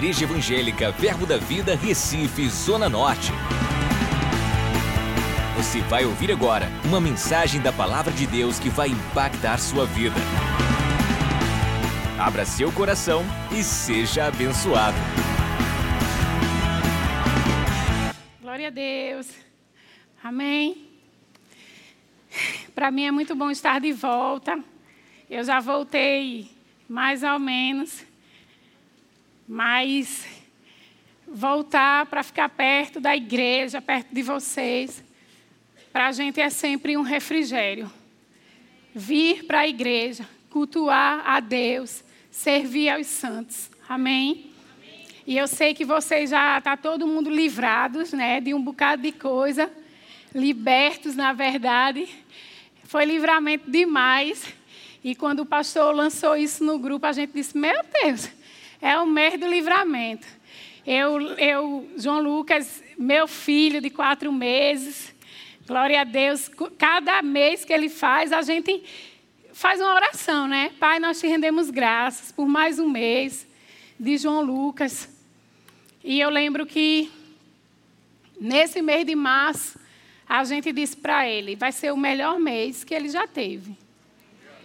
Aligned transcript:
Igreja 0.00 0.24
Evangélica 0.24 0.90
Verbo 0.92 1.26
da 1.26 1.36
Vida, 1.36 1.76
Recife, 1.76 2.48
Zona 2.48 2.88
Norte. 2.88 3.32
Você 5.58 5.82
vai 5.82 6.06
ouvir 6.06 6.32
agora 6.32 6.70
uma 6.86 6.98
mensagem 6.98 7.60
da 7.60 7.70
Palavra 7.70 8.10
de 8.10 8.26
Deus 8.26 8.58
que 8.58 8.70
vai 8.70 8.88
impactar 8.88 9.58
sua 9.58 9.84
vida. 9.84 10.16
Abra 12.18 12.46
seu 12.46 12.72
coração 12.72 13.22
e 13.52 13.62
seja 13.62 14.28
abençoado. 14.28 14.96
Glória 18.40 18.68
a 18.68 18.70
Deus. 18.70 19.28
Amém. 20.24 20.88
Para 22.74 22.90
mim 22.90 23.04
é 23.04 23.10
muito 23.10 23.34
bom 23.34 23.50
estar 23.50 23.78
de 23.82 23.92
volta. 23.92 24.58
Eu 25.28 25.44
já 25.44 25.60
voltei 25.60 26.50
mais 26.88 27.22
ou 27.22 27.38
menos, 27.38 28.02
mas 29.52 30.28
voltar 31.26 32.06
para 32.06 32.22
ficar 32.22 32.48
perto 32.50 33.00
da 33.00 33.16
igreja, 33.16 33.82
perto 33.82 34.14
de 34.14 34.22
vocês, 34.22 35.02
para 35.92 36.06
a 36.06 36.12
gente 36.12 36.40
é 36.40 36.48
sempre 36.48 36.96
um 36.96 37.02
refrigério. 37.02 37.90
Vir 38.94 39.44
para 39.46 39.60
a 39.60 39.66
igreja, 39.66 40.24
cultuar 40.50 41.28
a 41.28 41.40
Deus, 41.40 42.04
servir 42.30 42.90
aos 42.90 43.08
santos. 43.08 43.68
Amém? 43.88 44.52
E 45.26 45.36
eu 45.36 45.48
sei 45.48 45.74
que 45.74 45.84
vocês 45.84 46.30
já 46.30 46.56
está 46.56 46.76
todo 46.76 47.04
mundo 47.04 47.28
livrados, 47.28 48.12
né, 48.12 48.40
de 48.40 48.54
um 48.54 48.62
bocado 48.62 49.02
de 49.02 49.10
coisa, 49.10 49.68
libertos, 50.32 51.16
na 51.16 51.32
verdade. 51.32 52.08
Foi 52.84 53.04
livramento 53.04 53.68
demais. 53.68 54.44
E 55.02 55.12
quando 55.12 55.40
o 55.40 55.46
pastor 55.46 55.92
lançou 55.92 56.36
isso 56.36 56.62
no 56.62 56.78
grupo, 56.78 57.04
a 57.04 57.12
gente 57.12 57.32
disse: 57.32 57.58
Meu 57.58 57.80
Deus, 58.00 58.30
é 58.80 58.98
o 58.98 59.06
mês 59.06 59.38
do 59.38 59.46
livramento. 59.46 60.26
Eu, 60.86 61.20
eu, 61.38 61.90
João 61.96 62.20
Lucas, 62.22 62.82
meu 62.96 63.28
filho 63.28 63.80
de 63.80 63.90
quatro 63.90 64.32
meses, 64.32 65.14
glória 65.66 66.00
a 66.00 66.04
Deus, 66.04 66.50
cada 66.78 67.22
mês 67.22 67.64
que 67.64 67.72
ele 67.72 67.88
faz, 67.88 68.32
a 68.32 68.42
gente 68.42 68.82
faz 69.52 69.80
uma 69.80 69.94
oração, 69.94 70.48
né? 70.48 70.72
Pai, 70.80 70.98
nós 70.98 71.20
te 71.20 71.26
rendemos 71.26 71.70
graças 71.70 72.32
por 72.32 72.48
mais 72.48 72.78
um 72.78 72.88
mês 72.88 73.46
de 73.98 74.16
João 74.16 74.40
Lucas. 74.40 75.08
E 76.02 76.18
eu 76.18 76.30
lembro 76.30 76.64
que 76.64 77.10
nesse 78.40 78.80
mês 78.80 79.04
de 79.04 79.14
março, 79.14 79.78
a 80.26 80.42
gente 80.44 80.72
disse 80.72 80.96
para 80.96 81.28
ele: 81.28 81.56
vai 81.56 81.72
ser 81.72 81.92
o 81.92 81.96
melhor 81.96 82.40
mês 82.40 82.82
que 82.82 82.94
ele 82.94 83.10
já 83.10 83.26
teve. 83.26 83.76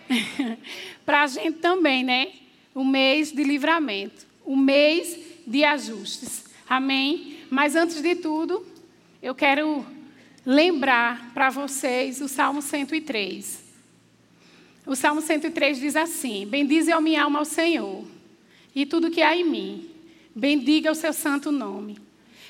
para 1.06 1.24
a 1.24 1.28
gente 1.28 1.58
também, 1.58 2.04
né? 2.04 2.32
O 2.76 2.84
mês 2.84 3.32
de 3.32 3.42
livramento, 3.42 4.28
o 4.46 4.54
mês 4.54 5.18
de 5.48 5.64
ajustes. 5.64 6.44
Amém? 6.68 7.38
Mas 7.50 7.74
antes 7.74 8.02
de 8.02 8.16
tudo, 8.16 8.68
eu 9.24 9.34
quero 9.34 9.86
lembrar 10.46 11.32
para 11.34 11.50
vocês 11.50 12.20
o 12.20 12.28
Salmo 12.28 12.62
103. 12.62 13.64
O 14.86 14.94
Salmo 14.94 15.22
103 15.22 15.80
diz 15.80 15.96
assim: 15.96 16.46
Bendize 16.46 16.92
a 16.92 17.00
minha 17.00 17.24
alma 17.24 17.40
ao 17.40 17.46
Senhor, 17.46 18.06
e 18.76 18.86
tudo 18.86 19.10
que 19.10 19.22
há 19.22 19.34
em 19.34 19.50
mim, 19.50 19.90
bendiga 20.36 20.92
o 20.92 20.96
seu 20.96 21.14
santo 21.14 21.54
nome. 21.54 21.98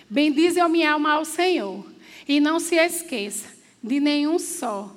Bendize 0.09 0.59
a 0.59 0.67
minha 0.67 0.93
alma 0.93 1.11
ao 1.11 1.23
Senhor, 1.23 1.85
e 2.27 2.39
não 2.39 2.59
se 2.59 2.77
esqueça 2.77 3.47
de 3.83 3.99
nenhum 3.99 4.39
só 4.39 4.91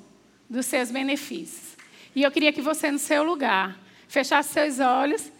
dos 0.49 0.65
seus 0.65 0.89
benefícios. 0.89 1.77
E 2.15 2.23
eu 2.23 2.31
queria 2.31 2.51
que 2.51 2.63
você, 2.63 2.89
no 2.89 2.97
seu 2.97 3.23
lugar, 3.23 3.79
fechasse 4.09 4.51
seus 4.51 4.79
olhos 4.79 5.31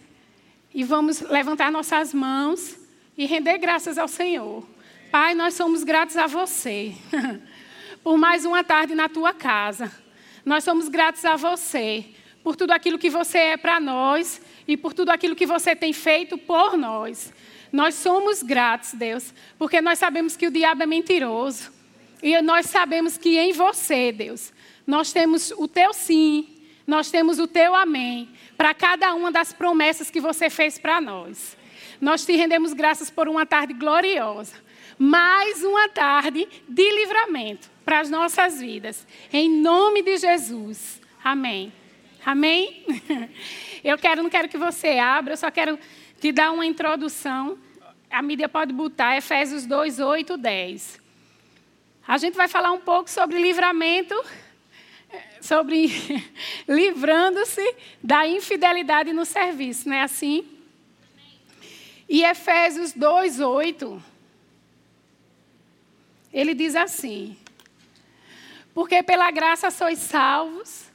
e 0.74 0.84
vamos 0.84 1.22
levantar 1.22 1.72
nossas 1.72 2.14
mãos 2.14 2.78
e 3.18 3.26
render 3.26 3.58
graças 3.58 3.98
ao 3.98 4.08
Senhor. 4.08 4.64
Pai, 5.12 5.34
nós 5.34 5.56
somos 5.56 5.84
gratos 5.84 6.16
a 6.16 6.28
você 6.28 6.94
por 8.04 8.16
mais 8.16 8.46
uma 8.46 8.64
tarde 8.64 8.94
na 8.94 9.10
tua 9.10 9.34
casa. 9.34 9.92
Nós 10.46 10.64
somos 10.64 10.88
gratos 10.88 11.26
a 11.26 11.36
você 11.36 12.06
por 12.44 12.56
tudo 12.56 12.72
aquilo 12.72 13.00
que 13.00 13.10
você 13.10 13.40
é 13.40 13.58
para 13.58 13.80
nós 13.80 14.40
e 14.68 14.78
por 14.78 14.94
tudo 14.94 15.10
aquilo 15.10 15.36
que 15.36 15.48
você 15.48 15.76
tem 15.76 15.92
feito 15.92 16.38
por 16.38 16.78
nós. 16.78 17.34
Nós 17.72 17.96
somos 17.96 18.44
gratos, 18.44 18.94
Deus, 18.94 19.34
porque 19.58 19.82
nós 19.82 19.98
sabemos 19.98 20.38
que 20.38 20.46
o 20.46 20.52
diabo 20.52 20.84
é 20.84 20.86
mentiroso. 20.86 21.72
E 22.22 22.40
nós 22.42 22.68
sabemos 22.68 23.18
que 23.18 23.36
em 23.38 23.52
você, 23.52 24.12
Deus, 24.12 24.54
nós 24.86 25.12
temos 25.12 25.52
o 25.58 25.68
teu 25.68 25.92
sim 25.92 26.59
nós 26.90 27.12
temos 27.12 27.38
o 27.38 27.46
teu 27.46 27.76
amém 27.76 28.28
para 28.58 28.74
cada 28.74 29.14
uma 29.14 29.32
das 29.32 29.54
promessas 29.54 30.10
que 30.10 30.20
você 30.20 30.50
fez 30.50 30.80
para 30.80 31.00
nós. 31.00 31.56
Nós 32.02 32.26
te 32.26 32.36
rendemos 32.36 32.74
graças 32.74 33.12
por 33.12 33.30
uma 33.30 33.46
tarde 33.46 33.74
gloriosa. 33.74 34.56
Mais 34.98 35.64
uma 35.64 35.88
tarde 35.90 36.48
de 36.68 36.92
livramento 36.92 37.70
para 37.86 38.00
as 38.00 38.10
nossas 38.10 38.60
vidas. 38.60 39.06
Em 39.32 39.62
nome 39.62 40.02
de 40.02 40.18
Jesus. 40.18 41.00
Amém. 41.24 41.72
Amém? 42.26 42.84
Eu 43.84 43.96
quero, 43.96 44.24
não 44.24 44.30
quero 44.30 44.50
que 44.50 44.58
você 44.58 44.98
abra, 44.98 45.34
eu 45.34 45.38
só 45.38 45.50
quero 45.50 45.80
te 46.20 46.34
dar 46.34 46.52
uma 46.52 46.66
introdução. 46.66 47.58
A 48.12 48.22
mídia 48.22 48.50
pode 48.50 48.74
botar 48.74 49.16
Efésios 49.16 49.66
2, 49.66 50.00
8, 50.00 50.36
10. 50.36 51.00
A 52.06 52.18
gente 52.18 52.36
vai 52.36 52.50
falar 52.50 52.74
um 52.74 52.80
pouco 52.82 53.10
sobre 53.10 53.40
livramento 53.40 54.14
sobre 55.50 55.90
livrando-se 56.70 57.76
da 58.04 58.28
infidelidade 58.28 59.12
no 59.12 59.26
serviço, 59.26 59.90
não 59.90 59.96
é 59.96 60.04
assim? 60.04 60.46
E 62.08 62.24
Efésios 62.24 62.94
2:8 62.94 64.00
ele 66.32 66.54
diz 66.54 66.76
assim: 66.76 67.36
Porque 68.76 69.02
pela 69.02 69.32
graça 69.32 69.72
sois 69.72 69.98
salvos, 69.98 70.86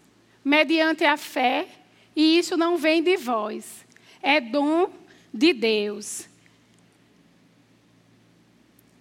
mediante 0.44 1.04
a 1.04 1.16
fé, 1.16 1.66
e 2.15 2.38
isso 2.38 2.56
não 2.56 2.76
vem 2.76 3.03
de 3.03 3.16
vós, 3.16 3.84
é 4.22 4.41
dom 4.41 4.88
de 5.32 5.53
Deus. 5.53 6.28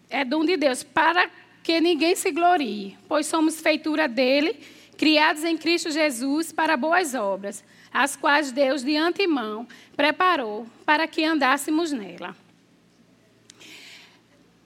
É 0.09 0.25
dom 0.25 0.45
de 0.45 0.57
Deus, 0.57 0.83
para 0.83 1.29
que 1.63 1.79
ninguém 1.79 2.15
se 2.15 2.31
glorie, 2.31 2.97
pois 3.07 3.27
somos 3.27 3.61
feitura 3.61 4.07
dele 4.07 4.59
criados 4.97 5.43
em 5.43 5.57
Cristo 5.57 5.91
Jesus 5.91 6.51
para 6.51 6.77
boas 6.77 7.13
obras, 7.13 7.63
as 7.93 8.15
quais 8.15 8.51
Deus 8.51 8.83
de 8.83 8.95
antemão 8.95 9.67
preparou 9.95 10.67
para 10.85 11.07
que 11.07 11.23
andássemos 11.23 11.91
nela. 11.91 12.35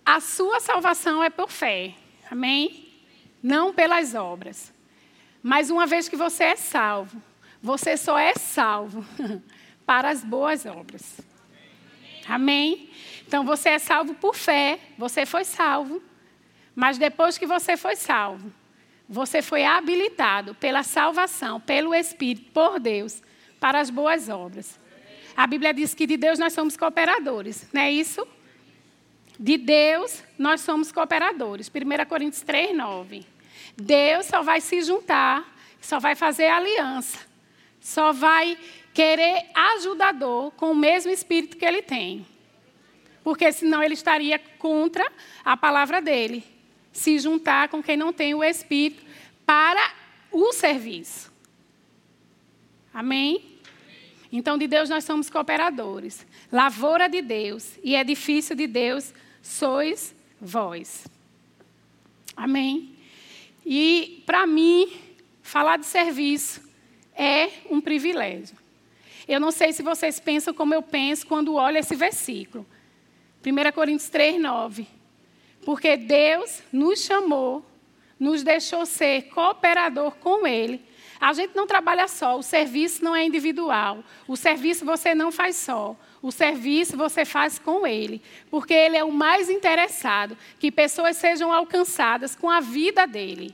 A 0.06 0.22
sua 0.22 0.60
salvação 0.60 1.24
é 1.24 1.30
por 1.30 1.52
fé, 1.52 1.94
amém? 2.32 2.88
Não 3.44 3.74
pelas 3.74 4.16
obras. 4.16 4.74
Mas 5.44 5.70
uma 5.70 5.86
vez 5.86 6.08
que 6.08 6.16
você 6.16 6.46
é 6.46 6.56
salvo, 6.56 7.22
você 7.62 7.98
só 7.98 8.18
é 8.18 8.34
salvo 8.34 9.06
para 9.86 10.10
as 10.10 10.24
boas 10.24 10.66
obras. 10.66 11.20
Amém? 12.28 12.90
Então 13.28 13.46
você 13.46 13.70
é 13.70 13.80
salvo 13.80 14.14
por 14.14 14.36
fé, 14.36 14.80
você 14.98 15.26
foi 15.26 15.44
salvo. 15.44 16.02
Mas 16.76 16.98
depois 16.98 17.38
que 17.38 17.46
você 17.46 17.76
foi 17.76 17.96
salvo, 17.96 18.52
você 19.08 19.42
foi 19.42 19.64
habilitado 19.64 20.54
pela 20.56 20.84
salvação, 20.84 21.62
pelo 21.62 21.96
Espírito, 21.96 22.52
por 22.52 22.80
Deus, 22.80 23.22
para 23.60 23.80
as 23.80 23.90
boas 23.90 24.28
obras. 24.28 24.80
A 25.36 25.48
Bíblia 25.48 25.74
diz 25.74 25.94
que 25.94 26.06
de 26.06 26.18
Deus 26.18 26.38
nós 26.38 26.54
somos 26.54 26.76
cooperadores, 26.76 27.68
não 27.72 27.82
é 27.82 27.92
isso? 27.92 28.28
De 29.40 29.58
Deus 29.58 30.24
nós 30.38 30.62
somos 30.62 30.92
cooperadores. 30.92 31.70
1 31.70 32.06
Coríntios 32.10 32.42
3, 32.42 32.76
9. 32.76 33.26
Deus 33.76 34.26
só 34.26 34.42
vai 34.42 34.60
se 34.60 34.82
juntar, 34.82 35.56
só 35.80 36.00
vai 36.00 36.16
fazer 36.16 36.48
aliança, 36.48 37.20
só 37.80 38.12
vai 38.12 38.58
querer 38.94 39.46
ajudador 39.54 40.52
com 40.52 40.72
o 40.72 40.76
mesmo 40.76 41.12
espírito 41.12 41.56
que 41.56 41.66
ele 41.66 41.84
tem. 41.84 42.26
Porque 43.24 43.52
senão 43.52 43.84
ele 43.84 43.94
estaria 43.94 44.40
contra 44.58 45.10
a 45.46 45.56
palavra 45.56 46.02
dele 46.02 46.57
se 46.98 47.20
juntar 47.20 47.70
com 47.70 47.82
quem 47.82 47.96
não 47.96 48.12
tem 48.12 48.34
o 48.34 48.44
Espírito 48.44 49.06
para 49.46 49.94
o 50.32 50.52
serviço. 50.52 51.32
Amém? 52.92 53.60
Então, 54.32 54.58
de 54.58 54.68
Deus 54.68 54.90
nós 54.90 55.04
somos 55.04 55.30
cooperadores. 55.30 56.26
Lavoura 56.52 57.08
de 57.08 57.22
Deus 57.22 57.78
e 57.84 57.96
edifício 57.96 58.56
de 58.56 58.66
Deus 58.66 59.14
sois 59.44 60.16
vós. 60.42 61.06
Amém? 62.36 62.96
E, 63.64 64.24
para 64.26 64.48
mim, 64.48 64.92
falar 65.44 65.78
de 65.78 65.86
serviço 65.86 66.68
é 67.16 67.50
um 67.70 67.80
privilégio. 67.80 68.58
Eu 69.28 69.40
não 69.40 69.52
sei 69.52 69.72
se 69.72 69.84
vocês 69.84 70.20
pensam 70.20 70.52
como 70.52 70.74
eu 70.74 70.82
penso 70.82 71.28
quando 71.28 71.54
olho 71.54 71.78
esse 71.78 71.96
versículo. 71.96 72.66
1 73.46 73.72
Coríntios 73.72 74.10
3, 74.10 74.42
9. 74.42 74.97
Porque 75.68 75.98
Deus 75.98 76.64
nos 76.72 77.02
chamou, 77.02 77.62
nos 78.18 78.42
deixou 78.42 78.86
ser 78.86 79.24
cooperador 79.24 80.12
com 80.16 80.48
Ele, 80.48 80.82
A 81.20 81.34
gente 81.34 81.56
não 81.56 81.68
trabalha 81.68 82.08
só, 82.08 82.38
o 82.38 82.44
serviço 82.44 83.04
não 83.04 83.14
é 83.14 83.26
individual. 83.26 84.02
O 84.28 84.38
serviço 84.38 84.86
você 84.86 85.14
não 85.14 85.30
faz 85.30 85.58
só. 85.58 85.94
O 86.22 86.32
serviço 86.32 86.96
você 86.96 87.26
faz 87.26 87.58
com 87.60 87.88
ele, 87.88 88.22
porque 88.52 88.74
ele 88.74 88.96
é 88.96 89.04
o 89.04 89.12
mais 89.12 89.50
interessado 89.50 90.38
que 90.60 90.72
pessoas 90.72 91.18
sejam 91.18 91.52
alcançadas 91.52 92.36
com 92.36 92.50
a 92.50 92.60
vida 92.60 93.08
dele. 93.08 93.54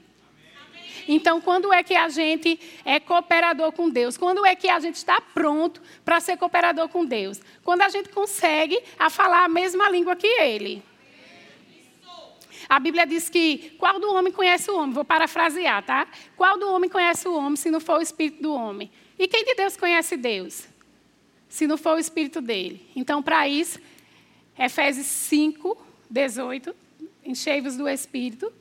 Então, 1.08 1.40
quando 1.40 1.72
é 1.74 1.82
que 1.84 1.96
a 1.96 2.10
gente 2.10 2.60
é 2.84 3.00
cooperador 3.00 3.72
com 3.72 3.90
Deus? 3.90 4.18
Quando 4.18 4.46
é 4.46 4.56
que 4.56 4.70
a 4.70 4.80
gente 4.80 4.96
está 4.96 5.22
pronto 5.22 5.82
para 6.04 6.20
ser 6.20 6.36
cooperador 6.36 6.90
com 6.90 7.06
Deus? 7.06 7.42
Quando 7.64 7.82
a 7.82 7.90
gente 7.90 8.10
consegue 8.10 8.78
a 9.00 9.10
falar 9.10 9.46
a 9.46 9.50
mesma 9.50 9.90
língua 9.90 10.16
que 10.16 10.28
Ele. 10.28 10.84
A 12.70 12.80
Bíblia 12.80 13.06
diz 13.06 13.30
que 13.30 13.76
qual 13.78 14.00
do 14.00 14.14
homem 14.14 14.32
conhece 14.32 14.70
o 14.70 14.78
homem? 14.78 14.94
Vou 14.94 15.06
parafrasear, 15.06 15.84
tá? 15.84 16.08
Qual 16.36 16.58
do 16.58 16.70
homem 16.72 16.90
conhece 16.90 17.28
o 17.28 17.36
homem 17.36 17.56
se 17.56 17.70
não 17.70 17.80
for 17.80 18.00
o 18.00 18.02
espírito 18.02 18.42
do 18.42 18.54
homem? 18.54 18.92
E 19.18 19.28
quem 19.28 19.44
de 19.44 19.56
Deus 19.56 19.78
conhece 19.78 20.18
Deus? 20.18 20.68
Se 21.48 21.68
não 21.68 21.78
for 21.78 21.96
o 21.96 22.00
espírito 22.00 22.42
dele. 22.42 22.90
Então, 22.96 23.22
para 23.22 23.48
isso, 23.48 23.80
Efésios 24.58 25.08
5, 25.08 25.78
18, 26.10 26.76
enchei-vos 27.24 27.78
do 27.78 27.88
espírito, 27.88 28.52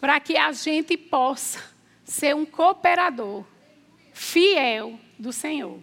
para 0.00 0.20
que 0.20 0.36
a 0.36 0.52
gente 0.52 0.96
possa 0.96 1.62
ser 2.04 2.34
um 2.34 2.46
cooperador 2.46 3.44
fiel 4.12 4.98
do 5.18 5.32
Senhor. 5.32 5.80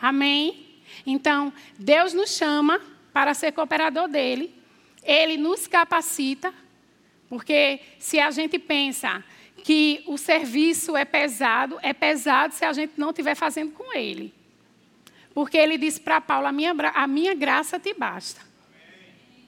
Amém? 0.00 0.80
Então, 1.06 1.52
Deus 1.78 2.12
nos 2.12 2.30
chama 2.30 2.80
para 3.12 3.34
ser 3.34 3.52
cooperador 3.52 4.08
dele 4.08 4.57
ele 5.08 5.38
nos 5.38 5.66
capacita, 5.66 6.52
porque 7.30 7.80
se 7.98 8.20
a 8.20 8.30
gente 8.30 8.58
pensa 8.58 9.24
que 9.64 10.02
o 10.06 10.18
serviço 10.18 10.94
é 10.94 11.04
pesado, 11.06 11.78
é 11.82 11.94
pesado 11.94 12.52
se 12.52 12.62
a 12.62 12.72
gente 12.74 12.92
não 12.98 13.08
estiver 13.08 13.34
fazendo 13.34 13.72
com 13.72 13.96
ele. 13.96 14.34
Porque 15.32 15.56
ele 15.56 15.78
disse 15.78 15.98
para 15.98 16.20
Paulo: 16.20 16.46
a 16.46 16.52
minha, 16.52 16.74
a 16.94 17.06
minha 17.06 17.34
graça 17.34 17.80
te 17.80 17.94
basta. 17.94 18.42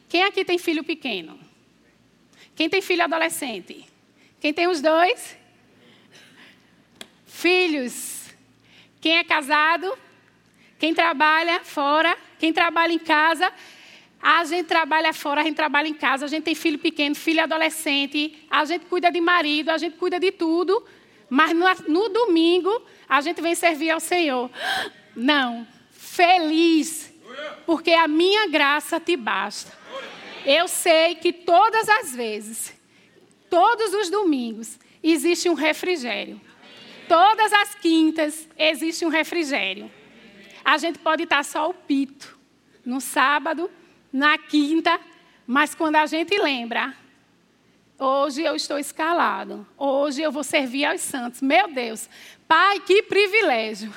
Quem 0.09 0.25
aqui 0.25 0.45
tem 0.45 0.59
filho 0.59 0.83
pequeno? 0.83 1.39
Quem 2.57 2.69
tem 2.69 2.81
filho 2.81 3.05
adolescente? 3.05 3.87
Quem 4.41 4.55
tem 4.55 4.67
os 4.67 4.81
dois? 4.81 5.37
Filhos. 7.27 8.31
Quem 9.01 9.19
é 9.19 9.25
casado? 9.25 9.97
Quem 10.79 10.95
trabalha 10.95 11.63
fora? 11.63 12.17
Quem 12.39 12.53
trabalha 12.53 12.93
em 12.93 12.99
casa? 12.99 13.53
A 14.23 14.45
gente 14.45 14.67
trabalha 14.67 15.13
fora, 15.15 15.41
a 15.41 15.45
gente 15.45 15.57
trabalha 15.57 15.89
em 15.89 15.95
casa, 15.95 16.27
a 16.27 16.29
gente 16.29 16.45
tem 16.45 16.55
filho 16.55 16.79
pequeno, 16.79 17.15
filho 17.15 17.43
adolescente, 17.43 18.45
a 18.51 18.65
gente 18.65 18.85
cuida 18.85 19.11
de 19.11 19.21
marido, 19.21 19.71
a 19.71 19.79
gente 19.79 19.97
cuida 19.97 20.21
de 20.21 20.31
tudo, 20.31 20.85
mas 21.29 21.53
no, 21.55 21.65
no 21.89 22.09
domingo 22.11 22.83
a 23.09 23.21
gente 23.23 23.41
vem 23.41 23.55
servir 23.55 23.91
ao 23.91 24.01
Senhor. 24.01 24.51
Não, 25.17 25.67
feliz, 25.91 27.13
porque 27.65 27.93
a 27.93 28.07
minha 28.07 28.47
graça 28.47 29.01
te 29.01 29.17
basta. 29.17 29.73
Eu 30.45 30.69
sei 30.69 31.15
que 31.15 31.33
todas 31.33 31.89
as 31.89 32.15
vezes, 32.15 32.75
todos 33.49 33.95
os 33.95 34.11
domingos, 34.11 34.79
existe 35.03 35.49
um 35.49 35.55
refrigério. 35.55 36.41
Todas 37.09 37.53
as 37.53 37.75
quintas 37.75 38.49
existe 38.57 39.05
um 39.05 39.09
refrigério. 39.09 39.91
A 40.65 40.79
gente 40.79 40.99
pode 40.99 41.25
estar 41.25 41.45
só 41.45 41.69
o 41.69 41.75
pito. 41.75 42.39
No 42.85 43.01
sábado, 43.01 43.71
na 44.13 44.39
quinta, 44.39 44.99
mas 45.47 45.75
quando 45.75 45.97
a 45.97 46.07
gente 46.07 46.37
lembra, 46.39 46.95
hoje 47.99 48.43
eu 48.43 48.57
estou 48.57 48.79
escalado, 48.79 49.67
hoje 49.77 50.23
eu 50.23 50.33
vou 50.33 50.45
servir 50.45 50.85
aos 50.85 51.01
santos. 51.01 51.41
Meu 51.41 51.69
Deus, 51.73 52.09
Pai, 52.47 52.81
que 52.81 53.03
privilégio. 53.03 53.93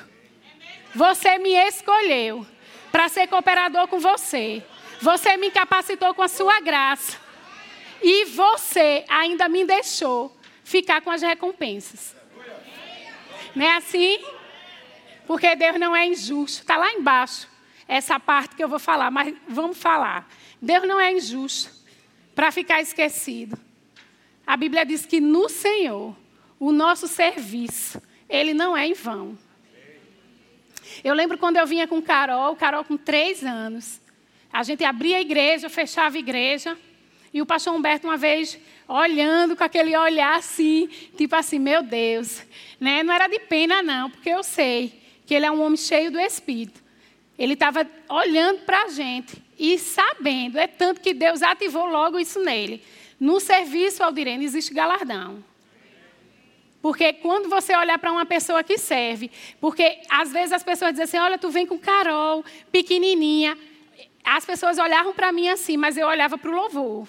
Você 0.95 1.37
me 1.39 1.53
escolheu 1.53 2.45
para 2.91 3.09
ser 3.09 3.27
cooperador 3.27 3.87
com 3.87 3.99
você. 3.99 4.63
Você 5.01 5.35
me 5.37 5.49
capacitou 5.49 6.13
com 6.13 6.21
a 6.21 6.27
sua 6.27 6.59
graça. 6.61 7.17
E 8.01 8.25
você 8.25 9.03
ainda 9.07 9.49
me 9.49 9.65
deixou 9.65 10.35
ficar 10.63 11.01
com 11.01 11.09
as 11.09 11.21
recompensas. 11.21 12.15
Não 13.55 13.65
é 13.65 13.77
assim? 13.77 14.23
Porque 15.25 15.55
Deus 15.55 15.79
não 15.79 15.95
é 15.95 16.05
injusto. 16.05 16.61
Está 16.61 16.77
lá 16.77 16.91
embaixo 16.93 17.52
essa 17.93 18.19
parte 18.19 18.55
que 18.55 18.63
eu 18.63 18.67
vou 18.67 18.79
falar, 18.79 19.11
mas 19.11 19.35
vamos 19.47 19.77
falar. 19.77 20.27
Deus 20.59 20.87
não 20.87 20.99
é 20.99 21.11
injusto 21.11 21.71
para 22.33 22.51
ficar 22.51 22.81
esquecido. 22.81 23.55
A 24.47 24.57
Bíblia 24.57 24.83
diz 24.83 25.05
que 25.05 25.21
no 25.21 25.47
Senhor, 25.47 26.15
o 26.59 26.71
nosso 26.71 27.07
serviço, 27.07 28.01
ele 28.27 28.51
não 28.51 28.75
é 28.75 28.87
em 28.87 28.95
vão. 28.95 29.37
Eu 31.03 31.13
lembro 31.13 31.37
quando 31.37 31.57
eu 31.57 31.67
vinha 31.67 31.87
com 31.87 32.01
Carol, 32.01 32.55
Carol 32.55 32.83
com 32.83 32.97
três 32.97 33.43
anos. 33.43 34.01
A 34.51 34.63
gente 34.63 34.83
abria 34.83 35.17
a 35.17 35.21
igreja, 35.21 35.69
fechava 35.69 36.15
a 36.15 36.19
igreja. 36.19 36.75
E 37.31 37.43
o 37.43 37.45
pastor 37.45 37.75
Humberto, 37.75 38.07
uma 38.07 38.17
vez, 38.17 38.57
olhando 38.87 39.55
com 39.55 39.63
aquele 39.63 39.95
olhar 39.95 40.35
assim, 40.35 40.87
tipo 41.15 41.35
assim, 41.35 41.59
meu 41.59 41.83
Deus. 41.83 42.41
Né? 42.79 43.03
Não 43.03 43.13
era 43.13 43.27
de 43.27 43.37
pena, 43.37 43.83
não, 43.83 44.09
porque 44.09 44.29
eu 44.29 44.41
sei 44.41 44.99
que 45.27 45.35
ele 45.35 45.45
é 45.45 45.51
um 45.51 45.61
homem 45.61 45.77
cheio 45.77 46.09
do 46.09 46.19
Espírito. 46.19 46.82
Ele 47.37 47.53
estava 47.53 47.89
olhando 48.09 48.61
para 48.61 48.83
a 48.83 48.89
gente 48.89 49.41
e 49.57 49.77
sabendo, 49.77 50.57
é 50.57 50.67
tanto 50.67 51.01
que 51.01 51.13
Deus 51.13 51.41
ativou 51.41 51.85
logo 51.85 52.19
isso 52.19 52.39
nele. 52.39 52.83
No 53.19 53.39
serviço, 53.39 54.03
Aldirene, 54.03 54.45
existe 54.45 54.73
galardão. 54.73 55.43
Porque 56.81 57.13
quando 57.13 57.49
você 57.49 57.75
olhar 57.75 57.97
para 57.97 58.11
uma 58.11 58.25
pessoa 58.25 58.63
que 58.63 58.77
serve, 58.77 59.31
porque 59.61 60.01
às 60.09 60.31
vezes 60.31 60.51
as 60.51 60.63
pessoas 60.63 60.91
dizem 60.91 61.05
assim: 61.05 61.17
olha, 61.17 61.37
tu 61.37 61.49
vem 61.49 61.65
com 61.65 61.79
Carol, 61.79 62.43
pequenininha. 62.71 63.57
As 64.23 64.45
pessoas 64.45 64.77
olhavam 64.77 65.13
para 65.13 65.31
mim 65.31 65.47
assim, 65.47 65.77
mas 65.77 65.97
eu 65.97 66.07
olhava 66.07 66.37
para 66.37 66.51
o 66.51 66.53
louvor. 66.53 67.07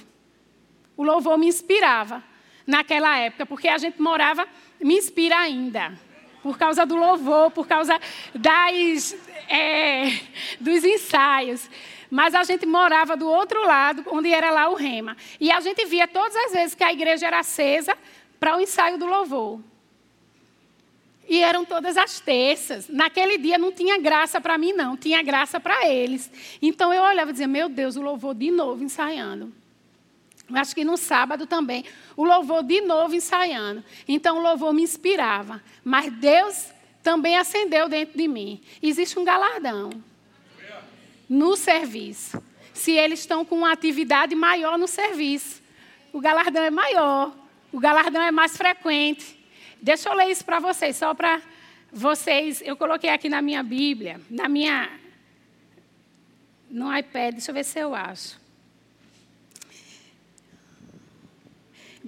O 0.97 1.03
louvor 1.03 1.37
me 1.37 1.49
inspirava 1.49 2.23
naquela 2.67 3.19
época, 3.19 3.45
porque 3.47 3.67
a 3.67 3.79
gente 3.79 4.01
morava, 4.01 4.47
me 4.81 4.97
inspira 4.97 5.37
ainda 5.39 5.99
por 6.45 6.59
causa 6.59 6.85
do 6.85 6.95
louvor, 6.95 7.51
por 7.51 7.67
causa 7.67 7.99
das, 8.35 9.17
é, 9.49 10.21
dos 10.61 10.85
ensaios. 10.85 11.71
Mas 12.11 12.35
a 12.35 12.45
gente 12.45 12.67
morava 12.67 13.17
do 13.17 13.27
outro 13.27 13.65
lado, 13.65 14.05
onde 14.09 14.31
era 14.31 14.51
lá 14.51 14.69
o 14.69 14.75
rema. 14.75 15.17
E 15.41 15.51
a 15.51 15.59
gente 15.61 15.87
via 15.87 16.07
todas 16.07 16.37
as 16.37 16.53
vezes 16.53 16.75
que 16.75 16.85
a 16.85 16.93
igreja 16.93 17.29
era 17.29 17.39
acesa 17.39 17.97
para 18.39 18.59
o 18.59 18.61
ensaio 18.61 18.99
do 18.99 19.07
louvor. 19.07 19.59
E 21.27 21.41
eram 21.41 21.65
todas 21.65 21.97
as 21.97 22.21
terças. 22.21 22.89
Naquele 22.91 23.39
dia 23.39 23.57
não 23.57 23.73
tinha 23.73 23.99
graça 23.99 24.39
para 24.39 24.59
mim, 24.59 24.75
não. 24.75 24.99
Tinha 24.99 25.23
graça 25.23 25.59
para 25.59 25.89
eles. 25.89 26.31
Então 26.61 26.93
eu 26.93 27.03
olhava 27.03 27.31
e 27.31 27.33
dizia, 27.33 27.49
meu 27.49 27.71
Deus, 27.71 27.97
o 27.97 28.03
louvor 28.03 28.35
de 28.35 28.51
novo 28.51 28.85
ensaiando. 28.85 29.51
Acho 30.53 30.75
que 30.75 30.85
no 30.85 30.97
sábado 30.97 31.47
também, 31.47 31.85
o 32.17 32.25
louvor 32.25 32.63
de 32.63 32.81
novo 32.83 33.15
ensaiando. 33.15 33.83
Então 34.07 34.39
o 34.39 34.43
louvor 34.43 34.73
me 34.75 34.83
inspirava. 34.83 35.63
Mas 35.83 36.13
Deus 36.13 36.69
também 37.03 37.37
acendeu 37.37 37.89
dentro 37.89 38.19
de 38.19 38.29
mim. 38.29 38.61
Existe 38.83 39.19
um 39.19 39.25
galardão 39.25 39.91
no 41.29 41.57
serviço. 41.57 42.43
Se 42.73 42.93
eles 42.93 43.21
estão 43.21 43.45
com 43.45 43.57
uma 43.57 43.73
atividade 43.73 44.35
maior 44.35 44.77
no 44.77 44.87
serviço, 44.89 45.63
o 46.13 46.21
galardão 46.21 46.63
é 46.63 46.71
maior, 46.71 47.33
o 47.73 47.79
galardão 47.79 48.23
é 48.23 48.31
mais 48.31 48.57
frequente. 48.57 49.39
Deixa 49.81 50.09
eu 50.09 50.15
ler 50.15 50.31
isso 50.31 50.45
para 50.45 50.59
vocês, 50.59 50.97
só 50.97 51.15
para 51.15 51.41
vocês. 51.93 52.63
Eu 52.65 52.77
coloquei 52.77 53.11
aqui 53.11 53.29
na 53.29 53.41
minha 53.41 53.63
Bíblia, 53.63 54.21
na 54.29 54.49
minha. 54.49 54.91
no 56.71 56.97
iPad, 56.97 57.35
deixa 57.35 57.51
eu 57.51 57.55
ver 57.55 57.65
se 57.65 57.79
eu 57.79 57.95
acho. 57.95 58.44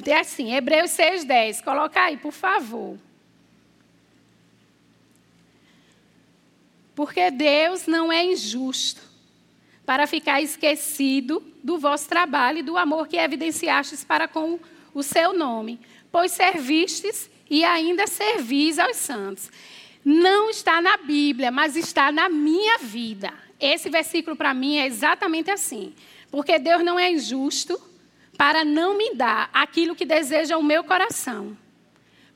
É 0.04 0.18
assim, 0.18 0.54
Hebreus 0.54 0.90
6,10. 0.90 1.62
Coloca 1.62 2.00
aí, 2.00 2.16
por 2.16 2.32
favor. 2.32 2.98
Porque 6.94 7.30
Deus 7.30 7.86
não 7.86 8.12
é 8.12 8.24
injusto 8.24 9.02
para 9.84 10.06
ficar 10.06 10.42
esquecido 10.42 11.42
do 11.62 11.78
vosso 11.78 12.08
trabalho 12.08 12.58
e 12.58 12.62
do 12.62 12.76
amor 12.76 13.06
que 13.06 13.16
evidenciastes 13.16 14.02
para 14.02 14.26
com 14.26 14.58
o 14.92 15.02
seu 15.02 15.32
nome, 15.32 15.78
pois 16.10 16.32
servistes 16.32 17.30
e 17.48 17.64
ainda 17.64 18.06
servis 18.06 18.78
aos 18.78 18.96
santos. 18.96 19.50
Não 20.04 20.50
está 20.50 20.80
na 20.80 20.96
Bíblia, 20.96 21.50
mas 21.50 21.76
está 21.76 22.10
na 22.10 22.28
minha 22.28 22.78
vida. 22.78 23.32
Esse 23.60 23.88
versículo 23.88 24.36
para 24.36 24.54
mim 24.54 24.78
é 24.78 24.86
exatamente 24.86 25.50
assim. 25.50 25.94
Porque 26.30 26.58
Deus 26.58 26.84
não 26.84 26.98
é 26.98 27.10
injusto 27.10 27.80
para 28.36 28.64
não 28.64 28.96
me 28.96 29.14
dar 29.14 29.48
aquilo 29.52 29.94
que 29.94 30.04
deseja 30.04 30.56
o 30.56 30.62
meu 30.62 30.84
coração. 30.84 31.56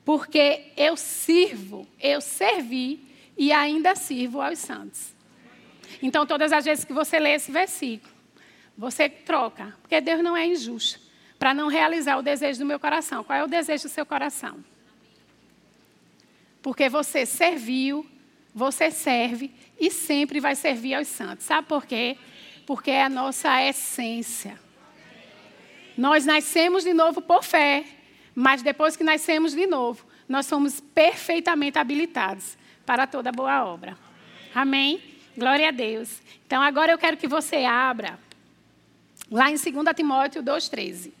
Porque 0.03 0.71
eu 0.75 0.97
sirvo, 0.97 1.87
eu 1.99 2.19
servi 2.19 2.99
e 3.37 3.51
ainda 3.51 3.95
sirvo 3.95 4.41
aos 4.41 4.59
santos. 4.59 5.13
Então, 6.01 6.25
todas 6.25 6.51
as 6.51 6.65
vezes 6.65 6.83
que 6.83 6.93
você 6.93 7.19
lê 7.19 7.33
esse 7.33 7.51
versículo, 7.51 8.11
você 8.77 9.07
troca, 9.07 9.75
porque 9.81 10.01
Deus 10.01 10.23
não 10.23 10.35
é 10.35 10.47
injusto 10.47 10.99
para 11.37 11.53
não 11.53 11.67
realizar 11.67 12.17
o 12.17 12.21
desejo 12.21 12.59
do 12.59 12.65
meu 12.65 12.79
coração. 12.79 13.23
Qual 13.23 13.37
é 13.37 13.43
o 13.43 13.47
desejo 13.47 13.83
do 13.83 13.89
seu 13.89 14.05
coração? 14.05 14.63
Porque 16.61 16.89
você 16.89 17.25
serviu, 17.25 18.05
você 18.53 18.91
serve 18.91 19.51
e 19.79 19.89
sempre 19.91 20.39
vai 20.39 20.55
servir 20.55 20.93
aos 20.93 21.07
santos. 21.07 21.45
Sabe 21.45 21.67
por 21.67 21.85
quê? 21.85 22.17
Porque 22.65 22.91
é 22.91 23.03
a 23.03 23.09
nossa 23.09 23.61
essência. 23.63 24.59
Nós 26.01 26.25
nascemos 26.25 26.83
de 26.83 26.95
novo 26.95 27.21
por 27.21 27.43
fé, 27.43 27.85
mas 28.33 28.63
depois 28.63 28.95
que 28.95 29.03
nascemos 29.03 29.53
de 29.53 29.67
novo, 29.67 30.03
nós 30.27 30.47
somos 30.47 30.79
perfeitamente 30.79 31.77
habilitados 31.77 32.57
para 32.83 33.05
toda 33.05 33.31
boa 33.31 33.63
obra. 33.65 33.95
Amém? 34.55 34.99
Glória 35.37 35.67
a 35.67 35.71
Deus. 35.71 36.19
Então 36.47 36.59
agora 36.59 36.91
eu 36.91 36.97
quero 36.97 37.17
que 37.17 37.27
você 37.27 37.65
abra 37.65 38.17
lá 39.29 39.51
em 39.51 39.55
2 39.55 39.63
Timóteo 39.95 40.41
2,13. 40.41 41.11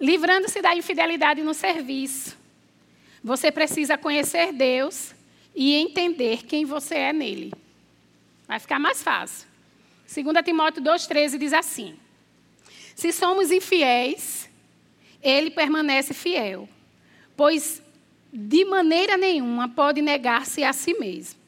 Livrando-se 0.00 0.62
da 0.62 0.74
infidelidade 0.74 1.42
no 1.42 1.52
serviço. 1.52 2.38
Você 3.22 3.52
precisa 3.52 3.98
conhecer 3.98 4.52
Deus 4.52 5.14
e 5.54 5.74
entender 5.74 6.44
quem 6.44 6.64
você 6.64 6.94
é 6.94 7.12
nele. 7.12 7.52
Vai 8.48 8.58
ficar 8.58 8.78
mais 8.78 9.02
fácil. 9.02 9.46
2 10.12 10.44
Timóteo 10.44 10.82
2,13 10.82 11.36
diz 11.36 11.52
assim: 11.52 11.96
Se 12.96 13.12
somos 13.12 13.50
infiéis, 13.50 14.48
ele 15.22 15.50
permanece 15.50 16.14
fiel, 16.14 16.66
pois 17.36 17.82
de 18.32 18.64
maneira 18.64 19.18
nenhuma 19.18 19.68
pode 19.68 20.00
negar-se 20.00 20.64
a 20.64 20.72
si 20.72 20.94
mesmo. 20.94 21.38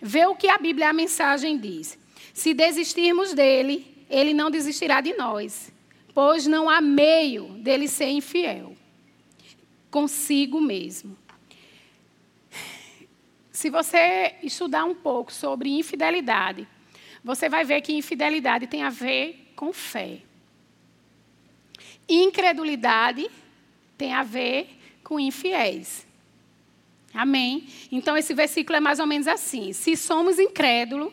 Vê 0.00 0.24
o 0.26 0.34
que 0.34 0.48
a 0.48 0.56
Bíblia, 0.56 0.88
a 0.88 0.92
mensagem 0.94 1.58
diz. 1.58 1.98
Se 2.32 2.54
desistirmos 2.54 3.34
dele, 3.34 3.86
ele 4.08 4.32
não 4.32 4.50
desistirá 4.50 5.00
de 5.00 5.12
nós 5.14 5.72
pois 6.18 6.48
não 6.48 6.68
há 6.68 6.80
meio 6.80 7.44
dele 7.58 7.86
ser 7.86 8.08
infiel 8.08 8.76
consigo 9.88 10.60
mesmo. 10.60 11.16
Se 13.52 13.70
você 13.70 14.34
estudar 14.42 14.84
um 14.84 14.96
pouco 14.96 15.32
sobre 15.32 15.68
infidelidade, 15.68 16.66
você 17.22 17.48
vai 17.48 17.64
ver 17.64 17.82
que 17.82 17.92
infidelidade 17.92 18.66
tem 18.66 18.82
a 18.82 18.90
ver 18.90 19.52
com 19.54 19.72
fé. 19.72 20.22
Incredulidade 22.08 23.30
tem 23.96 24.12
a 24.12 24.24
ver 24.24 24.76
com 25.04 25.20
infiéis. 25.20 26.04
Amém? 27.14 27.68
Então, 27.92 28.16
esse 28.16 28.34
versículo 28.34 28.76
é 28.76 28.80
mais 28.80 28.98
ou 28.98 29.06
menos 29.06 29.28
assim: 29.28 29.72
se 29.72 29.96
somos 29.96 30.40
incrédulos, 30.40 31.12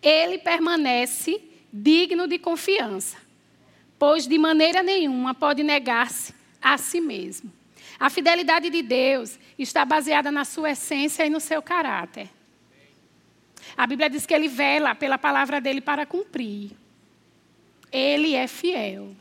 ele 0.00 0.38
permanece 0.38 1.47
digno 1.72 2.26
de 2.26 2.38
confiança, 2.38 3.16
pois 3.98 4.26
de 4.26 4.38
maneira 4.38 4.82
nenhuma 4.82 5.34
pode 5.34 5.62
negar-se 5.62 6.34
a 6.60 6.76
si 6.78 7.00
mesmo. 7.00 7.52
A 7.98 8.08
fidelidade 8.08 8.70
de 8.70 8.82
Deus 8.82 9.38
está 9.58 9.84
baseada 9.84 10.30
na 10.30 10.44
sua 10.44 10.70
essência 10.70 11.26
e 11.26 11.30
no 11.30 11.40
seu 11.40 11.60
caráter. 11.60 12.28
A 13.76 13.86
Bíblia 13.86 14.08
diz 14.08 14.24
que 14.24 14.34
ele 14.34 14.48
vela 14.48 14.94
pela 14.94 15.18
palavra 15.18 15.60
dele 15.60 15.80
para 15.80 16.06
cumprir. 16.06 16.72
Ele 17.90 18.34
é 18.34 18.46
fiel. 18.46 19.14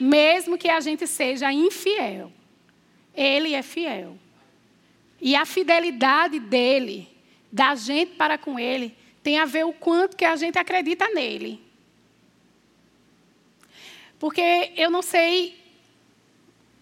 Mesmo 0.00 0.58
que 0.58 0.68
a 0.68 0.80
gente 0.80 1.06
seja 1.06 1.52
infiel, 1.52 2.30
ele 3.14 3.54
é 3.54 3.62
fiel. 3.62 4.18
E 5.20 5.34
a 5.34 5.46
fidelidade 5.46 6.38
dele, 6.38 7.08
da 7.50 7.74
gente 7.74 8.12
para 8.12 8.36
com 8.36 8.58
ele, 8.58 8.94
tem 9.26 9.40
a 9.40 9.44
ver 9.44 9.66
o 9.66 9.72
quanto 9.72 10.16
que 10.16 10.24
a 10.24 10.36
gente 10.36 10.56
acredita 10.56 11.08
nele. 11.08 11.60
Porque 14.20 14.70
eu 14.76 14.88
não 14.88 15.02
sei 15.02 15.60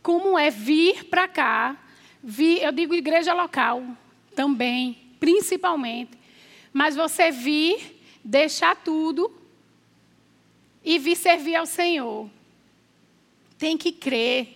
como 0.03 0.39
é 0.39 0.51
vir 0.51 1.07
para 1.07 1.27
cá, 1.27 1.75
vir, 2.23 2.63
eu 2.63 2.71
digo 2.71 2.95
igreja 2.95 3.33
local 3.33 3.83
também, 4.37 4.99
principalmente, 5.19 6.19
mas 6.71 6.95
você 6.95 7.31
vir, 7.31 7.99
deixar 8.23 8.77
tudo 8.77 9.35
e 10.85 10.99
vir 10.99 11.17
servir 11.17 11.57
ao 11.57 11.65
Senhor. 11.65 12.29
Tem 13.57 13.79
que 13.79 13.91
crer. 13.91 14.55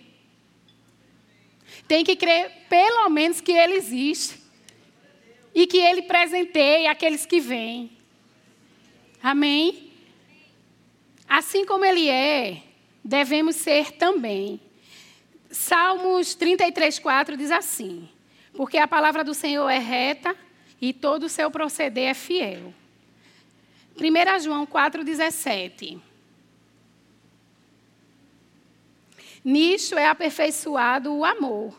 Tem 1.86 2.04
que 2.04 2.16
crer, 2.16 2.66
pelo 2.68 3.08
menos, 3.08 3.40
que 3.40 3.52
Ele 3.52 3.76
existe 3.76 4.38
e 5.54 5.66
que 5.66 5.78
Ele 5.78 6.02
presenteia 6.02 6.90
aqueles 6.90 7.26
que 7.26 7.40
vêm. 7.40 7.90
Amém? 9.22 9.90
Assim 11.28 11.64
como 11.64 11.84
Ele 11.84 12.08
é, 12.08 12.62
devemos 13.04 13.56
ser 13.56 13.92
também. 13.92 14.60
Salmos 15.50 16.34
33, 16.34 16.98
4 16.98 17.36
diz 17.36 17.50
assim: 17.50 18.08
Porque 18.54 18.78
a 18.78 18.86
palavra 18.86 19.24
do 19.24 19.34
Senhor 19.34 19.68
é 19.68 19.78
reta 19.78 20.36
e 20.80 20.92
todo 20.92 21.24
o 21.24 21.28
seu 21.28 21.50
proceder 21.50 22.10
é 22.10 22.14
fiel. 22.14 22.72
1 23.96 24.40
João 24.40 24.66
4,17. 24.66 26.00
Nisto 29.44 29.96
é 29.96 30.06
aperfeiçoado 30.06 31.12
o 31.12 31.24
amor, 31.24 31.74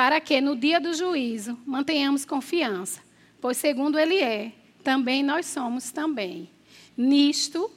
para 0.00 0.18
que 0.18 0.40
no 0.40 0.56
dia 0.56 0.80
do 0.80 0.94
juízo 0.94 1.58
mantenhamos 1.66 2.24
confiança, 2.24 3.02
pois 3.38 3.58
segundo 3.58 3.98
ele 3.98 4.18
é, 4.18 4.50
também 4.82 5.22
nós 5.22 5.44
somos 5.44 5.92
também. 5.92 6.48
Nisto 6.96 7.70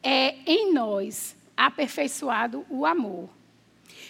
é 0.00 0.36
em 0.46 0.72
nós 0.72 1.34
aperfeiçoado 1.56 2.64
o 2.70 2.86
amor. 2.86 3.28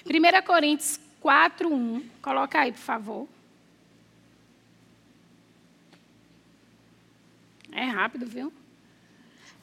1 0.04 0.46
Coríntios 0.46 1.00
4, 1.18 1.72
1. 1.72 2.02
Coloca 2.20 2.60
aí, 2.60 2.72
por 2.72 2.78
favor. 2.78 3.26
É 7.72 7.84
rápido, 7.84 8.26
viu? 8.26 8.52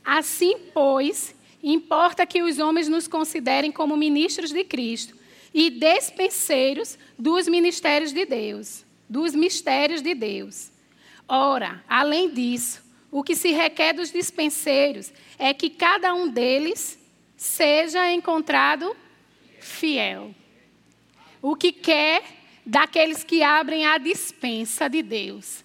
Assim, 0.04 0.58
pois, 0.74 1.36
importa 1.62 2.26
que 2.26 2.42
os 2.42 2.58
homens 2.58 2.88
nos 2.88 3.08
considerem 3.08 3.72
como 3.72 3.96
ministros 3.96 4.50
de 4.50 4.64
Cristo 4.64 5.22
e 5.54 5.70
despenseiros 5.70 6.98
dos 7.18 7.48
ministérios 7.48 8.12
de 8.12 8.26
Deus, 8.26 8.84
dos 9.08 9.36
mistérios 9.36 10.02
de 10.02 10.14
Deus. 10.16 10.72
Ora, 11.28 11.84
além 11.88 12.30
disso, 12.34 12.84
o 13.12 13.24
que 13.24 13.36
se 13.36 13.52
requer 13.52 13.94
dos 13.94 14.12
dispenseiros 14.12 15.14
é 15.38 15.54
que 15.54 15.70
cada 15.70 16.14
um 16.14 16.28
deles 16.28 16.98
seja 17.38 18.12
encontrado 18.12 18.96
fiel. 19.60 20.34
O 21.42 21.56
que 21.56 21.72
quer 21.72 22.24
daqueles 22.66 23.24
que 23.24 23.44
abrem 23.44 23.86
a 23.86 23.98
dispensa 23.98 24.88
de 24.90 25.04
Deus 25.04 25.64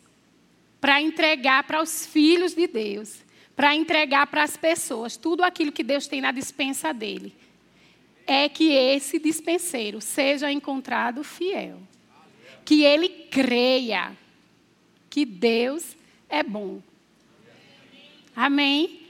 para 0.81 1.01
entregar 1.01 1.65
para 1.65 1.83
os 1.83 2.07
filhos 2.07 2.55
de 2.55 2.67
Deus, 2.67 3.25
para 3.57 3.75
entregar 3.75 4.27
para 4.27 4.43
as 4.43 4.57
pessoas 4.57 5.17
tudo 5.17 5.43
aquilo 5.43 5.73
que 5.73 5.83
Deus 5.83 6.07
tem 6.07 6.21
na 6.21 6.33
dispensa 6.33 6.93
dele. 6.93 7.35
É 8.29 8.49
que 8.49 8.73
esse 8.73 9.19
dispenseiro 9.19 10.01
seja 10.01 10.53
encontrado 10.53 11.25
fiel. 11.25 11.81
Que 12.65 12.85
ele 12.85 13.09
creia 13.09 14.15
que 15.09 15.25
Deus 15.25 15.97
é 16.29 16.43
bom. 16.43 16.83
Amém? 18.37 19.01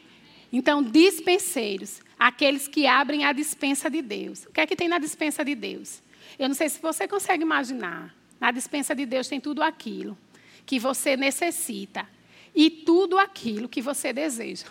Então, 0.52 0.82
dispenseiros 0.82 2.00
aqueles 2.18 2.66
que 2.66 2.86
abrem 2.86 3.24
a 3.24 3.32
dispensa 3.32 3.90
de 3.90 4.00
Deus. 4.00 4.44
O 4.46 4.52
que 4.52 4.60
é 4.60 4.66
que 4.66 4.76
tem 4.76 4.88
na 4.88 4.98
dispensa 4.98 5.44
de 5.44 5.54
Deus? 5.54 6.00
Eu 6.38 6.48
não 6.48 6.54
sei 6.54 6.68
se 6.68 6.80
você 6.80 7.06
consegue 7.06 7.42
imaginar. 7.42 8.14
Na 8.40 8.50
dispensa 8.50 8.94
de 8.94 9.04
Deus 9.04 9.28
tem 9.28 9.40
tudo 9.40 9.62
aquilo 9.62 10.16
que 10.64 10.78
você 10.78 11.16
necessita 11.16 12.08
e 12.54 12.70
tudo 12.70 13.18
aquilo 13.18 13.68
que 13.68 13.82
você 13.82 14.12
deseja. 14.12 14.66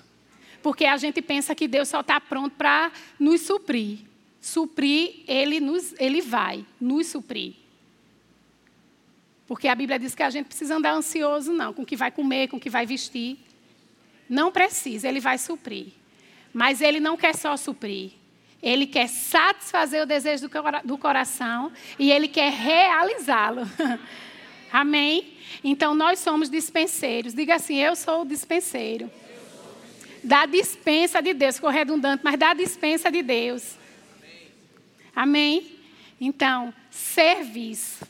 Porque 0.63 0.86
a 0.86 0.98
gente 0.98 1.22
pensa 1.22 1.54
que 1.54 1.68
Deus 1.68 1.89
só 1.89 2.00
está 2.00 2.20
pronto 2.20 2.56
para 2.56 2.92
nos 3.20 3.42
suprir. 3.42 4.00
Suprir, 4.39 5.24
ele, 5.27 5.60
nos, 5.60 5.94
ele 6.00 6.22
vai 6.22 6.65
nos 6.79 7.08
suprir. 7.08 7.56
Porque 9.48 9.67
a 9.67 9.75
Bíblia 9.75 9.98
diz 9.98 10.13
que 10.13 10.24
a 10.24 10.29
gente 10.29 10.48
precisa 10.48 10.75
andar 10.75 10.91
ansioso, 10.91 11.53
não, 11.53 11.74
com 11.74 11.84
o 11.84 11.86
que 11.86 11.96
vai 11.96 12.12
comer, 12.12 12.50
com 12.50 12.58
o 12.58 12.60
que 12.60 12.70
vai 12.70 12.86
vestir. 12.86 13.38
Não 14.29 14.51
precisa, 14.51 15.08
ele 15.08 15.22
vai 15.22 15.38
suprir. 15.38 15.88
Mas 16.53 16.82
ele 16.82 17.00
não 17.00 17.15
quer 17.15 17.34
só 17.34 17.56
suprir. 17.56 18.12
Ele 18.62 18.86
quer 18.88 19.08
satisfazer 19.08 20.03
o 20.03 20.06
desejo 20.06 20.50
do 20.84 20.98
coração 20.98 21.72
e 21.98 22.12
ele 22.12 22.27
quer 22.27 22.51
realizá-lo. 22.51 23.62
Amém? 24.72 25.34
Então 25.63 25.96
nós 25.96 26.20
somos 26.20 26.50
dispenseiros. 26.50 27.34
Diga 27.34 27.56
assim: 27.56 27.77
eu 27.77 27.96
sou 27.96 28.24
o 28.24 28.25
dispenseiro. 28.25 29.10
Da 30.24 30.46
dispensa 30.46 31.22
de 31.22 31.34
Deus. 31.34 31.56
Ficou 31.56 31.70
redundante, 31.70 32.22
mas 32.24 32.38
da 32.38 32.53
dispensa 32.53 33.12
de 33.12 33.22
Deus. 33.22 33.77
Amém? 35.18 35.76
Então, 36.22 36.72
serviço. 36.92 38.06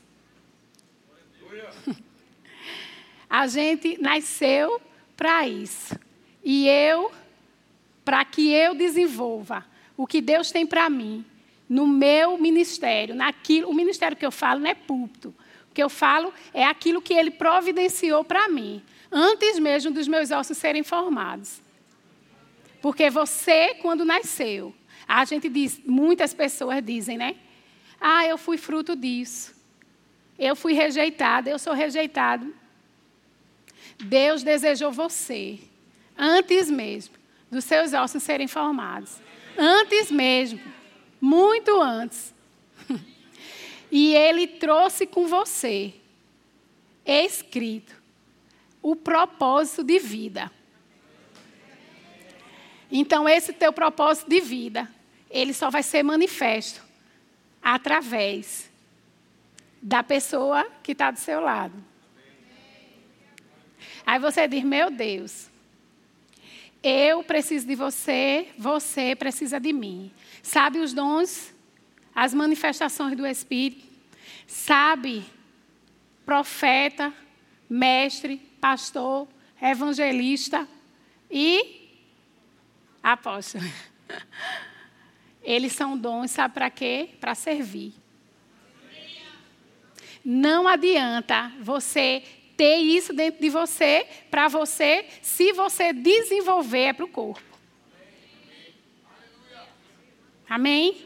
A 3.29 3.47
gente 3.47 3.97
nasceu 4.01 4.81
para 5.15 5.47
isso. 5.47 5.97
E 6.43 6.67
eu, 6.67 7.09
para 8.03 8.25
que 8.25 8.51
eu 8.51 8.75
desenvolva 8.75 9.65
o 9.95 10.05
que 10.05 10.19
Deus 10.19 10.51
tem 10.51 10.67
para 10.67 10.89
mim, 10.89 11.25
no 11.69 11.87
meu 11.87 12.37
ministério, 12.37 13.15
naquilo, 13.15 13.69
o 13.69 13.73
ministério 13.73 14.17
que 14.17 14.25
eu 14.25 14.31
falo 14.31 14.59
não 14.59 14.69
é 14.69 14.75
púlpito. 14.75 15.33
O 15.71 15.73
que 15.73 15.81
eu 15.81 15.89
falo 15.89 16.33
é 16.53 16.65
aquilo 16.65 17.01
que 17.01 17.13
ele 17.13 17.31
providenciou 17.31 18.25
para 18.25 18.49
mim, 18.49 18.83
antes 19.09 19.59
mesmo 19.59 19.91
dos 19.91 20.09
meus 20.09 20.29
ossos 20.29 20.57
serem 20.57 20.83
formados. 20.83 21.61
Porque 22.81 23.09
você, 23.09 23.75
quando 23.75 24.03
nasceu, 24.03 24.75
a 25.07 25.23
gente 25.25 25.47
diz, 25.47 25.79
muitas 25.85 26.33
pessoas 26.33 26.83
dizem, 26.83 27.17
né? 27.17 27.35
Ah, 27.99 28.25
eu 28.25 28.37
fui 28.37 28.57
fruto 28.57 28.95
disso. 28.95 29.55
Eu 30.37 30.55
fui 30.55 30.73
rejeitada, 30.73 31.49
eu 31.49 31.57
sou 31.57 31.73
rejeitado. 31.73 32.53
Deus 33.97 34.43
desejou 34.43 34.91
você, 34.91 35.59
antes 36.17 36.69
mesmo 36.69 37.15
dos 37.49 37.63
seus 37.63 37.93
ossos 37.93 38.21
serem 38.21 38.47
formados. 38.47 39.17
Antes 39.57 40.11
mesmo. 40.11 40.59
Muito 41.19 41.81
antes. 41.81 42.33
E 43.89 44.13
ele 44.13 44.47
trouxe 44.47 45.07
com 45.07 45.27
você, 45.27 45.93
escrito, 47.05 47.95
o 48.81 48.97
propósito 48.97 49.81
de 49.81 49.97
vida. 49.97 50.51
Então, 52.91 53.29
esse 53.29 53.53
teu 53.53 53.71
propósito 53.71 54.29
de 54.29 54.41
vida, 54.41 54.93
ele 55.29 55.53
só 55.53 55.69
vai 55.69 55.83
ser 55.83 56.03
manifesto 56.03 56.83
através 57.61 58.69
da 59.81 60.03
pessoa 60.03 60.65
que 60.83 60.93
está 60.93 61.11
do 61.11 61.19
seu 61.19 61.39
lado. 61.39 61.73
Aí 64.05 64.19
você 64.19 64.47
diz: 64.47 64.63
Meu 64.63 64.89
Deus, 64.89 65.49
eu 66.81 67.23
preciso 67.23 67.67
de 67.67 67.75
você, 67.75 68.47
você 68.57 69.15
precisa 69.15 69.59
de 69.59 69.73
mim. 69.73 70.11
Sabe 70.41 70.79
os 70.79 70.93
dons, 70.93 71.53
as 72.15 72.33
manifestações 72.33 73.17
do 73.17 73.25
Espírito? 73.25 73.85
Sabe, 74.47 75.25
profeta, 76.25 77.13
mestre, 77.69 78.37
pastor, 78.61 79.27
evangelista 79.61 80.67
e 81.29 81.89
apóstolo. 83.03 83.65
Eles 85.47 85.71
são 85.71 85.97
dons, 85.97 86.31
sabe 86.31 86.53
para 86.53 86.69
quê? 86.69 87.11
Para 87.21 87.33
servir. 87.33 87.93
Não 90.23 90.67
adianta 90.67 91.53
você 91.61 92.21
ter 92.57 92.79
isso 92.79 93.13
dentro 93.13 93.39
de 93.39 93.49
você, 93.49 94.05
para 94.29 94.49
você, 94.49 95.05
se 95.21 95.53
você 95.53 95.93
desenvolver, 95.93 96.87
é 96.87 96.93
para 96.93 97.05
o 97.05 97.07
corpo. 97.07 97.57
Amém? 100.49 101.05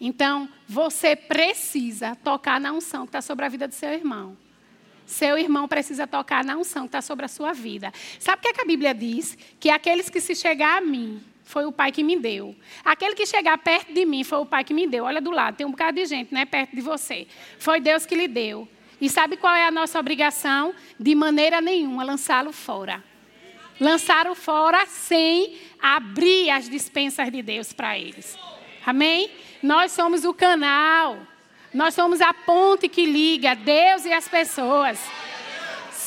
Então, 0.00 0.48
você 0.66 1.14
precisa 1.14 2.16
tocar 2.16 2.60
na 2.60 2.72
unção 2.72 3.02
que 3.02 3.10
está 3.10 3.22
sobre 3.22 3.44
a 3.44 3.48
vida 3.48 3.68
do 3.68 3.74
seu 3.74 3.92
irmão. 3.92 4.36
Seu 5.06 5.38
irmão 5.38 5.68
precisa 5.68 6.08
tocar 6.08 6.44
na 6.44 6.56
unção 6.56 6.82
que 6.82 6.88
está 6.88 7.02
sobre 7.02 7.24
a 7.24 7.28
sua 7.28 7.52
vida. 7.52 7.92
Sabe 8.18 8.40
o 8.40 8.42
que, 8.42 8.48
é 8.48 8.52
que 8.52 8.60
a 8.62 8.64
Bíblia 8.64 8.92
diz? 8.92 9.38
Que 9.60 9.70
aqueles 9.70 10.10
que 10.10 10.20
se 10.20 10.34
chegar 10.34 10.78
a 10.78 10.80
mim, 10.80 11.22
foi 11.48 11.64
o 11.64 11.72
pai 11.72 11.90
que 11.90 12.02
me 12.02 12.14
deu. 12.14 12.54
Aquele 12.84 13.14
que 13.14 13.24
chegar 13.24 13.56
perto 13.56 13.90
de 13.90 14.04
mim 14.04 14.22
foi 14.22 14.38
o 14.38 14.44
pai 14.44 14.62
que 14.62 14.74
me 14.74 14.86
deu. 14.86 15.04
Olha 15.04 15.18
do 15.18 15.30
lado, 15.30 15.56
tem 15.56 15.66
um 15.66 15.70
bocado 15.70 15.96
de 15.96 16.04
gente, 16.04 16.32
né, 16.32 16.44
perto 16.44 16.76
de 16.76 16.82
você. 16.82 17.26
Foi 17.58 17.80
Deus 17.80 18.04
que 18.04 18.14
lhe 18.14 18.28
deu. 18.28 18.68
E 19.00 19.08
sabe 19.08 19.38
qual 19.38 19.54
é 19.54 19.64
a 19.66 19.70
nossa 19.70 19.98
obrigação? 19.98 20.74
De 21.00 21.14
maneira 21.14 21.62
nenhuma 21.62 22.04
lançá-lo 22.04 22.52
fora. 22.52 23.02
Lançá-lo 23.80 24.34
fora 24.34 24.84
sem 24.84 25.56
abrir 25.80 26.50
as 26.50 26.68
dispensas 26.68 27.32
de 27.32 27.40
Deus 27.40 27.72
para 27.72 27.98
eles. 27.98 28.38
Amém? 28.84 29.30
Nós 29.62 29.92
somos 29.92 30.26
o 30.26 30.34
canal. 30.34 31.18
Nós 31.72 31.94
somos 31.94 32.20
a 32.20 32.34
ponte 32.34 32.90
que 32.90 33.06
liga 33.06 33.54
Deus 33.54 34.04
e 34.04 34.12
as 34.12 34.28
pessoas. 34.28 35.00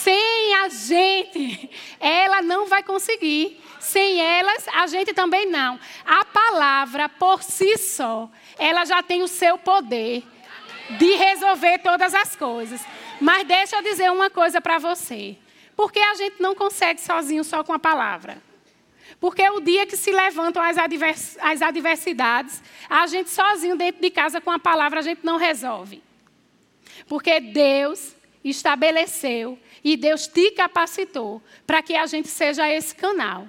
Sem 0.04 0.56
a 0.56 0.70
gente, 0.70 1.70
ela 2.00 2.42
não 2.42 2.66
vai 2.66 2.82
conseguir. 2.82 3.62
Sem 3.80 4.20
elas, 4.20 4.68
a 4.70 4.88
gente 4.88 5.14
também 5.14 5.48
não. 5.48 5.80
A 6.06 6.26
palavra 6.26 7.08
por 7.08 7.44
si 7.44 7.78
só, 7.78 8.30
ela 8.58 8.84
já 8.86 9.04
tem 9.04 9.22
o 9.22 9.28
seu 9.28 9.58
poder 9.60 10.24
de 10.98 11.16
resolver 11.16 11.80
todas 11.80 12.16
as 12.16 12.36
coisas. 12.36 12.82
Mas 13.20 13.48
deixa 13.48 13.76
eu 13.76 13.84
dizer 13.84 14.12
uma 14.12 14.30
coisa 14.30 14.60
para 14.60 14.80
você. 14.80 15.38
Porque 15.76 16.00
a 16.00 16.16
gente 16.16 16.42
não 16.42 16.56
consegue 16.56 17.00
sozinho 17.00 17.44
só 17.44 17.64
com 17.64 17.74
a 17.74 17.80
palavra. 17.80 18.42
Porque 19.20 19.48
o 19.50 19.60
dia 19.60 19.86
que 19.86 19.96
se 19.96 20.12
levantam 20.12 20.64
as, 20.64 20.80
advers 20.80 21.38
as 21.40 21.62
adversidades, 21.62 22.62
a 22.90 23.06
gente 23.06 23.30
sozinho 23.30 23.76
dentro 23.76 24.02
de 24.02 24.10
casa 24.10 24.42
com 24.42 24.50
a 24.50 24.58
palavra 24.58 25.00
a 25.00 25.04
gente 25.04 25.24
não 25.24 25.38
resolve. 25.38 26.02
Porque 27.08 27.40
Deus 27.40 28.16
estabeleceu 28.44 29.60
e 29.84 29.98
Deus 29.98 30.28
te 30.28 30.52
capacitou 30.52 31.42
para 31.66 31.82
que 31.82 31.96
a 31.96 32.06
gente 32.06 32.28
seja 32.28 32.70
esse 32.72 32.96
canal 32.96 33.48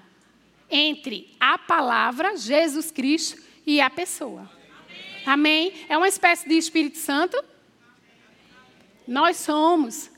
entre 0.71 1.35
a 1.39 1.59
palavra, 1.59 2.37
Jesus 2.37 2.91
Cristo, 2.91 3.43
e 3.67 3.81
a 3.81 3.91
pessoa. 3.91 4.51
Amém? 5.27 5.69
Amém? 5.71 5.87
É 5.89 5.97
uma 5.97 6.09
espécie 6.09 6.49
de 6.49 6.57
Espírito 6.57 6.99
Santo? 6.99 7.43
Nós 9.07 9.37
somos. 9.37 10.11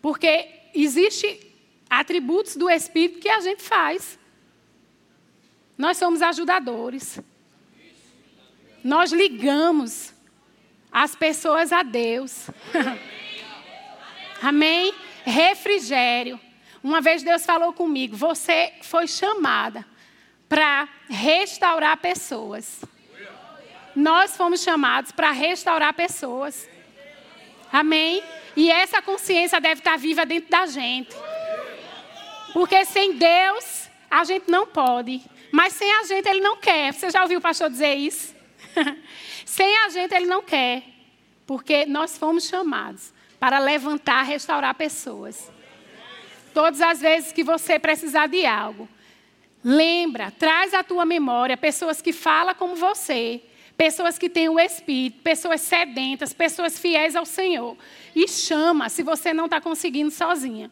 Porque 0.00 0.48
existe 0.74 1.52
atributos 1.90 2.56
do 2.56 2.70
Espírito 2.70 3.18
que 3.18 3.28
a 3.28 3.40
gente 3.40 3.62
faz. 3.62 4.18
Nós 5.76 5.96
somos 5.96 6.22
ajudadores. 6.22 7.20
Nós 8.82 9.12
ligamos 9.12 10.14
as 10.90 11.14
pessoas 11.14 11.72
a 11.72 11.82
Deus. 11.82 12.48
Amém? 14.42 14.92
Refrigério. 15.24 16.38
Uma 16.82 17.00
vez 17.00 17.22
Deus 17.22 17.44
falou 17.44 17.72
comigo: 17.72 18.16
você 18.16 18.72
foi 18.82 19.06
chamada 19.06 19.86
para 20.48 20.88
restaurar 21.08 21.96
pessoas. 21.96 22.82
Nós 23.94 24.36
fomos 24.36 24.62
chamados 24.62 25.12
para 25.12 25.30
restaurar 25.30 25.92
pessoas. 25.94 26.68
Amém? 27.72 28.22
E 28.56 28.70
essa 28.70 29.00
consciência 29.00 29.60
deve 29.60 29.80
estar 29.80 29.96
viva 29.96 30.26
dentro 30.26 30.50
da 30.50 30.66
gente. 30.66 31.14
Porque 32.52 32.84
sem 32.84 33.16
Deus, 33.16 33.88
a 34.10 34.24
gente 34.24 34.50
não 34.50 34.66
pode. 34.66 35.22
Mas 35.50 35.74
sem 35.74 35.90
a 35.90 36.04
gente, 36.04 36.28
Ele 36.28 36.40
não 36.40 36.56
quer. 36.56 36.92
Você 36.92 37.10
já 37.10 37.22
ouviu 37.22 37.38
o 37.38 37.42
pastor 37.42 37.70
dizer 37.70 37.94
isso? 37.94 38.34
sem 39.44 39.76
a 39.78 39.88
gente, 39.88 40.14
Ele 40.14 40.26
não 40.26 40.42
quer. 40.42 40.82
Porque 41.46 41.86
nós 41.86 42.16
fomos 42.16 42.46
chamados 42.46 43.12
para 43.42 43.58
levantar, 43.58 44.22
restaurar 44.22 44.72
pessoas. 44.72 45.50
Todas 46.54 46.80
as 46.80 47.00
vezes 47.00 47.32
que 47.32 47.42
você 47.42 47.76
precisar 47.76 48.28
de 48.28 48.46
algo, 48.46 48.88
lembra, 49.64 50.30
traz 50.30 50.72
à 50.72 50.84
tua 50.84 51.04
memória 51.04 51.56
pessoas 51.56 52.00
que 52.00 52.12
falam 52.12 52.54
como 52.54 52.76
você, 52.76 53.42
pessoas 53.76 54.16
que 54.16 54.30
têm 54.30 54.48
o 54.48 54.60
Espírito, 54.60 55.22
pessoas 55.22 55.60
sedentas, 55.60 56.32
pessoas 56.32 56.78
fiéis 56.78 57.16
ao 57.16 57.26
Senhor. 57.26 57.76
E 58.14 58.28
chama 58.28 58.88
se 58.88 59.02
você 59.02 59.34
não 59.34 59.46
está 59.46 59.60
conseguindo 59.60 60.12
sozinha. 60.12 60.70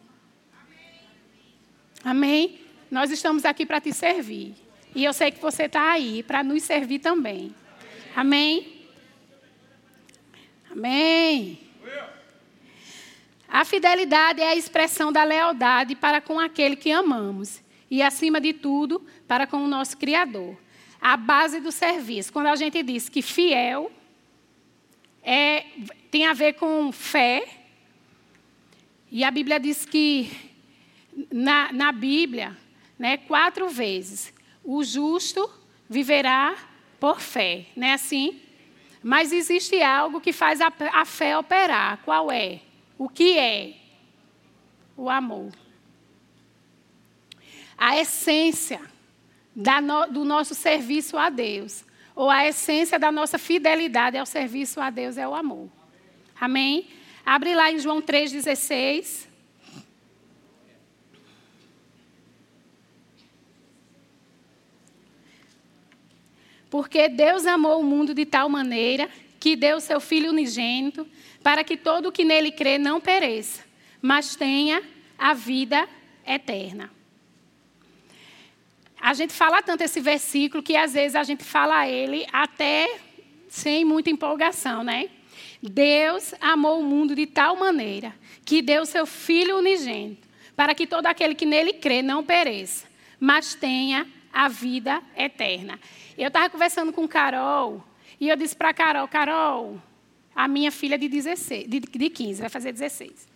Amém? 2.05 2.61
Nós 2.89 3.11
estamos 3.11 3.43
aqui 3.43 3.65
para 3.65 3.81
te 3.81 3.91
servir. 3.91 4.55
E 4.95 5.03
eu 5.03 5.11
sei 5.11 5.29
que 5.29 5.41
você 5.41 5.63
está 5.63 5.91
aí 5.91 6.23
para 6.23 6.41
nos 6.41 6.63
servir 6.63 6.99
também. 6.99 7.53
Amém? 8.15 8.87
Amém. 10.71 11.70
A 13.51 13.65
fidelidade 13.65 14.39
é 14.39 14.47
a 14.47 14.55
expressão 14.55 15.11
da 15.11 15.25
lealdade 15.25 15.93
para 15.93 16.21
com 16.21 16.39
aquele 16.39 16.77
que 16.77 16.89
amamos 16.89 17.61
e, 17.89 18.01
acima 18.01 18.39
de 18.39 18.53
tudo, 18.53 19.05
para 19.27 19.45
com 19.45 19.57
o 19.57 19.67
nosso 19.67 19.97
Criador. 19.97 20.57
A 21.01 21.17
base 21.17 21.59
do 21.59 21.69
serviço. 21.69 22.31
Quando 22.31 22.47
a 22.47 22.55
gente 22.55 22.81
diz 22.81 23.09
que 23.09 23.21
fiel 23.21 23.91
é, 25.21 25.65
tem 26.09 26.25
a 26.25 26.33
ver 26.33 26.53
com 26.53 26.93
fé, 26.93 27.45
e 29.11 29.21
a 29.21 29.29
Bíblia 29.29 29.59
diz 29.59 29.85
que, 29.85 30.31
na, 31.29 31.73
na 31.73 31.91
Bíblia, 31.91 32.57
né, 32.97 33.17
quatro 33.17 33.67
vezes, 33.67 34.33
o 34.63 34.81
justo 34.81 35.51
viverá 35.89 36.55
por 37.01 37.19
fé, 37.19 37.65
não 37.75 37.87
é 37.87 37.93
assim? 37.93 38.39
Mas 39.03 39.33
existe 39.33 39.81
algo 39.81 40.21
que 40.21 40.31
faz 40.31 40.61
a, 40.61 40.71
a 40.93 41.03
fé 41.03 41.37
operar. 41.37 41.97
Qual 42.05 42.31
é? 42.31 42.61
o 43.01 43.09
que 43.09 43.35
é 43.35 43.73
o 44.95 45.09
amor. 45.09 45.51
A 47.75 47.97
essência 47.97 48.79
no, 49.55 50.05
do 50.05 50.23
nosso 50.23 50.53
serviço 50.53 51.17
a 51.17 51.27
Deus, 51.31 51.83
ou 52.15 52.29
a 52.29 52.45
essência 52.47 52.99
da 52.99 53.11
nossa 53.11 53.39
fidelidade 53.39 54.19
ao 54.19 54.25
serviço 54.27 54.79
a 54.79 54.91
Deus 54.91 55.17
é 55.17 55.27
o 55.27 55.33
amor. 55.33 55.67
Amém? 56.39 56.89
Abre 57.25 57.55
lá 57.55 57.71
em 57.71 57.79
João 57.79 58.03
3,16. 58.03 59.25
Porque 66.69 67.09
Deus 67.09 67.47
amou 67.47 67.81
o 67.81 67.83
mundo 67.83 68.13
de 68.13 68.27
tal 68.27 68.47
maneira 68.47 69.09
que 69.39 69.55
deu 69.55 69.79
seu 69.81 69.99
Filho 69.99 70.29
unigênito 70.29 71.07
para 71.43 71.63
que 71.63 71.75
todo 71.75 72.07
o 72.07 72.11
que 72.11 72.23
nele 72.23 72.51
crê 72.51 72.77
não 72.77 73.01
pereça, 73.01 73.63
mas 74.01 74.35
tenha 74.35 74.83
a 75.17 75.33
vida 75.33 75.87
eterna. 76.25 76.89
A 78.99 79.13
gente 79.13 79.33
fala 79.33 79.61
tanto 79.61 79.81
esse 79.81 79.99
versículo 79.99 80.61
que 80.61 80.75
às 80.75 80.93
vezes 80.93 81.15
a 81.15 81.23
gente 81.23 81.43
fala 81.43 81.87
ele 81.87 82.25
até 82.31 82.99
sem 83.49 83.83
muita 83.83 84.11
empolgação, 84.11 84.83
né? 84.83 85.09
Deus 85.61 86.33
amou 86.39 86.79
o 86.79 86.83
mundo 86.83 87.15
de 87.15 87.25
tal 87.25 87.55
maneira 87.55 88.15
que 88.45 88.61
deu 88.61 88.85
seu 88.85 89.05
Filho 89.05 89.57
unigênito, 89.57 90.27
para 90.55 90.75
que 90.75 90.85
todo 90.85 91.07
aquele 91.07 91.35
que 91.35 91.45
nele 91.45 91.73
crê 91.73 92.01
não 92.01 92.23
pereça, 92.23 92.87
mas 93.19 93.55
tenha 93.55 94.07
a 94.31 94.47
vida 94.47 95.01
eterna. 95.17 95.79
Eu 96.17 96.27
estava 96.27 96.49
conversando 96.49 96.93
com 96.93 97.07
Carol 97.07 97.83
e 98.19 98.29
eu 98.29 98.35
disse 98.35 98.55
para 98.55 98.73
Carol, 98.73 99.07
Carol, 99.07 99.81
a 100.35 100.47
minha 100.47 100.71
filha 100.71 100.97
de, 100.97 101.07
16, 101.07 101.67
de, 101.69 101.79
de 101.79 102.09
15, 102.09 102.41
vai 102.41 102.49
fazer 102.49 102.71
16. 102.71 103.27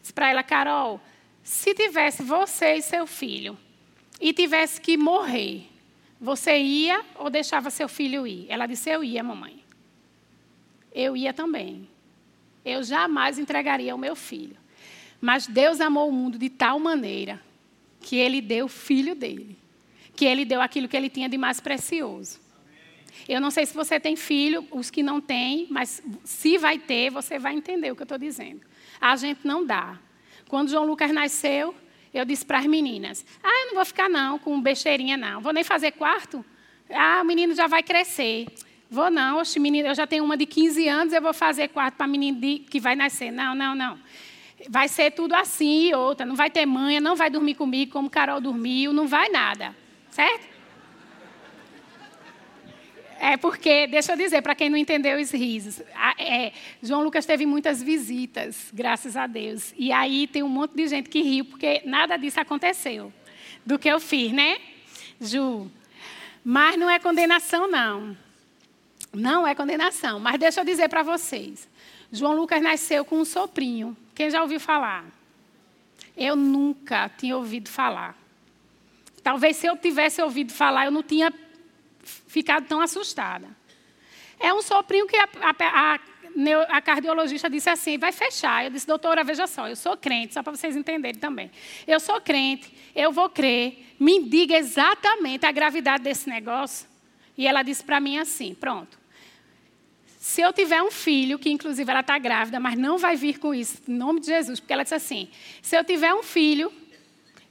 Disse 0.00 0.12
para 0.12 0.30
ela, 0.30 0.42
Carol, 0.42 1.00
se 1.42 1.74
tivesse 1.74 2.22
você 2.22 2.74
e 2.74 2.82
seu 2.82 3.06
filho 3.06 3.56
e 4.20 4.32
tivesse 4.32 4.80
que 4.80 4.96
morrer, 4.96 5.66
você 6.20 6.56
ia 6.58 7.04
ou 7.16 7.30
deixava 7.30 7.70
seu 7.70 7.88
filho 7.88 8.26
ir? 8.26 8.46
Ela 8.48 8.66
disse, 8.66 8.90
eu 8.90 9.02
ia, 9.02 9.22
mamãe. 9.22 9.62
Eu 10.94 11.16
ia 11.16 11.32
também. 11.32 11.88
Eu 12.64 12.82
jamais 12.84 13.38
entregaria 13.38 13.94
o 13.94 13.98
meu 13.98 14.14
filho. 14.14 14.56
Mas 15.20 15.46
Deus 15.46 15.80
amou 15.80 16.08
o 16.08 16.12
mundo 16.12 16.38
de 16.38 16.50
tal 16.50 16.78
maneira 16.78 17.40
que 18.00 18.16
ele 18.16 18.40
deu 18.40 18.66
o 18.66 18.68
filho 18.68 19.14
dele. 19.14 19.56
Que 20.14 20.24
ele 20.24 20.44
deu 20.44 20.60
aquilo 20.60 20.88
que 20.88 20.96
ele 20.96 21.08
tinha 21.08 21.28
de 21.28 21.38
mais 21.38 21.60
precioso. 21.60 22.41
Eu 23.28 23.40
não 23.40 23.50
sei 23.50 23.66
se 23.66 23.74
você 23.74 24.00
tem 24.00 24.16
filho, 24.16 24.66
os 24.70 24.90
que 24.90 25.02
não 25.02 25.20
têm, 25.20 25.66
mas 25.70 26.02
se 26.24 26.58
vai 26.58 26.78
ter, 26.78 27.10
você 27.10 27.38
vai 27.38 27.54
entender 27.54 27.90
o 27.90 27.96
que 27.96 28.02
eu 28.02 28.04
estou 28.04 28.18
dizendo. 28.18 28.60
A 29.00 29.16
gente 29.16 29.46
não 29.46 29.64
dá. 29.64 29.98
Quando 30.48 30.70
João 30.70 30.84
Lucas 30.84 31.10
nasceu, 31.12 31.74
eu 32.12 32.24
disse 32.24 32.44
para 32.44 32.58
as 32.58 32.66
meninas: 32.66 33.24
Ah, 33.42 33.62
eu 33.62 33.66
não 33.68 33.74
vou 33.74 33.84
ficar 33.84 34.08
não 34.08 34.38
com 34.38 34.60
besteirinha, 34.60 35.16
não. 35.16 35.40
Vou 35.40 35.52
nem 35.52 35.64
fazer 35.64 35.92
quarto. 35.92 36.44
Ah, 36.90 37.20
o 37.22 37.24
menino 37.24 37.54
já 37.54 37.66
vai 37.66 37.82
crescer. 37.82 38.46
Vou 38.90 39.10
não, 39.10 39.38
oxe, 39.38 39.58
menino, 39.58 39.88
eu 39.88 39.94
já 39.94 40.06
tenho 40.06 40.22
uma 40.22 40.36
de 40.36 40.44
15 40.44 40.86
anos, 40.86 41.14
eu 41.14 41.22
vou 41.22 41.32
fazer 41.32 41.68
quarto 41.68 41.94
para 41.94 42.06
menino 42.06 42.38
de, 42.38 42.58
que 42.58 42.78
vai 42.78 42.94
nascer. 42.94 43.30
Não, 43.30 43.54
não, 43.54 43.74
não. 43.74 43.98
Vai 44.68 44.86
ser 44.86 45.12
tudo 45.12 45.34
assim 45.34 45.88
e 45.88 45.94
outra. 45.94 46.26
Não 46.26 46.36
vai 46.36 46.50
ter 46.50 46.66
manha, 46.66 47.00
não 47.00 47.16
vai 47.16 47.30
dormir 47.30 47.54
comigo 47.54 47.90
como 47.90 48.10
Carol 48.10 48.40
dormiu, 48.40 48.92
não 48.92 49.06
vai 49.06 49.30
nada. 49.30 49.74
Certo? 50.10 50.51
É 53.24 53.36
porque, 53.36 53.86
deixa 53.86 54.14
eu 54.14 54.16
dizer, 54.16 54.42
para 54.42 54.52
quem 54.52 54.68
não 54.68 54.76
entendeu 54.76 55.16
os 55.20 55.30
risos, 55.30 55.80
é, 56.18 56.50
João 56.82 57.04
Lucas 57.04 57.24
teve 57.24 57.46
muitas 57.46 57.80
visitas, 57.80 58.68
graças 58.74 59.16
a 59.16 59.28
Deus. 59.28 59.72
E 59.78 59.92
aí 59.92 60.26
tem 60.26 60.42
um 60.42 60.48
monte 60.48 60.74
de 60.74 60.88
gente 60.88 61.08
que 61.08 61.22
riu, 61.22 61.44
porque 61.44 61.82
nada 61.84 62.16
disso 62.16 62.40
aconteceu 62.40 63.12
do 63.64 63.78
que 63.78 63.88
eu 63.88 64.00
fiz, 64.00 64.32
né, 64.32 64.58
Ju? 65.20 65.70
Mas 66.44 66.76
não 66.76 66.90
é 66.90 66.98
condenação, 66.98 67.70
não. 67.70 68.16
Não 69.12 69.46
é 69.46 69.54
condenação. 69.54 70.18
Mas 70.18 70.40
deixa 70.40 70.60
eu 70.60 70.64
dizer 70.64 70.88
para 70.88 71.04
vocês. 71.04 71.68
João 72.10 72.34
Lucas 72.34 72.60
nasceu 72.60 73.04
com 73.04 73.20
um 73.20 73.24
soprinho. 73.24 73.96
Quem 74.16 74.30
já 74.30 74.42
ouviu 74.42 74.58
falar? 74.58 75.04
Eu 76.16 76.34
nunca 76.34 77.08
tinha 77.08 77.36
ouvido 77.36 77.68
falar. 77.68 78.18
Talvez 79.22 79.58
se 79.58 79.68
eu 79.68 79.76
tivesse 79.76 80.20
ouvido 80.20 80.52
falar, 80.52 80.86
eu 80.86 80.90
não 80.90 81.04
tinha 81.04 81.32
ficado 82.32 82.66
tão 82.66 82.80
assustada. 82.80 83.46
É 84.40 84.52
um 84.54 84.62
soprinho 84.62 85.06
que 85.06 85.16
a, 85.16 85.28
a, 85.42 85.94
a, 85.94 86.00
a 86.76 86.80
cardiologista 86.80 87.50
disse 87.50 87.68
assim: 87.68 87.98
vai 87.98 88.10
fechar. 88.10 88.64
Eu 88.64 88.70
disse, 88.70 88.86
doutora, 88.86 89.22
veja 89.22 89.46
só, 89.46 89.68
eu 89.68 89.76
sou 89.76 89.96
crente, 89.98 90.32
só 90.32 90.42
para 90.42 90.56
vocês 90.56 90.74
entenderem 90.74 91.20
também. 91.20 91.50
Eu 91.86 92.00
sou 92.00 92.18
crente, 92.22 92.72
eu 92.96 93.12
vou 93.12 93.28
crer, 93.28 93.94
me 94.00 94.24
diga 94.24 94.56
exatamente 94.56 95.44
a 95.44 95.52
gravidade 95.52 96.02
desse 96.02 96.28
negócio. 96.28 96.88
E 97.36 97.46
ela 97.46 97.62
disse 97.62 97.84
para 97.84 98.00
mim 98.00 98.18
assim: 98.18 98.54
pronto. 98.54 98.98
Se 100.18 100.40
eu 100.40 100.52
tiver 100.52 100.82
um 100.82 100.90
filho, 100.90 101.38
que 101.38 101.50
inclusive 101.50 101.90
ela 101.90 102.00
está 102.00 102.16
grávida, 102.18 102.58
mas 102.58 102.78
não 102.78 102.96
vai 102.96 103.14
vir 103.14 103.38
com 103.38 103.52
isso, 103.52 103.82
em 103.86 103.92
nome 103.92 104.20
de 104.20 104.26
Jesus, 104.26 104.58
porque 104.58 104.72
ela 104.72 104.84
disse 104.84 104.94
assim: 104.94 105.28
se 105.60 105.76
eu 105.76 105.84
tiver 105.84 106.14
um 106.14 106.22
filho 106.22 106.72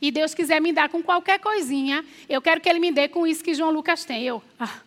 e 0.02 0.10
Deus 0.10 0.34
quiser 0.34 0.60
me 0.60 0.74
dar 0.74 0.90
com 0.90 1.04
qualquer 1.04 1.40
coisinha, 1.40 2.04
eu 2.28 2.42
quero 2.42 2.60
que 2.60 2.68
Ele 2.68 2.80
me 2.80 2.92
dê 2.92 3.08
com 3.08 3.28
isso 3.28 3.44
que 3.44 3.54
João 3.54 3.72
Lucas 3.72 4.04
tem. 4.04 4.24
Eu, 4.24 4.42
ah, 4.60 4.82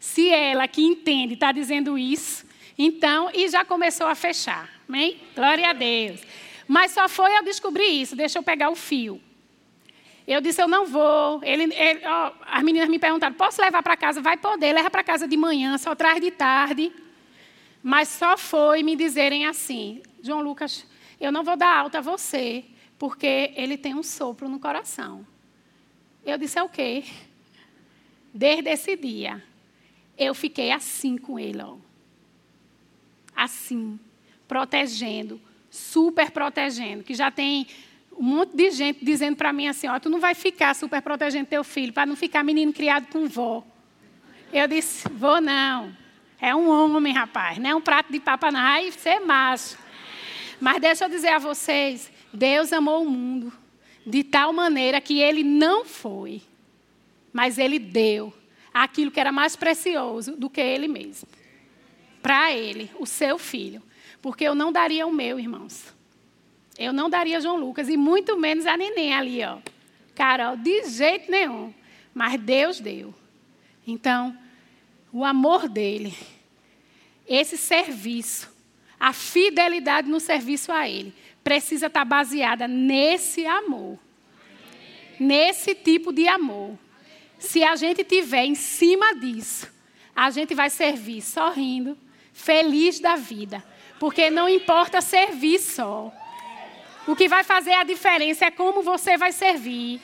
se 0.00 0.28
ela 0.28 0.66
que 0.66 0.82
entende 0.82 1.34
está 1.34 1.52
dizendo 1.52 1.96
isso, 1.96 2.44
então, 2.76 3.30
e 3.32 3.48
já 3.48 3.64
começou 3.64 4.06
a 4.06 4.14
fechar. 4.14 4.68
Amém? 4.88 5.20
Glória 5.34 5.70
a 5.70 5.72
Deus. 5.72 6.20
Mas 6.66 6.92
só 6.92 7.08
foi 7.08 7.36
eu 7.36 7.44
descobrir 7.44 7.86
isso, 7.86 8.16
deixa 8.16 8.38
eu 8.38 8.42
pegar 8.42 8.70
o 8.70 8.74
fio. 8.74 9.20
Eu 10.26 10.40
disse, 10.40 10.60
eu 10.60 10.66
não 10.66 10.86
vou. 10.86 11.40
Ele, 11.44 11.72
ele 11.74 12.00
ó, 12.06 12.32
as 12.46 12.62
meninas 12.62 12.88
me 12.88 12.98
perguntaram, 12.98 13.34
posso 13.34 13.60
levar 13.60 13.82
para 13.82 13.96
casa? 13.96 14.20
Vai 14.20 14.36
poder, 14.36 14.72
leva 14.72 14.90
para 14.90 15.04
casa 15.04 15.28
de 15.28 15.36
manhã, 15.36 15.76
só 15.78 15.94
traz 15.94 16.20
de 16.20 16.30
tarde. 16.30 16.90
Mas 17.82 18.08
só 18.08 18.36
foi 18.36 18.82
me 18.82 18.96
dizerem 18.96 19.46
assim, 19.46 20.02
João 20.22 20.40
Lucas, 20.40 20.86
eu 21.20 21.30
não 21.30 21.44
vou 21.44 21.56
dar 21.56 21.76
alta 21.76 21.98
a 21.98 22.00
você, 22.00 22.64
porque 22.98 23.52
ele 23.56 23.76
tem 23.76 23.94
um 23.94 24.02
sopro 24.02 24.48
no 24.48 24.58
coração. 24.58 25.26
Eu 26.24 26.38
disse: 26.38 26.58
é 26.58 26.62
o 26.62 26.68
quê? 26.68 27.04
Desde 28.32 28.68
esse 28.70 28.96
dia, 28.96 29.42
eu 30.18 30.34
fiquei 30.34 30.70
assim 30.70 31.16
com 31.16 31.38
ele, 31.38 31.62
ó. 31.62 31.76
Assim, 33.36 33.98
protegendo, 34.46 35.40
super 35.70 36.30
protegendo, 36.30 37.02
que 37.02 37.14
já 37.14 37.30
tem 37.30 37.66
um 38.16 38.22
monte 38.22 38.56
de 38.56 38.70
gente 38.70 39.04
dizendo 39.04 39.36
para 39.36 39.52
mim 39.52 39.66
assim, 39.66 39.88
ó, 39.88 39.98
tu 39.98 40.08
não 40.08 40.20
vai 40.20 40.34
ficar 40.34 40.74
super 40.74 41.02
protegendo 41.02 41.46
teu 41.46 41.64
filho, 41.64 41.92
para 41.92 42.06
não 42.06 42.16
ficar 42.16 42.44
menino 42.44 42.72
criado 42.72 43.06
com 43.08 43.26
vó. 43.26 43.64
Eu 44.52 44.68
disse, 44.68 45.08
vou 45.08 45.40
não. 45.40 45.94
É 46.40 46.54
um 46.54 46.68
homem, 46.68 47.12
rapaz, 47.12 47.58
não 47.58 47.70
é 47.70 47.74
um 47.74 47.80
prato 47.80 48.12
de 48.12 48.20
papa, 48.20 48.50
não. 48.50 48.90
Você 48.90 49.10
é 49.10 49.20
macho. 49.20 49.76
Mas 50.60 50.80
deixa 50.80 51.04
eu 51.04 51.08
dizer 51.08 51.30
a 51.30 51.38
vocês, 51.38 52.10
Deus 52.34 52.72
amou 52.72 53.04
o 53.04 53.10
mundo 53.10 53.52
de 54.04 54.24
tal 54.24 54.52
maneira 54.52 55.00
que 55.00 55.20
ele 55.20 55.42
não 55.42 55.84
foi, 55.84 56.42
mas 57.32 57.58
ele 57.58 57.78
deu 57.78 58.32
aquilo 58.72 59.10
que 59.10 59.20
era 59.20 59.32
mais 59.32 59.54
precioso 59.56 60.36
do 60.36 60.50
que 60.50 60.60
ele 60.60 60.88
mesmo. 60.88 61.28
Para 62.20 62.52
ele, 62.52 62.90
o 62.98 63.06
seu 63.06 63.38
filho. 63.38 63.82
Porque 64.20 64.44
eu 64.44 64.54
não 64.54 64.72
daria 64.72 65.06
o 65.06 65.12
meu, 65.12 65.38
irmãos. 65.38 65.94
Eu 66.78 66.92
não 66.92 67.08
daria 67.08 67.40
João 67.40 67.56
Lucas, 67.56 67.88
e 67.88 67.96
muito 67.96 68.36
menos 68.36 68.66
a 68.66 68.76
neném 68.76 69.14
ali, 69.14 69.44
ó. 69.44 69.58
Carol, 70.14 70.56
de 70.56 70.84
jeito 70.84 71.30
nenhum. 71.30 71.72
Mas 72.12 72.40
Deus 72.40 72.80
deu. 72.80 73.14
Então, 73.86 74.36
o 75.12 75.24
amor 75.24 75.68
dele, 75.68 76.14
esse 77.28 77.56
serviço, 77.56 78.52
a 78.98 79.12
fidelidade 79.12 80.08
no 80.08 80.18
serviço 80.18 80.72
a 80.72 80.88
ele, 80.88 81.14
precisa 81.44 81.86
estar 81.86 82.04
baseada 82.04 82.66
nesse 82.66 83.46
amor. 83.46 83.98
Nesse 85.20 85.74
tipo 85.74 86.12
de 86.12 86.26
amor. 86.26 86.76
Se 87.38 87.62
a 87.62 87.76
gente 87.76 88.02
tiver 88.02 88.46
em 88.46 88.54
cima 88.54 89.14
disso, 89.14 89.70
a 90.16 90.30
gente 90.30 90.54
vai 90.54 90.70
servir 90.70 91.20
sorrindo, 91.20 91.96
feliz 92.32 92.98
da 92.98 93.14
vida. 93.14 93.62
Porque 94.00 94.30
não 94.30 94.48
importa 94.48 95.00
servir 95.00 95.58
só. 95.60 96.12
O 97.06 97.14
que 97.14 97.28
vai 97.28 97.44
fazer 97.44 97.74
a 97.74 97.84
diferença 97.84 98.46
é 98.46 98.50
como 98.50 98.82
você 98.82 99.16
vai 99.16 99.30
servir. 99.30 100.00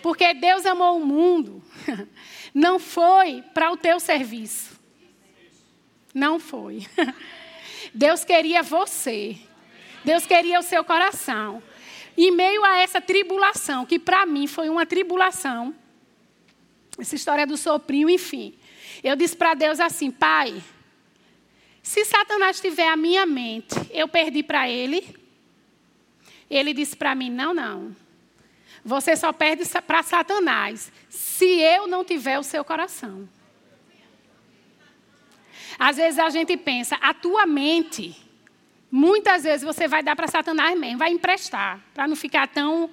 Porque 0.00 0.32
Deus 0.34 0.64
amou 0.64 0.98
o 0.98 1.04
mundo. 1.04 1.62
Não 2.54 2.78
foi 2.78 3.42
para 3.52 3.72
o 3.72 3.76
teu 3.76 3.98
serviço. 3.98 4.78
Não 6.14 6.38
foi. 6.38 6.86
Deus 7.92 8.24
queria 8.24 8.62
você. 8.62 9.36
Deus 10.04 10.26
queria 10.26 10.58
o 10.58 10.62
seu 10.62 10.84
coração. 10.84 11.62
Em 12.16 12.30
meio 12.30 12.64
a 12.64 12.78
essa 12.78 13.00
tribulação, 13.00 13.84
que 13.84 13.98
para 13.98 14.24
mim 14.24 14.46
foi 14.46 14.68
uma 14.68 14.86
tribulação, 14.86 15.74
essa 16.98 17.16
história 17.16 17.46
do 17.46 17.56
soprinho, 17.56 18.08
enfim. 18.08 18.54
Eu 19.02 19.16
disse 19.16 19.34
para 19.34 19.54
Deus 19.54 19.80
assim: 19.80 20.10
Pai, 20.10 20.62
se 21.82 22.04
Satanás 22.04 22.60
tiver 22.60 22.88
a 22.88 22.96
minha 22.96 23.26
mente, 23.26 23.74
eu 23.90 24.06
perdi 24.06 24.42
para 24.42 24.68
ele. 24.68 25.16
Ele 26.48 26.72
disse 26.72 26.94
para 26.94 27.14
mim: 27.14 27.30
Não, 27.30 27.52
não. 27.52 27.96
Você 28.84 29.16
só 29.16 29.32
perde 29.32 29.64
para 29.86 30.02
Satanás 30.02 30.92
se 31.08 31.46
eu 31.60 31.86
não 31.86 32.04
tiver 32.04 32.38
o 32.38 32.42
seu 32.42 32.64
coração. 32.64 33.28
Às 35.78 35.96
vezes 35.96 36.18
a 36.18 36.30
gente 36.30 36.56
pensa, 36.56 36.96
a 36.96 37.12
tua 37.12 37.46
mente 37.46 38.23
Muitas 38.96 39.42
vezes 39.42 39.64
você 39.64 39.88
vai 39.88 40.04
dar 40.04 40.14
para 40.14 40.28
Satanás 40.28 40.78
mesmo, 40.78 40.98
vai 40.98 41.10
emprestar, 41.10 41.80
para 41.92 42.06
não 42.06 42.14
ficar 42.14 42.46
tão. 42.46 42.88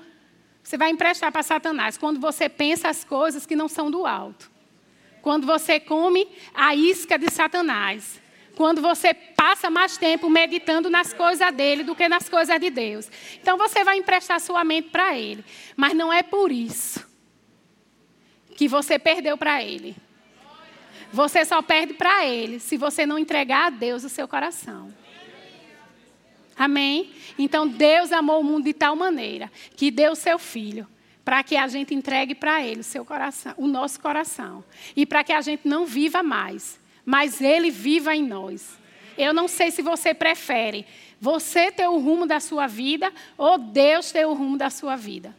Você 0.63 0.75
vai 0.75 0.89
emprestar 0.89 1.31
para 1.31 1.43
Satanás 1.43 1.95
quando 1.95 2.19
você 2.19 2.49
pensa 2.49 2.89
as 2.89 3.03
coisas 3.03 3.45
que 3.45 3.55
não 3.55 3.67
são 3.67 3.91
do 3.91 4.07
alto. 4.07 4.49
quando 5.21 5.45
você 5.45 5.79
come 5.79 6.27
a 6.55 6.73
isca 6.73 7.19
de 7.19 7.29
Satanás. 7.29 8.19
Quando 8.55 8.81
você 8.81 9.13
passa 9.13 9.69
mais 9.69 9.95
tempo 9.95 10.27
meditando 10.27 10.89
nas 10.89 11.13
coisas 11.13 11.53
dele 11.53 11.83
do 11.83 11.95
que 11.95 12.09
nas 12.09 12.27
coisas 12.27 12.59
de 12.59 12.71
Deus. 12.71 13.07
Então 13.39 13.55
você 13.55 13.83
vai 13.83 13.97
emprestar 13.97 14.39
sua 14.39 14.63
mente 14.63 14.89
para 14.89 15.15
ele. 15.15 15.45
Mas 15.75 15.93
não 15.93 16.11
é 16.11 16.23
por 16.23 16.51
isso 16.51 17.07
que 18.55 18.67
você 18.67 18.97
perdeu 18.97 19.37
para 19.37 19.63
ele. 19.63 19.95
Você 21.13 21.45
só 21.45 21.61
perde 21.61 21.93
para 21.93 22.25
ele 22.25 22.59
se 22.59 22.75
você 22.75 23.05
não 23.05 23.19
entregar 23.19 23.67
a 23.67 23.69
Deus 23.69 24.03
o 24.03 24.09
seu 24.09 24.27
coração. 24.27 24.91
Amém? 26.61 27.09
Então 27.39 27.67
Deus 27.67 28.11
amou 28.11 28.39
o 28.39 28.43
mundo 28.43 28.65
de 28.65 28.73
tal 28.73 28.95
maneira 28.95 29.51
que 29.75 29.89
deu 29.89 30.11
o 30.11 30.15
seu 30.15 30.37
filho 30.37 30.87
para 31.25 31.41
que 31.41 31.57
a 31.57 31.67
gente 31.67 31.95
entregue 31.95 32.35
para 32.35 32.63
ele 32.63 32.81
o 32.81 32.83
seu 32.83 33.03
coração, 33.03 33.55
o 33.57 33.65
nosso 33.65 33.99
coração, 33.99 34.63
e 34.95 35.03
para 35.03 35.23
que 35.23 35.33
a 35.33 35.41
gente 35.41 35.67
não 35.67 35.87
viva 35.87 36.21
mais, 36.21 36.79
mas 37.03 37.41
ele 37.41 37.71
viva 37.71 38.15
em 38.15 38.21
nós. 38.21 38.77
Eu 39.17 39.33
não 39.33 39.47
sei 39.47 39.71
se 39.71 39.81
você 39.81 40.13
prefere 40.13 40.85
você 41.19 41.71
ter 41.71 41.87
o 41.87 41.97
rumo 41.97 42.27
da 42.27 42.39
sua 42.39 42.67
vida 42.67 43.11
ou 43.39 43.57
Deus 43.57 44.11
ter 44.11 44.27
o 44.27 44.33
rumo 44.33 44.55
da 44.55 44.69
sua 44.69 44.95
vida. 44.95 45.35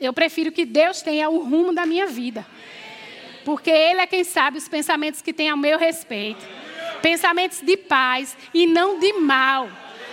Eu 0.00 0.12
prefiro 0.12 0.50
que 0.50 0.64
Deus 0.64 1.00
tenha 1.00 1.30
o 1.30 1.44
rumo 1.44 1.72
da 1.72 1.86
minha 1.86 2.08
vida. 2.08 2.44
Porque 3.44 3.70
Ele 3.70 4.00
é 4.00 4.06
quem 4.06 4.24
sabe 4.24 4.58
os 4.58 4.66
pensamentos 4.66 5.22
que 5.22 5.32
tem 5.32 5.48
a 5.48 5.56
meu 5.56 5.78
respeito. 5.78 6.44
Pensamentos 7.00 7.60
de 7.60 7.76
paz 7.76 8.36
e 8.52 8.66
não 8.66 8.98
de 8.98 9.12
mal. 9.12 9.68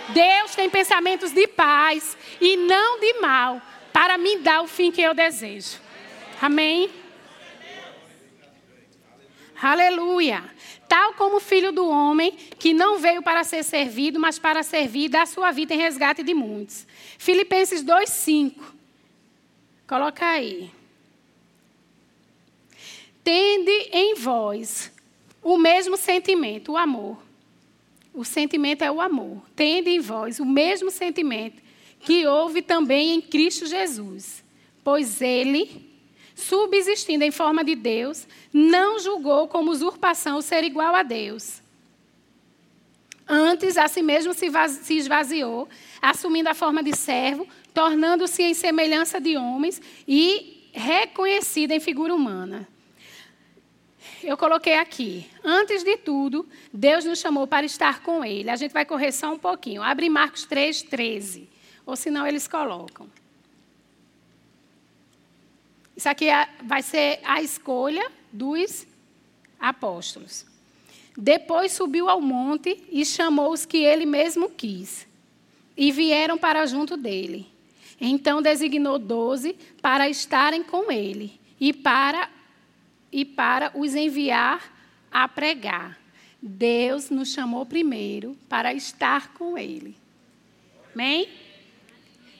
Deus 0.08 0.54
tem 0.54 0.70
pensamentos 0.70 1.32
de 1.32 1.46
paz 1.48 2.16
e 2.40 2.56
não 2.56 3.00
de 3.00 3.14
mal, 3.20 3.60
para 3.92 4.16
me 4.16 4.38
dar 4.38 4.62
o 4.62 4.68
fim 4.68 4.92
que 4.92 5.02
eu 5.02 5.14
desejo. 5.14 5.80
Amém? 6.40 6.90
Aleluia. 9.60 10.44
Tal 10.88 11.14
como 11.14 11.36
o 11.36 11.40
filho 11.40 11.72
do 11.72 11.88
homem, 11.88 12.32
que 12.58 12.72
não 12.72 12.98
veio 12.98 13.22
para 13.22 13.42
ser 13.42 13.64
servido, 13.64 14.20
mas 14.20 14.38
para 14.38 14.62
servir, 14.62 15.08
dar 15.08 15.26
sua 15.26 15.50
vida 15.50 15.74
em 15.74 15.78
resgate 15.78 16.22
de 16.22 16.34
muitos. 16.34 16.86
Filipenses 17.18 17.82
2,5. 17.82 18.54
Coloca 19.88 20.24
aí. 20.26 20.70
Tende 23.24 23.88
em 23.92 24.14
vós 24.14 24.92
o 25.42 25.58
mesmo 25.58 25.96
sentimento, 25.96 26.72
o 26.72 26.76
amor 26.76 27.25
o 28.16 28.24
sentimento 28.24 28.82
é 28.82 28.90
o 28.90 29.00
amor. 29.00 29.42
Tende 29.54 29.90
em 29.90 30.00
vós 30.00 30.40
o 30.40 30.44
mesmo 30.44 30.90
sentimento 30.90 31.62
que 32.00 32.26
houve 32.26 32.62
também 32.62 33.14
em 33.14 33.20
Cristo 33.20 33.66
Jesus. 33.66 34.42
Pois 34.82 35.20
ele, 35.20 35.86
subsistindo 36.34 37.24
em 37.24 37.30
forma 37.30 37.62
de 37.62 37.74
Deus, 37.74 38.26
não 38.52 38.98
julgou 38.98 39.46
como 39.48 39.70
usurpação 39.70 40.40
ser 40.40 40.64
igual 40.64 40.94
a 40.94 41.02
Deus. 41.02 41.60
Antes, 43.28 43.76
a 43.76 43.86
si 43.86 44.02
mesmo 44.02 44.32
se 44.32 44.94
esvaziou, 44.94 45.68
assumindo 46.00 46.48
a 46.48 46.54
forma 46.54 46.82
de 46.82 46.96
servo, 46.96 47.46
tornando-se 47.74 48.42
em 48.42 48.54
semelhança 48.54 49.20
de 49.20 49.36
homens 49.36 49.82
e 50.08 50.70
reconhecido 50.72 51.72
em 51.72 51.80
figura 51.80 52.14
humana 52.14 52.66
eu 54.22 54.36
coloquei 54.36 54.74
aqui. 54.74 55.28
Antes 55.44 55.82
de 55.82 55.96
tudo, 55.96 56.46
Deus 56.72 57.04
nos 57.04 57.18
chamou 57.18 57.46
para 57.46 57.66
estar 57.66 58.02
com 58.02 58.24
Ele. 58.24 58.50
A 58.50 58.56
gente 58.56 58.72
vai 58.72 58.84
correr 58.84 59.12
só 59.12 59.32
um 59.32 59.38
pouquinho. 59.38 59.82
Abre 59.82 60.08
Marcos 60.08 60.44
3, 60.44 60.82
13. 60.82 61.48
Ou 61.84 61.96
senão 61.96 62.26
eles 62.26 62.48
colocam. 62.48 63.08
Isso 65.96 66.08
aqui 66.08 66.28
é, 66.28 66.48
vai 66.62 66.82
ser 66.82 67.20
a 67.24 67.40
escolha 67.40 68.10
dos 68.30 68.86
apóstolos. 69.58 70.44
Depois 71.16 71.72
subiu 71.72 72.08
ao 72.10 72.20
monte 72.20 72.84
e 72.90 73.04
chamou 73.06 73.52
os 73.52 73.64
que 73.64 73.78
ele 73.78 74.04
mesmo 74.04 74.50
quis. 74.50 75.06
E 75.76 75.90
vieram 75.90 76.36
para 76.36 76.66
junto 76.66 76.96
dele. 76.96 77.46
Então 77.98 78.42
designou 78.42 78.98
doze 78.98 79.56
para 79.80 80.08
estarem 80.08 80.62
com 80.62 80.92
ele 80.92 81.40
e 81.58 81.72
para 81.72 82.28
e 83.10 83.24
para 83.24 83.70
os 83.74 83.94
enviar 83.94 84.72
a 85.10 85.26
pregar. 85.26 85.98
Deus 86.40 87.10
nos 87.10 87.32
chamou 87.32 87.64
primeiro 87.64 88.36
para 88.48 88.74
estar 88.74 89.32
com 89.34 89.56
Ele. 89.56 89.96
Amém? 90.94 91.28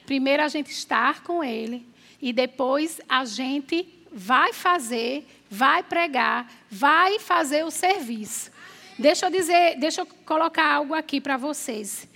Primeiro 0.05 0.43
a 0.43 0.47
gente 0.47 0.71
estar 0.71 1.23
com 1.23 1.43
Ele 1.43 1.85
e 2.21 2.31
depois 2.31 3.01
a 3.09 3.25
gente 3.25 3.87
vai 4.11 4.53
fazer, 4.53 5.27
vai 5.49 5.83
pregar, 5.83 6.51
vai 6.69 7.19
fazer 7.19 7.65
o 7.65 7.71
serviço. 7.71 8.51
Deixa 8.97 9.27
eu 9.27 9.29
dizer, 9.29 9.77
deixa 9.77 10.01
eu 10.01 10.05
colocar 10.25 10.73
algo 10.73 10.93
aqui 10.93 11.21
para 11.21 11.37
vocês. 11.37 12.07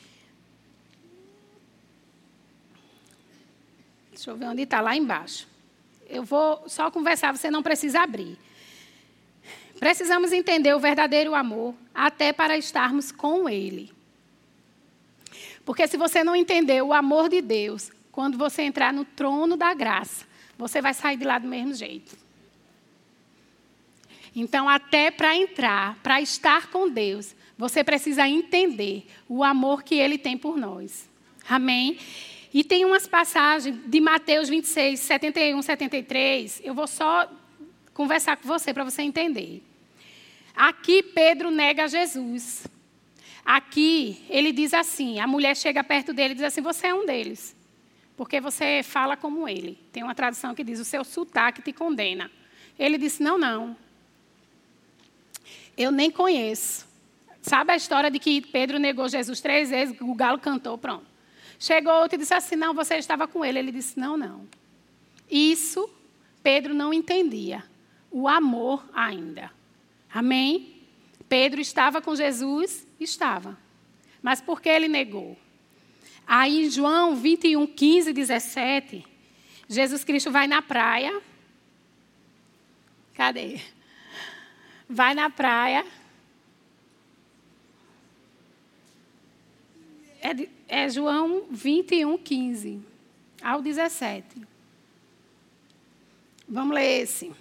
Deixa 4.10 4.32
eu 4.32 4.38
ver 4.38 4.46
onde 4.46 4.64
está, 4.64 4.82
lá 4.82 4.96
embaixo. 4.96 5.51
Eu 6.12 6.24
vou 6.24 6.64
só 6.68 6.92
conversar, 6.92 7.36
você 7.36 7.50
não 7.50 7.64
precisa 7.64 8.02
abrir. 8.02 8.38
Precisamos 9.80 10.32
entender 10.32 10.76
o 10.76 10.80
verdadeiro 10.80 11.34
amor 11.34 11.74
até 11.96 12.32
para 12.32 12.58
estarmos 12.58 13.12
com 13.12 13.50
Ele. 13.50 13.92
Porque 15.66 15.88
se 15.88 15.98
você 15.98 16.24
não 16.24 16.36
entender 16.36 16.84
o 16.84 16.94
amor 16.94 17.30
de 17.30 17.42
Deus, 17.42 17.92
quando 18.12 18.38
você 18.38 18.64
entrar 18.64 18.94
no 18.94 19.06
trono 19.06 19.56
da 19.56 19.74
graça, 19.74 20.26
você 20.58 20.82
vai 20.82 20.94
sair 20.94 21.18
de 21.18 21.24
lá 21.24 21.40
do 21.40 21.48
mesmo 21.48 21.74
jeito. 21.74 22.16
Então, 24.36 24.70
até 24.70 25.10
para 25.10 25.36
entrar, 25.36 25.98
para 26.04 26.22
estar 26.22 26.68
com 26.68 26.90
Deus, 26.90 27.36
você 27.58 27.84
precisa 27.84 28.28
entender 28.28 29.06
o 29.28 29.44
amor 29.44 29.84
que 29.84 29.96
Ele 29.96 30.18
tem 30.18 30.38
por 30.38 30.58
nós. 30.58 31.10
Amém? 31.50 31.98
E 32.54 32.64
tem 32.64 32.84
umas 32.84 33.08
passagens 33.08 33.78
de 33.86 34.02
Mateus 34.02 34.50
26, 34.50 35.00
71, 35.00 35.62
73. 35.62 36.62
Eu 36.64 36.74
vou 36.74 36.86
só 36.86 37.30
conversar 37.94 38.38
com 38.38 38.48
você 38.48 38.74
para 38.74 38.84
você 38.84 39.02
entender. 39.02 39.64
Aqui 40.56 41.02
Pedro 41.02 41.50
nega 41.50 41.88
Jesus. 41.88 42.68
Aqui 43.46 44.24
ele 44.30 44.52
diz 44.52 44.74
assim: 44.74 45.20
a 45.20 45.28
mulher 45.28 45.56
chega 45.56 45.84
perto 45.84 46.14
dele 46.14 46.34
e 46.34 46.36
diz 46.36 46.44
assim: 46.44 46.62
Você 46.62 46.88
é 46.88 46.94
um 46.94 47.06
deles, 47.06 47.56
porque 48.18 48.42
você 48.42 48.82
fala 48.84 49.16
como 49.16 49.48
ele. 49.48 49.80
Tem 49.94 50.04
uma 50.04 50.14
tradução 50.14 50.54
que 50.54 50.64
diz: 50.64 50.80
O 50.80 50.86
seu 50.86 51.06
sotaque 51.06 51.62
te 51.62 51.72
condena. 51.72 52.30
Ele 52.78 52.98
disse: 52.98 53.24
Não, 53.24 53.38
não. 53.38 53.78
Eu 55.78 55.90
nem 55.90 56.12
conheço. 56.12 56.86
Sabe 57.42 57.72
a 57.72 57.76
história 57.76 58.12
de 58.12 58.20
que 58.20 58.42
Pedro 58.42 58.78
negou 58.78 59.08
Jesus 59.10 59.42
três 59.42 59.70
vezes, 59.70 59.96
o 60.00 60.14
galo 60.14 60.38
cantou, 60.38 60.78
pronto. 60.78 61.11
Chegou 61.62 61.94
outro 61.94 62.16
e 62.16 62.18
disse 62.18 62.34
assim: 62.34 62.56
Não, 62.56 62.74
você 62.74 62.96
estava 62.96 63.28
com 63.28 63.46
ele. 63.46 63.60
Ele 63.60 63.72
disse: 63.72 64.00
Não, 64.00 64.18
não. 64.18 64.48
Isso 65.30 65.88
Pedro 66.42 66.74
não 66.74 66.92
entendia. 66.92 67.64
O 68.10 68.28
amor 68.28 68.84
ainda. 68.92 69.52
Amém? 70.12 70.82
Pedro 71.30 71.62
estava 71.62 72.02
com 72.02 72.16
Jesus? 72.16 72.88
Estava. 73.00 73.60
Mas 74.24 74.42
por 74.42 74.60
que 74.60 74.70
ele 74.70 74.88
negou? 74.88 75.38
Aí 76.26 76.66
em 76.66 76.70
João 76.70 77.16
21, 77.16 77.68
15, 77.68 78.12
17, 78.12 79.06
Jesus 79.68 80.04
Cristo 80.04 80.32
vai 80.32 80.48
na 80.48 80.64
praia. 80.64 81.22
Cadê? 83.14 83.62
Vai 84.90 85.14
na 85.14 85.30
praia. 85.30 85.86
É, 90.22 90.84
é 90.84 90.90
João 90.90 91.46
21, 91.50 92.18
15 92.18 92.80
ao 93.42 93.62
17. 93.62 94.24
Vamos 96.48 96.76
ler 96.76 97.02
esse. 97.02 97.32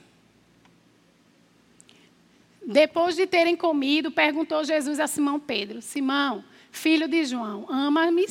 Depois 2.64 3.16
de 3.16 3.26
terem 3.26 3.54
comido, 3.54 4.10
perguntou 4.10 4.64
Jesus 4.64 4.98
a 4.98 5.06
Simão 5.06 5.38
Pedro: 5.38 5.82
Simão, 5.82 6.42
filho 6.70 7.06
de 7.06 7.24
João, 7.24 7.66
amas-me? 7.68 8.26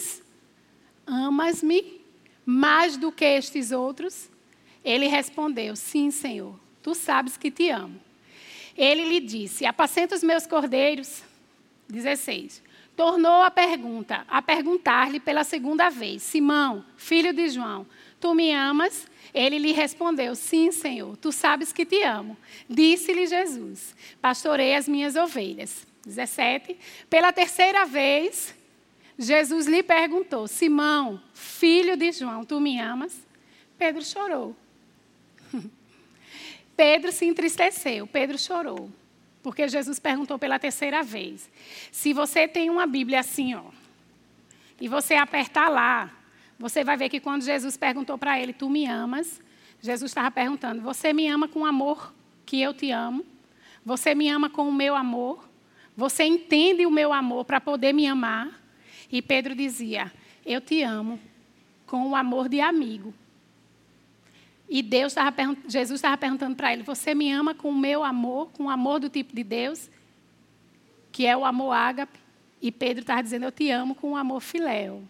Amas-me 1.06 2.02
mais 2.46 2.98
do 2.98 3.12
que 3.12 3.26
estes 3.26 3.72
outros? 3.72 4.30
Ele 4.84 5.08
respondeu: 5.08 5.76
Sim, 5.76 6.10
Senhor, 6.10 6.60
tu 6.82 6.96
sabes 6.96 7.38
que 7.38 7.52
te 7.52 7.70
amo. 7.70 8.00
Ele 8.76 9.04
lhe 9.04 9.20
disse: 9.20 9.66
Apacenta 9.66 10.16
os 10.16 10.24
meus 10.24 10.48
cordeiros. 10.48 11.22
16. 11.90 12.62
Tornou 13.00 13.44
a 13.44 13.50
pergunta, 13.50 14.26
a 14.28 14.42
perguntar-lhe 14.42 15.22
pela 15.22 15.46
segunda 15.46 15.90
vez: 15.90 16.22
Simão, 16.22 16.84
filho 16.98 17.32
de 17.32 17.48
João, 17.48 17.88
tu 18.20 18.36
me 18.36 18.52
amas? 18.52 19.08
Ele 19.34 19.58
lhe 19.58 19.72
respondeu: 19.72 20.36
Sim, 20.36 20.70
Senhor, 20.70 21.16
tu 21.16 21.32
sabes 21.32 21.72
que 21.72 21.86
te 21.86 22.04
amo. 22.04 22.36
Disse-lhe 22.70 23.26
Jesus: 23.26 23.96
Pastorei 24.22 24.76
as 24.76 24.86
minhas 24.86 25.16
ovelhas. 25.16 25.88
17. 26.06 26.78
Pela 27.10 27.32
terceira 27.32 27.86
vez, 27.86 28.54
Jesus 29.18 29.66
lhe 29.66 29.82
perguntou: 29.82 30.46
Simão, 30.46 31.22
filho 31.34 31.96
de 31.96 32.12
João, 32.12 32.44
tu 32.44 32.60
me 32.60 32.82
amas? 32.82 33.26
Pedro 33.78 34.04
chorou. 34.04 34.54
Pedro 36.76 37.14
se 37.14 37.24
entristeceu, 37.24 38.06
Pedro 38.06 38.38
chorou. 38.38 38.92
Porque 39.42 39.68
Jesus 39.68 40.00
perguntou 40.00 40.38
pela 40.38 40.60
terceira 40.60 41.02
vez: 41.02 41.50
se 41.92 42.14
você 42.14 42.48
tem 42.48 42.70
uma 42.70 42.86
Bíblia 42.86 43.20
assim, 43.20 43.56
ó, 43.56 43.64
e 44.80 44.88
você 44.88 45.16
apertar 45.16 45.70
lá, 45.70 46.12
você 46.58 46.84
vai 46.84 46.98
ver 46.98 47.10
que 47.10 47.20
quando 47.20 47.44
Jesus 47.44 47.78
perguntou 47.78 48.18
para 48.18 48.40
ele: 48.40 48.54
Tu 48.54 48.70
me 48.70 48.86
amas? 48.86 49.42
Jesus 49.82 50.12
estava 50.12 50.30
perguntando: 50.32 50.82
Você 50.82 51.14
me 51.14 51.28
ama 51.28 51.48
com 51.48 51.62
o 51.62 51.66
amor 51.66 52.14
que 52.46 52.62
eu 52.62 52.74
te 52.74 52.92
amo? 52.92 53.26
Você 53.86 54.14
me 54.14 54.30
ama 54.30 54.50
com 54.50 54.68
o 54.68 54.74
meu 54.74 54.96
amor? 54.96 55.48
Você 55.96 56.24
entende 56.24 56.86
o 56.86 56.92
meu 56.92 57.12
amor 57.12 57.46
para 57.46 57.60
poder 57.60 57.94
me 57.94 58.08
amar? 58.08 58.62
E 59.12 59.22
Pedro 59.22 59.56
dizia: 59.56 60.12
Eu 60.46 60.62
te 60.62 60.82
amo 60.84 61.20
com 61.86 62.10
o 62.10 62.16
amor 62.16 62.48
de 62.48 62.62
amigo. 62.62 63.14
E 64.70 64.84
Deus 64.84 65.14
estava 65.14 65.36
Jesus 65.68 65.98
estava 65.98 66.16
perguntando 66.16 66.56
para 66.56 66.72
ele: 66.72 66.84
Você 66.84 67.16
me 67.16 67.32
ama 67.32 67.56
com 67.56 67.70
o 67.70 67.78
meu 67.78 68.04
amor, 68.04 68.52
com 68.52 68.66
o 68.66 68.70
amor 68.70 69.00
do 69.00 69.10
tipo 69.10 69.36
de 69.36 69.44
Deus, 69.44 69.90
que 71.12 71.26
é 71.26 71.36
o 71.36 71.44
amor 71.44 71.72
ágape? 71.72 72.20
E 72.62 72.72
Pedro 72.72 73.02
estava 73.02 73.24
dizendo: 73.24 73.46
Eu 73.46 73.52
te 73.52 73.72
amo 73.72 73.96
com 73.96 74.12
o 74.12 74.16
amor 74.16 74.42
filéu. 74.42 75.04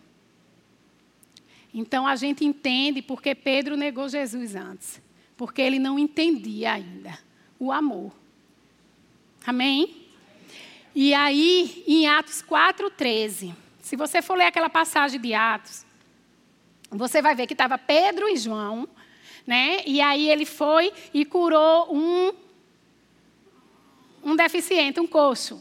Então 1.73 2.07
a 2.07 2.15
gente 2.15 2.45
entende 2.45 3.01
porque 3.01 3.35
Pedro 3.35 3.75
negou 3.75 4.07
Jesus 4.07 4.55
antes, 4.55 5.01
porque 5.35 5.61
ele 5.61 5.77
não 5.77 5.99
entendia 5.99 6.73
ainda 6.73 7.19
o 7.59 7.71
amor. 7.71 8.13
Amém? 9.45 10.07
E 10.95 11.13
aí, 11.13 11.83
em 11.85 12.07
Atos 12.07 12.41
4,13, 12.41 13.53
se 13.81 13.95
você 13.95 14.21
for 14.21 14.35
ler 14.35 14.45
aquela 14.45 14.69
passagem 14.69 15.19
de 15.19 15.33
Atos, 15.33 15.85
você 16.89 17.21
vai 17.21 17.35
ver 17.35 17.45
que 17.45 17.53
estava 17.53 17.77
Pedro 17.77 18.27
e 18.27 18.35
João 18.37 18.87
né? 19.49 19.79
E 19.83 19.99
aí 19.99 20.29
ele 20.29 20.45
foi 20.45 20.93
e 21.11 21.25
curou 21.25 21.91
um, 21.91 22.31
um 24.23 24.35
deficiente, 24.35 24.99
um 24.99 25.07
coxo. 25.07 25.59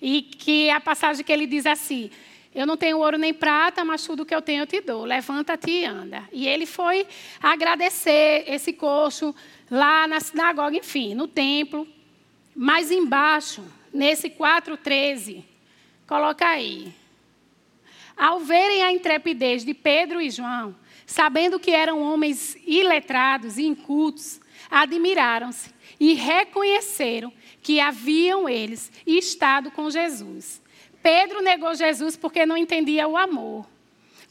E 0.00 0.20
que 0.20 0.68
a 0.68 0.78
passagem 0.78 1.24
que 1.24 1.32
ele 1.32 1.46
diz 1.46 1.64
assim: 1.64 2.10
Eu 2.54 2.66
não 2.66 2.76
tenho 2.76 2.98
ouro 2.98 3.16
nem 3.16 3.32
prata, 3.32 3.82
mas 3.82 4.04
tudo 4.04 4.26
que 4.26 4.34
eu 4.34 4.42
tenho 4.42 4.64
eu 4.64 4.66
te 4.66 4.78
dou. 4.82 5.06
Levanta-te 5.06 5.70
e 5.70 5.84
anda. 5.86 6.28
E 6.30 6.46
ele 6.46 6.66
foi 6.66 7.06
agradecer 7.42 8.44
esse 8.46 8.74
coxo 8.74 9.34
lá 9.70 10.06
na 10.06 10.20
sinagoga, 10.20 10.76
enfim, 10.76 11.14
no 11.14 11.26
templo. 11.26 11.88
Mais 12.54 12.90
embaixo, 12.90 13.64
nesse 13.90 14.28
4,13, 14.28 15.42
coloca 16.06 16.46
aí. 16.46 16.92
Ao 18.14 18.38
verem 18.40 18.82
a 18.82 18.92
intrepidez 18.92 19.64
de 19.64 19.72
Pedro 19.72 20.20
e 20.20 20.28
João, 20.28 20.76
sabendo 21.06 21.60
que 21.60 21.70
eram 21.70 22.00
homens 22.00 22.56
iletrados 22.66 23.58
e 23.58 23.64
incultos, 23.64 24.40
admiraram-se 24.70 25.70
e 26.00 26.14
reconheceram 26.14 27.32
que 27.62 27.80
haviam 27.80 28.48
eles 28.48 28.90
estado 29.06 29.70
com 29.70 29.90
Jesus. 29.90 30.62
Pedro 31.02 31.42
negou 31.42 31.74
Jesus 31.74 32.16
porque 32.16 32.46
não 32.46 32.56
entendia 32.56 33.06
o 33.06 33.16
amor. 33.16 33.66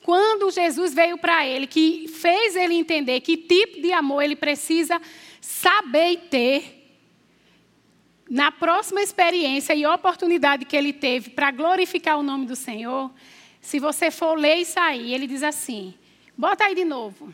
Quando 0.03 0.51
Jesus 0.51 0.93
veio 0.93 1.17
para 1.17 1.47
ele, 1.47 1.65
que 1.65 2.07
fez 2.07 2.55
ele 2.55 2.73
entender 2.73 3.21
que 3.21 3.37
tipo 3.37 3.81
de 3.81 3.93
amor 3.93 4.21
ele 4.21 4.35
precisa 4.35 5.01
saber 5.39 6.11
e 6.11 6.17
ter, 6.17 6.79
na 8.29 8.51
próxima 8.51 9.01
experiência 9.01 9.73
e 9.73 9.85
oportunidade 9.85 10.65
que 10.65 10.75
ele 10.75 10.91
teve 10.91 11.29
para 11.29 11.51
glorificar 11.51 12.17
o 12.17 12.23
nome 12.23 12.45
do 12.45 12.55
Senhor, 12.55 13.11
se 13.61 13.79
você 13.79 14.11
for 14.11 14.37
ler 14.37 14.55
isso 14.55 14.79
aí, 14.79 15.13
ele 15.13 15.25
diz 15.25 15.43
assim: 15.43 15.93
Bota 16.37 16.65
aí 16.65 16.75
de 16.75 16.85
novo. 16.85 17.33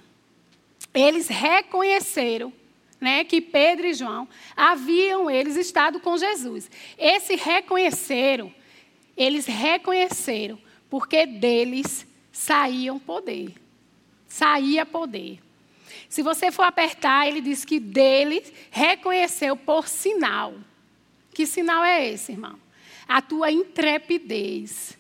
Eles 0.94 1.28
reconheceram 1.28 2.52
né, 3.00 3.24
que 3.24 3.40
Pedro 3.40 3.88
e 3.88 3.94
João 3.94 4.28
haviam 4.56 5.30
eles 5.30 5.56
estado 5.56 6.00
com 6.00 6.18
Jesus. 6.18 6.70
Esse 6.98 7.36
reconheceram, 7.36 8.54
eles 9.16 9.46
reconheceram, 9.46 10.60
porque 10.90 11.26
deles 11.26 12.06
saíam 12.32 13.00
poder. 13.00 13.54
Saía 14.28 14.86
poder. 14.86 15.40
Se 16.10 16.22
você 16.22 16.52
for 16.52 16.64
apertar, 16.64 17.28
ele 17.28 17.42
diz 17.42 17.64
que 17.64 17.80
dele 17.80 18.44
reconheceu 18.70 19.56
por 19.56 19.88
sinal. 19.88 20.56
Que 21.34 21.46
sinal 21.46 21.84
é 21.84 22.08
esse, 22.10 22.32
irmão? 22.32 22.60
A 23.08 23.22
tua 23.22 23.52
intrepidez, 23.52 24.98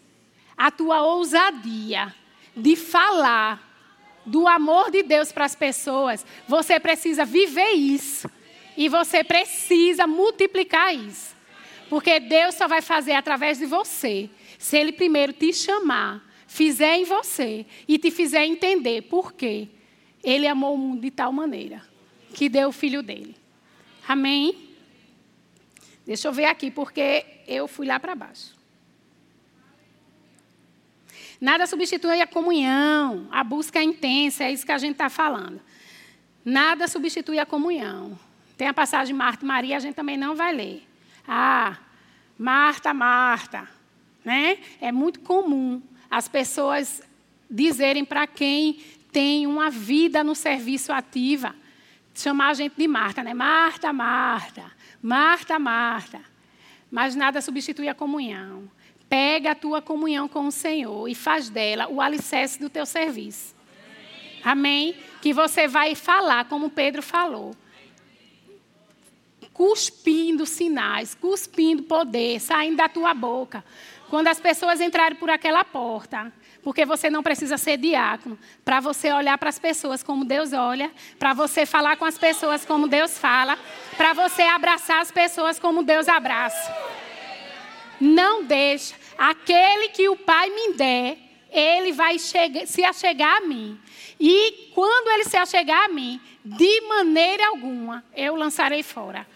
a 0.57 0.71
tua 0.71 1.01
ousadia 1.01 2.13
de 2.55 2.75
falar 2.75 3.68
do 4.29 4.47
amor 4.47 4.91
de 4.91 5.01
Deus 5.01 5.31
para 5.31 5.45
as 5.45 5.55
pessoas, 5.55 6.25
você 6.47 6.79
precisa 6.79 7.25
viver 7.25 7.71
isso. 7.71 8.29
E 8.77 8.87
você 8.87 9.23
precisa 9.23 10.07
multiplicar 10.07 10.95
isso. 10.95 11.35
Porque 11.89 12.19
Deus 12.19 12.55
só 12.55 12.67
vai 12.67 12.81
fazer 12.81 13.13
através 13.13 13.57
de 13.57 13.65
você. 13.65 14.29
Se 14.57 14.77
Ele 14.77 14.91
primeiro 14.91 15.33
te 15.33 15.51
chamar, 15.51 16.23
fizer 16.47 16.97
em 16.97 17.03
você 17.03 17.65
e 17.87 17.97
te 17.97 18.11
fizer 18.11 18.45
entender 18.45 19.01
por 19.03 19.33
quê. 19.33 19.67
Ele 20.23 20.47
amou 20.47 20.75
o 20.75 20.77
mundo 20.77 21.01
de 21.01 21.11
tal 21.11 21.33
maneira 21.33 21.81
que 22.33 22.47
deu 22.47 22.69
o 22.69 22.71
filho 22.71 23.01
dele. 23.01 23.35
Amém? 24.07 24.69
Deixa 26.05 26.27
eu 26.27 26.31
ver 26.31 26.45
aqui, 26.45 26.69
porque 26.69 27.25
eu 27.47 27.67
fui 27.67 27.87
lá 27.87 27.99
para 27.99 28.15
baixo. 28.15 28.59
Nada 31.39 31.65
substitui 31.65 32.21
a 32.21 32.28
comunhão, 32.28 33.28
a 33.32 33.43
busca 33.43 33.82
intensa, 33.82 34.43
é 34.43 34.52
isso 34.52 34.65
que 34.65 34.71
a 34.71 34.78
gente 34.78 34.93
está 34.93 35.10
falando. 35.10 35.62
Nada 36.43 36.88
substitui 36.88 37.39
a 37.39 37.45
comunhão. 37.45 38.19
Tem 38.58 38.67
a 38.67 38.73
passagem 38.73 39.13
de 39.13 39.17
Marta 39.17 39.45
e 39.45 39.47
Maria, 39.47 39.78
a 39.78 39.80
gente 39.80 39.95
também 39.95 40.17
não 40.17 40.36
vai 40.36 40.54
ler. 40.54 40.88
Ah, 41.25 41.78
Marta, 42.38 42.93
Marta. 42.93 43.67
Né? 44.23 44.58
É 44.82 44.91
muito 44.91 45.21
comum 45.21 45.82
as 46.12 46.28
pessoas 46.28 47.02
dizerem 47.49 48.04
para 48.04 48.28
quem 48.28 48.80
tem 49.12 49.47
uma 49.47 49.69
vida 49.69 50.23
no 50.23 50.36
serviço 50.36 50.91
ativa, 50.91 51.56
chamar 52.13 52.49
a 52.49 52.54
gente 52.54 52.75
de 52.75 52.88
Marta, 52.88 53.23
né? 53.23 53.34
Marta, 53.34 53.91
Marta, 53.93 54.71
Marta, 55.02 55.58
Marta. 55.58 56.21
Mas 56.91 57.15
nada 57.15 57.41
substitui 57.41 57.88
a 57.88 57.95
comunhão. 57.95 58.69
Pega 59.10 59.52
a 59.52 59.56
tua 59.56 59.82
comunhão 59.82 60.28
com 60.28 60.48
o 60.48 60.52
Senhor 60.52 61.08
e 61.10 61.15
faz 61.15 61.50
dela 61.50 61.88
o 61.89 62.00
alicerce 62.00 62.60
do 62.60 62.69
teu 62.69 62.86
serviço. 62.86 63.56
Amém? 64.43 64.95
Que 65.22 65.34
você 65.34 65.67
vai 65.67 65.95
falar 65.95 66.45
como 66.45 66.69
Pedro 66.69 67.02
falou. 67.02 67.56
Cuspindo 69.52 70.45
sinais, 70.45 71.15
cuspindo 71.15 71.84
poder, 71.84 72.39
saindo 72.39 72.78
da 72.78 72.88
tua 72.88 73.13
boca. 73.13 73.65
Quando 74.10 74.28
as 74.28 74.39
pessoas 74.39 74.80
entrarem 74.80 75.17
por 75.17 75.30
aquela 75.30 75.63
porta, 75.63 76.32
porque 76.63 76.86
você 76.86 77.10
não 77.10 77.24
precisa 77.24 77.58
ser 77.58 77.78
diácono, 77.78 78.38
para 78.63 78.80
você 78.80 79.12
olhar 79.12 79.38
para 79.38 79.50
as 79.50 79.60
pessoas 79.60 80.04
como 80.04 80.26
Deus 80.26 80.54
olha, 80.54 80.91
para 81.17 81.34
você 81.34 81.65
falar 81.65 81.98
com 81.98 82.06
as 82.06 82.17
pessoas 82.17 82.65
como 82.65 82.88
Deus 82.88 83.17
fala, 83.17 83.58
para 83.98 84.13
você 84.13 84.43
abraçar 84.43 85.02
as 85.02 85.12
pessoas 85.12 85.60
como 85.60 85.84
Deus 85.84 86.08
abraça. 86.08 86.76
Não 88.00 88.43
deixa. 88.43 88.95
Aquele 89.19 89.89
que 89.89 90.08
o 90.08 90.15
Pai 90.15 90.49
me 90.49 90.73
der, 90.75 91.17
ele 91.51 91.91
vai 91.91 92.17
se 92.17 92.86
achegar 92.86 93.36
a 93.36 93.41
mim. 93.41 93.77
E 94.17 94.71
quando 94.73 95.10
ele 95.10 95.25
se 95.25 95.36
achegar 95.36 95.84
a 95.84 95.89
mim, 95.89 96.21
de 96.45 96.82
maneira 96.88 97.47
alguma, 97.47 98.01
eu 98.15 98.36
lançarei 98.36 98.82
fora. 98.82 99.27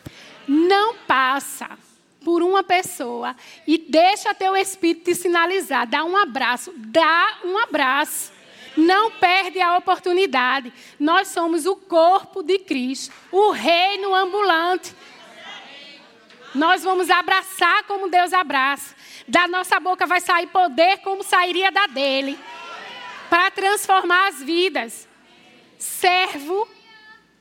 Não 0.47 0.95
passa 0.95 1.77
por 2.23 2.41
uma 2.41 2.63
pessoa 2.63 3.35
e 3.67 3.77
deixa 3.77 4.33
teu 4.33 4.55
espírito 4.55 5.05
te 5.05 5.15
sinalizar. 5.15 5.85
Dá 5.85 6.05
um 6.05 6.15
abraço. 6.15 6.73
Dá 6.77 7.39
um 7.43 7.57
abraço. 7.57 8.31
Não 8.77 9.11
perde 9.11 9.59
a 9.59 9.77
oportunidade. 9.77 10.71
Nós 10.97 11.27
somos 11.27 11.65
o 11.65 11.75
corpo 11.75 12.41
de 12.41 12.59
Cristo, 12.59 13.13
o 13.31 13.51
reino 13.51 14.15
ambulante. 14.15 14.95
Nós 16.53 16.83
vamos 16.83 17.09
abraçar 17.09 17.83
como 17.83 18.09
Deus 18.09 18.31
abraça. 18.31 18.95
Da 19.27 19.47
nossa 19.47 19.79
boca 19.79 20.05
vai 20.05 20.21
sair 20.21 20.47
poder 20.47 20.97
como 20.99 21.23
sairia 21.23 21.71
da 21.71 21.87
dele. 21.87 22.37
Para 23.29 23.49
transformar 23.51 24.27
as 24.27 24.41
vidas. 24.41 25.07
Servo, 25.77 26.67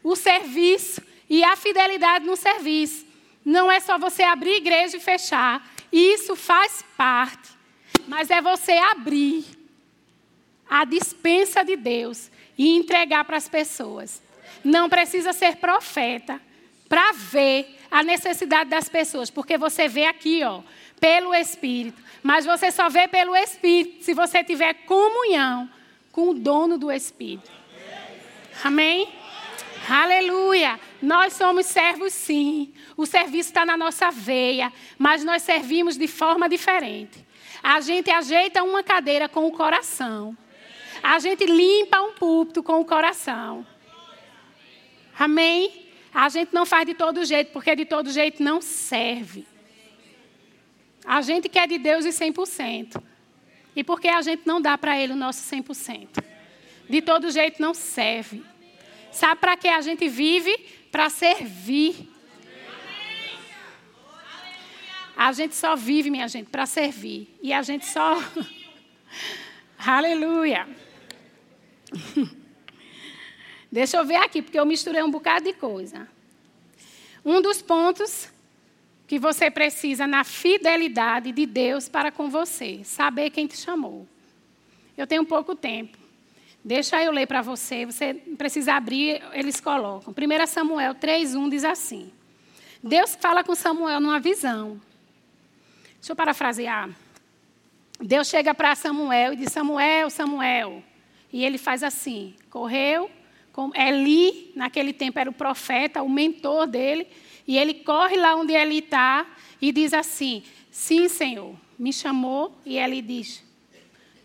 o 0.03 0.17
serviço 0.17 1.03
e 1.29 1.45
a 1.45 1.55
fidelidade 1.57 2.25
no 2.25 2.37
serviço. 2.37 3.07
Não 3.45 3.71
é 3.71 3.81
só 3.81 3.99
você 3.99 4.23
abrir 4.23 4.57
igreja 4.57 4.97
e 4.97 5.01
fechar. 5.01 5.63
Isso 5.93 6.35
faz 6.35 6.83
parte. 6.97 7.51
Mas 8.09 8.31
é 8.31 8.41
você 8.41 8.73
abrir 8.73 9.45
a 10.69 10.85
dispensa 10.85 11.63
de 11.63 11.77
Deus 11.77 12.31
e 12.57 12.77
entregar 12.77 13.25
para 13.25 13.37
as 13.37 13.49
pessoas. 13.49 14.23
Não 14.65 14.89
precisa 14.89 15.33
ser 15.33 15.57
profeta 15.57 16.41
para 16.89 17.13
ver 17.13 17.79
a 17.93 18.03
necessidade 18.03 18.71
das 18.71 18.89
pessoas, 18.89 19.29
porque 19.29 19.59
você 19.59 19.87
vê 19.87 20.07
aqui, 20.07 20.43
ó, 20.43 20.63
pelo 20.99 21.35
Espírito, 21.35 22.03
mas 22.23 22.47
você 22.47 22.71
só 22.71 22.89
vê 22.89 23.07
pelo 23.07 23.37
Espírito 23.37 24.03
se 24.03 24.15
você 24.15 24.43
tiver 24.43 24.73
comunhão 24.87 25.69
com 26.11 26.31
o 26.31 26.35
dono 26.35 26.79
do 26.79 26.91
Espírito. 26.91 27.51
Amém? 28.65 29.13
Aleluia. 29.87 30.81
Nós 31.03 31.35
somos 31.35 31.67
servos, 31.67 32.15
sim. 32.15 32.73
O 32.97 33.05
serviço 33.05 33.51
está 33.51 33.67
na 33.67 33.77
nossa 33.77 34.11
veia, 34.11 34.73
mas 34.97 35.23
nós 35.23 35.43
servimos 35.43 35.99
de 35.99 36.09
forma 36.09 36.49
diferente. 36.49 37.23
A 37.63 37.81
gente 37.83 38.11
ajeita 38.11 38.63
uma 38.63 38.83
cadeira 38.83 39.29
com 39.29 39.47
o 39.47 39.53
coração. 39.53 40.35
A 41.03 41.19
gente 41.19 41.45
limpa 41.45 42.01
um 42.01 42.13
púlpito 42.13 42.63
com 42.63 42.81
o 42.81 42.85
coração. 42.87 43.67
Amém? 45.19 45.82
A 46.15 46.29
gente 46.29 46.53
não 46.53 46.67
faz 46.67 46.87
de 46.87 46.95
todo 46.95 47.25
jeito, 47.25 47.53
porque 47.53 47.75
de 47.75 47.85
todo 47.85 48.11
jeito 48.11 48.43
não 48.43 48.61
serve. 48.61 49.47
A 51.05 51.23
gente 51.23 51.49
quer 51.49 51.67
de 51.67 51.79
Deus 51.79 52.05
de 52.05 52.11
100%. 52.11 53.03
E 53.75 53.83
porque 53.83 54.09
a 54.09 54.21
gente 54.21 54.43
não 54.45 54.61
dá 54.61 54.77
para 54.77 54.99
Ele 54.99 55.15
o 55.15 55.17
nosso 55.17 55.43
100%. 55.55 56.23
De 56.89 57.01
todo 57.01 57.31
jeito 57.31 57.61
não 57.61 57.73
serve. 57.73 58.45
Sabe 59.11 59.41
para 59.41 59.57
que 59.57 59.69
a 59.69 59.81
gente 59.81 60.09
vive? 60.09 60.57
Para 60.91 61.09
servir. 61.09 62.09
A 65.17 65.33
gente 65.33 65.55
só 65.55 65.75
vive, 65.77 66.11
minha 66.11 66.29
gente, 66.29 66.51
para 66.51 66.67
servir. 66.67 67.35
E 67.43 67.53
a 67.53 67.63
gente 67.63 67.87
só. 67.87 68.23
Aleluia. 69.79 70.69
Deixa 73.73 73.97
eu 73.97 74.05
ver 74.05 74.17
aqui, 74.17 74.43
porque 74.43 74.61
eu 74.61 74.67
misturei 74.67 75.03
um 75.03 75.11
bocado 75.11 75.47
de 75.47 75.55
coisa. 75.55 76.07
Um 77.25 77.41
dos 77.41 77.63
pontos 77.63 78.29
que 79.09 79.19
você 79.19 79.51
precisa 79.51 80.07
na 80.07 80.25
fidelidade 80.25 81.33
de 81.33 81.47
Deus 81.47 81.89
para 81.89 82.13
com 82.13 82.29
você, 82.29 82.83
saber 82.85 83.31
quem 83.31 83.47
te 83.47 83.57
chamou. 83.57 84.07
Eu 84.95 85.07
tenho 85.07 85.25
pouco 85.25 85.55
tempo. 85.55 85.97
Deixa 86.63 87.03
eu 87.03 87.11
ler 87.11 87.27
para 87.27 87.41
você, 87.41 87.87
você 87.87 88.13
precisa 88.37 88.75
abrir, 88.75 89.23
eles 89.33 89.59
colocam. 89.59 90.13
1 90.13 90.47
Samuel 90.47 90.95
3:1 90.95 91.49
diz 91.49 91.65
assim: 91.65 92.13
Deus 92.83 93.17
fala 93.19 93.43
com 93.43 93.55
Samuel 93.55 94.01
numa 94.01 94.21
visão. 94.21 94.79
Deixa 95.95 96.13
eu 96.13 96.17
parafrasear. 96.17 96.91
Deus 97.99 98.29
chega 98.29 98.55
para 98.55 98.75
Samuel 98.75 99.33
e 99.33 99.37
diz: 99.37 99.51
Samuel, 99.51 100.11
Samuel. 100.11 100.83
E 101.33 101.43
ele 101.43 101.57
faz 101.57 101.83
assim: 101.83 102.35
correu. 102.51 103.11
Eli, 103.75 104.53
naquele 104.55 104.93
tempo, 104.93 105.19
era 105.19 105.29
o 105.29 105.33
profeta, 105.33 106.03
o 106.03 106.09
mentor 106.09 106.67
dele. 106.67 107.07
E 107.47 107.59
ele 107.59 107.75
corre 107.75 108.17
lá 108.17 108.35
onde 108.35 108.53
ele 108.55 108.79
está 108.79 109.27
e 109.61 109.71
diz 109.73 109.93
assim: 109.93 110.43
Sim, 110.71 111.09
Senhor, 111.09 111.55
me 111.79 111.93
chamou. 111.93 112.57
E 112.65 112.79
ele 112.79 113.03
diz: 113.03 113.45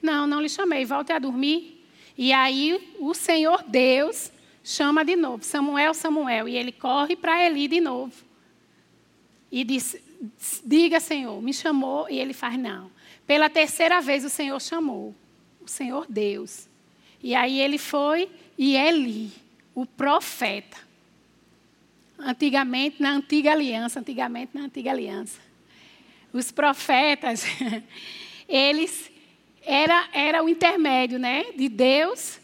Não, 0.01 0.25
não 0.25 0.41
lhe 0.41 0.49
chamei, 0.49 0.85
volte 0.85 1.11
a 1.11 1.19
dormir. 1.19 1.85
E 2.17 2.31
aí 2.31 2.95
o 2.99 3.13
Senhor 3.13 3.63
Deus 3.67 4.31
chama 4.63 5.03
de 5.03 5.15
novo: 5.15 5.43
Samuel, 5.43 5.93
Samuel. 5.93 6.47
E 6.47 6.55
ele 6.55 6.71
corre 6.71 7.15
para 7.15 7.45
Eli 7.45 7.67
de 7.67 7.81
novo. 7.81 8.13
E 9.51 9.63
diz: 9.63 9.97
Diga, 10.63 10.99
Senhor, 10.99 11.41
me 11.41 11.53
chamou. 11.53 12.09
E 12.09 12.17
ele 12.19 12.33
faz: 12.33 12.57
Não. 12.57 12.89
Pela 13.27 13.49
terceira 13.49 13.99
vez 13.99 14.23
o 14.23 14.29
Senhor 14.29 14.59
chamou, 14.61 15.13
o 15.59 15.67
Senhor 15.67 16.05
Deus. 16.07 16.69
E 17.21 17.35
aí 17.35 17.59
ele 17.59 17.77
foi 17.77 18.29
e 18.57 18.75
Eli, 18.75 19.31
o 19.75 19.85
profeta. 19.85 20.77
Antigamente, 22.19 23.01
na 23.01 23.11
antiga 23.11 23.51
aliança, 23.51 23.99
antigamente 23.99 24.51
na 24.53 24.61
antiga 24.61 24.91
aliança. 24.91 25.39
Os 26.33 26.51
profetas, 26.51 27.45
eles 28.49 29.11
era, 29.63 30.09
era 30.11 30.43
o 30.43 30.49
intermédio 30.49 31.19
né, 31.19 31.51
de 31.55 31.69
Deus 31.69 32.39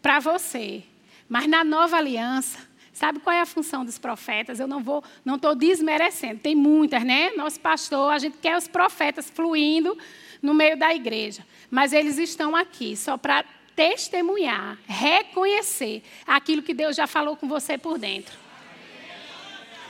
para 0.00 0.18
você. 0.18 0.82
Mas 1.28 1.46
na 1.46 1.62
nova 1.62 1.96
aliança, 1.96 2.72
Sabe 3.02 3.18
qual 3.18 3.34
é 3.34 3.40
a 3.40 3.46
função 3.46 3.84
dos 3.84 3.98
profetas? 3.98 4.60
Eu 4.60 4.68
não 4.68 4.80
vou, 4.80 5.02
não 5.24 5.34
estou 5.34 5.56
desmerecendo. 5.56 6.38
Tem 6.38 6.54
muitas, 6.54 7.02
né? 7.02 7.30
Nosso 7.30 7.58
pastor, 7.58 8.12
a 8.12 8.18
gente 8.18 8.36
quer 8.38 8.56
os 8.56 8.68
profetas 8.68 9.28
fluindo 9.28 9.98
no 10.40 10.54
meio 10.54 10.78
da 10.78 10.94
igreja, 10.94 11.44
mas 11.68 11.92
eles 11.92 12.18
estão 12.18 12.54
aqui 12.54 12.96
só 12.96 13.16
para 13.16 13.44
testemunhar, 13.74 14.78
reconhecer 14.86 16.02
aquilo 16.26 16.62
que 16.62 16.74
Deus 16.74 16.96
já 16.96 17.06
falou 17.06 17.36
com 17.36 17.48
você 17.48 17.76
por 17.78 17.98
dentro. 17.98 18.36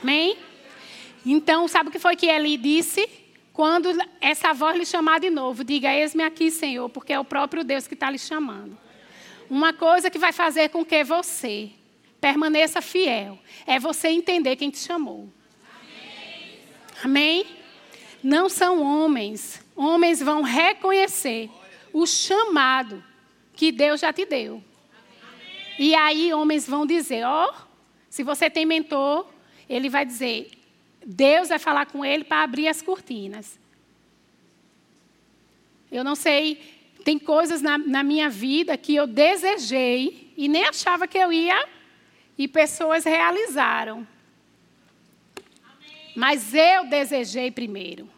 Amém? 0.01 0.37
Então, 1.25 1.67
sabe 1.67 1.89
o 1.89 1.91
que 1.91 1.99
foi 1.99 2.15
que 2.15 2.25
ele 2.25 2.57
disse? 2.57 3.09
Quando 3.53 3.89
essa 4.19 4.51
voz 4.51 4.75
lhe 4.75 4.85
chamar 4.85 5.19
de 5.19 5.29
novo, 5.29 5.63
diga: 5.63 5.93
Eis-me 5.93 6.23
aqui, 6.23 6.49
Senhor, 6.49 6.89
porque 6.89 7.13
é 7.13 7.19
o 7.19 7.23
próprio 7.23 7.63
Deus 7.63 7.87
que 7.87 7.93
está 7.93 8.09
lhe 8.09 8.17
chamando. 8.17 8.77
Uma 9.49 9.73
coisa 9.73 10.09
que 10.09 10.17
vai 10.17 10.31
fazer 10.31 10.69
com 10.69 10.83
que 10.83 11.03
você 11.03 11.71
permaneça 12.19 12.81
fiel. 12.81 13.37
É 13.67 13.77
você 13.79 14.07
entender 14.07 14.55
quem 14.55 14.69
te 14.69 14.79
chamou. 14.79 15.29
Amém? 17.03 17.45
Não 18.23 18.49
são 18.49 18.81
homens. 18.81 19.63
Homens 19.75 20.21
vão 20.21 20.41
reconhecer 20.41 21.49
o 21.91 22.07
chamado 22.07 23.03
que 23.55 23.71
Deus 23.71 24.01
já 24.01 24.11
te 24.11 24.25
deu. 24.25 24.63
E 25.77 25.95
aí 25.95 26.33
homens 26.33 26.67
vão 26.67 26.85
dizer, 26.85 27.23
ó, 27.25 27.49
oh, 27.49 27.63
se 28.09 28.23
você 28.23 28.49
tem 28.49 28.65
mentor, 28.65 29.27
ele 29.67 29.89
vai 29.89 30.05
dizer, 30.05 30.51
Deus 31.05 31.49
vai 31.49 31.59
falar 31.59 31.85
com 31.87 32.05
ele 32.05 32.23
para 32.23 32.43
abrir 32.43 32.67
as 32.67 32.81
cortinas. 32.81 33.59
Eu 35.91 36.03
não 36.03 36.15
sei, 36.15 36.61
tem 37.03 37.19
coisas 37.19 37.61
na, 37.61 37.77
na 37.77 38.03
minha 38.03 38.29
vida 38.29 38.77
que 38.77 38.95
eu 38.95 39.05
desejei 39.05 40.31
e 40.37 40.47
nem 40.47 40.65
achava 40.65 41.07
que 41.07 41.17
eu 41.17 41.31
ia 41.31 41.67
e 42.37 42.47
pessoas 42.47 43.03
realizaram. 43.03 44.07
Mas 46.15 46.53
eu 46.53 46.85
desejei 46.85 47.51
primeiro. 47.51 48.09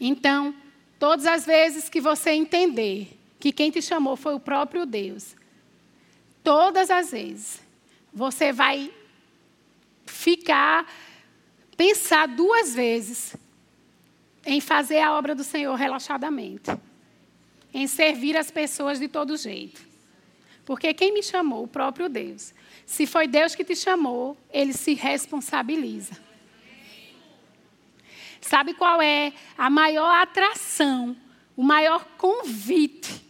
Então, 0.00 0.54
todas 0.98 1.26
as 1.26 1.44
vezes 1.44 1.88
que 1.88 2.00
você 2.00 2.30
entender 2.30 3.08
que 3.44 3.52
quem 3.52 3.70
te 3.70 3.82
chamou 3.82 4.16
foi 4.16 4.34
o 4.34 4.40
próprio 4.40 4.86
Deus, 4.86 5.36
todas 6.42 6.88
as 6.88 7.10
vezes, 7.10 7.60
você 8.10 8.54
vai 8.54 8.90
ficar, 10.06 10.90
pensar 11.76 12.26
duas 12.26 12.74
vezes 12.74 13.36
em 14.46 14.62
fazer 14.62 15.00
a 15.00 15.12
obra 15.12 15.34
do 15.34 15.44
Senhor 15.44 15.74
relaxadamente, 15.74 16.70
em 17.74 17.86
servir 17.86 18.34
as 18.34 18.50
pessoas 18.50 18.98
de 18.98 19.08
todo 19.08 19.36
jeito. 19.36 19.86
Porque 20.64 20.94
quem 20.94 21.12
me 21.12 21.22
chamou? 21.22 21.64
O 21.64 21.68
próprio 21.68 22.08
Deus. 22.08 22.54
Se 22.86 23.06
foi 23.06 23.28
Deus 23.28 23.54
que 23.54 23.62
te 23.62 23.76
chamou, 23.76 24.38
ele 24.50 24.72
se 24.72 24.94
responsabiliza. 24.94 26.16
Sabe 28.40 28.72
qual 28.72 29.02
é 29.02 29.34
a 29.58 29.68
maior 29.68 30.14
atração, 30.22 31.14
o 31.54 31.62
maior 31.62 32.06
convite 32.16 33.23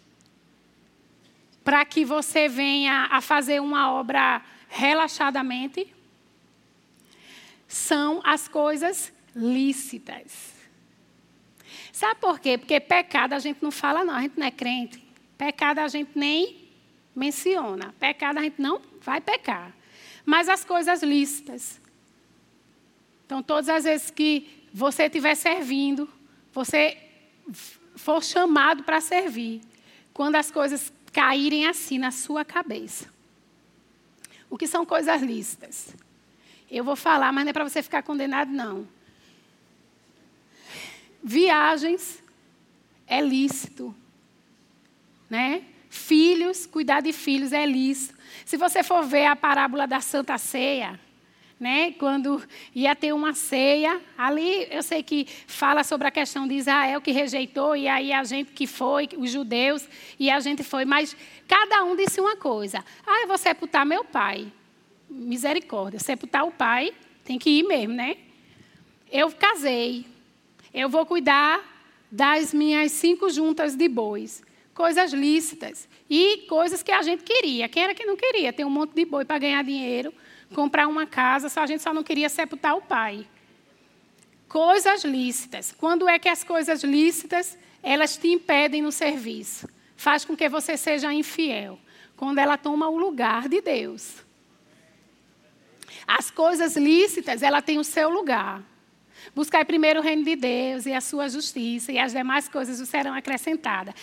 para 1.65 1.85
que 1.85 2.05
você 2.05 2.47
venha 2.47 3.09
a 3.11 3.21
fazer 3.21 3.61
uma 3.61 3.91
obra 3.93 4.43
relaxadamente? 4.69 5.93
São 7.67 8.21
as 8.23 8.47
coisas 8.47 9.13
lícitas. 9.35 10.53
Sabe 11.91 12.21
por 12.21 12.39
quê? 12.39 12.59
Porque 12.59 12.79
pecado 12.79 13.33
a 13.33 13.39
gente 13.39 13.63
não 13.63 13.71
fala, 13.71 14.05
não, 14.05 14.15
a 14.15 14.21
gente 14.21 14.39
não 14.39 14.47
é 14.47 14.51
crente. 14.51 15.03
Pecado 15.39 15.79
a 15.79 15.89
gente 15.89 16.11
nem 16.15 16.69
menciona. 17.17 17.95
Pecado 17.99 18.39
a 18.39 18.43
gente 18.43 18.61
não 18.61 18.81
vai 19.01 19.21
pecar. 19.21 19.73
Mas 20.25 20.49
as 20.49 20.65
coisas 20.65 21.03
lícitas. 21.03 21.81
Então, 23.25 23.43
todas 23.43 23.69
as 23.69 23.85
vezes 23.85 24.11
que 24.11 24.67
você 24.73 25.05
estiver 25.05 25.35
servindo, 25.35 26.09
você 26.53 26.99
for 27.97 28.23
chamado 28.23 28.83
para 28.83 29.01
servir, 29.01 29.61
quando 30.13 30.37
as 30.37 30.51
coisas 30.51 30.93
caírem 31.15 31.67
assim 31.67 31.97
na 31.97 32.11
sua 32.11 32.45
cabeça. 32.45 33.09
O 34.51 34.59
que 34.59 34.67
são 34.67 34.85
coisas 34.85 35.23
lícitas? 35.23 35.95
Eu 36.69 36.83
vou 36.83 36.97
falar, 36.97 37.33
mas 37.33 37.45
não 37.45 37.51
é 37.51 37.53
para 37.53 37.67
você 37.67 37.83
ficar 37.83 38.03
condenado, 38.03 38.51
não. 38.51 38.87
Viagens 41.23 42.23
é 43.07 43.21
lícito. 43.21 43.95
Né? 45.31 45.65
Filhos, 45.89 46.67
cuidar 46.67 47.01
de 47.01 47.13
filhos 47.13 47.53
é 47.53 47.65
lícito. 47.65 48.19
Se 48.45 48.57
você 48.57 48.83
for 48.83 49.05
ver 49.05 49.27
a 49.27 49.37
parábola 49.37 49.87
da 49.87 50.01
Santa 50.01 50.37
Ceia, 50.37 50.99
né, 51.59 51.93
quando 51.93 52.43
ia 52.75 52.95
ter 52.95 53.13
uma 53.13 53.33
ceia, 53.33 54.01
ali 54.19 54.67
eu 54.71 54.83
sei 54.83 55.03
que 55.03 55.27
fala 55.47 55.85
sobre 55.85 56.07
a 56.07 56.11
questão 56.11 56.47
de 56.47 56.55
Israel 56.55 57.01
que 57.01 57.13
rejeitou, 57.13 57.77
e 57.77 57.89
aí 57.89 58.13
a 58.13 58.25
gente 58.25 58.53
que 58.53 58.67
foi, 58.67 59.09
os 59.17 59.31
judeus, 59.31 59.89
e 60.19 60.31
a 60.31 60.41
gente 60.41 60.63
foi, 60.63 60.85
mas 60.85 61.17
cada 61.47 61.85
um 61.85 61.97
disse 61.97 62.21
uma 62.21 62.37
coisa: 62.37 62.85
ah, 63.07 63.23
eu 63.23 63.29
vou 63.29 63.39
sepultar 63.39 63.87
meu 63.87 64.05
pai. 64.05 64.53
Misericórdia, 65.09 66.01
sepultar 66.01 66.45
o 66.45 66.51
pai 66.51 66.93
tem 67.25 67.39
que 67.39 67.51
ir 67.51 67.63
mesmo, 67.63 67.95
né? 67.95 68.17
Eu 69.11 69.31
casei, 69.31 70.05
eu 70.73 70.89
vou 70.89 71.07
cuidar 71.07 71.63
das 72.11 72.53
minhas 72.53 72.93
cinco 72.93 73.31
juntas 73.31 73.77
de 73.77 73.89
bois 73.89 74.43
coisas 74.75 75.13
lícitas 75.13 75.89
e 76.11 76.39
coisas 76.49 76.83
que 76.83 76.91
a 76.91 77.01
gente 77.01 77.23
queria. 77.23 77.69
Quem 77.69 77.85
era 77.85 77.95
que 77.95 78.05
não 78.05 78.17
queria? 78.17 78.53
Ter 78.53 78.65
um 78.65 78.71
monte 78.71 78.93
de 78.93 79.05
boi 79.05 79.25
para 79.25 79.39
ganhar 79.39 79.63
dinheiro, 79.63 80.13
comprar 80.55 80.87
uma 80.87 81.07
casa, 81.07 81.49
só 81.49 81.61
a 81.61 81.67
gente 81.67 81.83
só 81.83 81.93
não 81.93 82.03
queria 82.03 82.29
sepultar 82.29 82.77
o 82.77 82.83
pai. 82.83 83.27
Coisas 84.49 85.05
lícitas. 85.05 85.75
Quando 85.77 86.09
é 86.09 86.19
que 86.19 86.29
as 86.29 86.45
coisas 86.45 86.83
lícitas, 86.83 87.59
elas 87.83 88.17
te 88.17 88.29
impedem 88.29 88.81
no 88.81 88.93
serviço? 88.93 89.69
Faz 89.97 90.25
com 90.25 90.37
que 90.37 90.49
você 90.49 90.77
seja 90.77 91.13
infiel. 91.13 91.79
Quando 92.17 92.39
ela 92.39 92.57
toma 92.57 92.89
o 92.89 92.97
lugar 92.97 93.49
de 93.49 93.61
Deus. 93.61 94.25
As 96.07 96.31
coisas 96.31 96.77
lícitas, 96.77 97.43
ela 97.43 97.61
tem 97.61 97.79
o 97.79 97.85
seu 97.85 98.09
lugar. 98.09 98.63
Buscai 99.35 99.65
primeiro 99.65 100.01
o 100.01 100.03
reino 100.03 100.25
de 100.25 100.37
Deus 100.37 100.87
e 100.87 100.93
a 100.93 101.01
sua 101.01 101.29
justiça, 101.29 101.91
e 101.91 101.99
as 101.99 102.13
demais 102.13 102.49
coisas 102.49 102.87
serão 102.89 103.15
acrescentadas. 103.15 103.95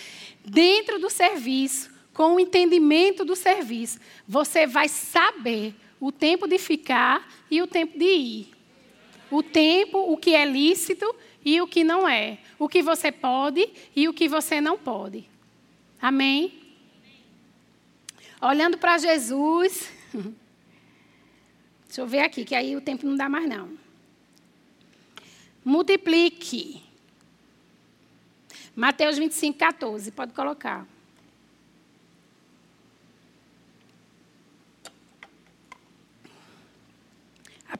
Dentro 0.44 1.00
do 1.00 1.10
serviço, 1.10 1.92
com 2.14 2.36
o 2.36 2.40
entendimento 2.40 3.24
do 3.24 3.36
serviço, 3.36 4.00
você 4.28 4.66
vai 4.66 4.90
saber 4.90 5.76
o 6.02 6.12
tempo 6.12 6.48
de 6.48 6.58
ficar 6.58 7.32
e 7.50 7.62
o 7.62 7.68
tempo 7.68 7.98
de 7.98 8.06
ir. 8.06 8.52
O 9.30 9.44
tempo, 9.44 10.00
o 10.12 10.18
que 10.18 10.34
é 10.34 10.44
lícito 10.44 11.16
e 11.46 11.62
o 11.62 11.68
que 11.68 11.84
não 11.84 12.10
é. 12.10 12.40
O 12.58 12.68
que 12.68 12.82
você 12.82 13.12
pode 13.12 13.70
e 13.96 14.10
o 14.10 14.14
que 14.14 14.28
você 14.28 14.60
não 14.60 14.80
pode. 14.80 15.30
Amém? 16.02 16.60
Olhando 18.42 18.80
para 18.80 18.98
Jesus. 18.98 19.94
Deixa 21.86 22.02
eu 22.02 22.08
ver 22.08 22.22
aqui, 22.22 22.44
que 22.44 22.56
aí 22.56 22.76
o 22.76 22.82
tempo 22.82 23.06
não 23.06 23.16
dá 23.16 23.30
mais 23.30 23.48
não. 23.48 23.78
Multiplique. 25.64 26.82
Mateus 28.76 29.20
25, 29.20 29.60
14. 29.60 30.10
Pode 30.12 30.34
colocar. 30.34 30.88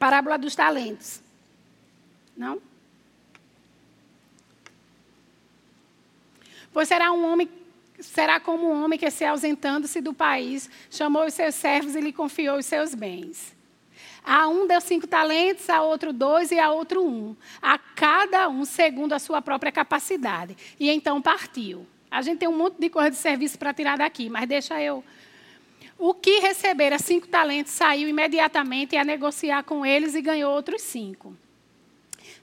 Parábola 0.02 0.36
dos 0.36 0.56
talentos. 0.56 1.22
Não? 2.36 2.60
Pois 6.72 6.88
será 6.88 7.12
um 7.12 7.24
homem, 7.24 7.48
será 8.00 8.40
como 8.40 8.68
um 8.68 8.82
homem 8.84 8.98
que 8.98 9.08
se 9.12 9.24
ausentando-se 9.24 10.00
do 10.00 10.12
país, 10.12 10.68
chamou 10.90 11.24
os 11.24 11.34
seus 11.34 11.54
servos 11.54 11.94
e 11.94 12.00
lhe 12.00 12.12
confiou 12.12 12.58
os 12.58 12.66
seus 12.66 12.96
bens. 12.96 13.54
A 14.24 14.48
um 14.48 14.66
deu 14.66 14.80
cinco 14.80 15.06
talentos, 15.06 15.70
a 15.70 15.82
outro 15.82 16.12
dois 16.12 16.50
e 16.50 16.58
a 16.58 16.72
outro 16.72 17.06
um. 17.06 17.36
A 17.60 17.78
cada 17.78 18.48
um 18.48 18.64
segundo 18.64 19.12
a 19.12 19.20
sua 19.20 19.40
própria 19.40 19.70
capacidade. 19.70 20.56
E 20.80 20.90
então 20.90 21.22
partiu. 21.22 21.86
A 22.10 22.22
gente 22.22 22.40
tem 22.40 22.48
um 22.48 22.58
monte 22.58 22.80
de 22.80 22.90
coisa 22.90 23.10
de 23.10 23.16
serviço 23.16 23.56
para 23.56 23.72
tirar 23.72 23.98
daqui, 23.98 24.28
mas 24.28 24.48
deixa 24.48 24.82
eu. 24.82 25.04
O 26.04 26.12
que 26.12 26.40
recebera 26.40 26.98
cinco 26.98 27.28
talentos 27.28 27.70
saiu 27.74 28.08
imediatamente 28.08 28.96
a 28.96 29.04
negociar 29.04 29.62
com 29.62 29.86
eles 29.86 30.16
e 30.16 30.20
ganhou 30.20 30.52
outros 30.52 30.82
cinco. 30.82 31.32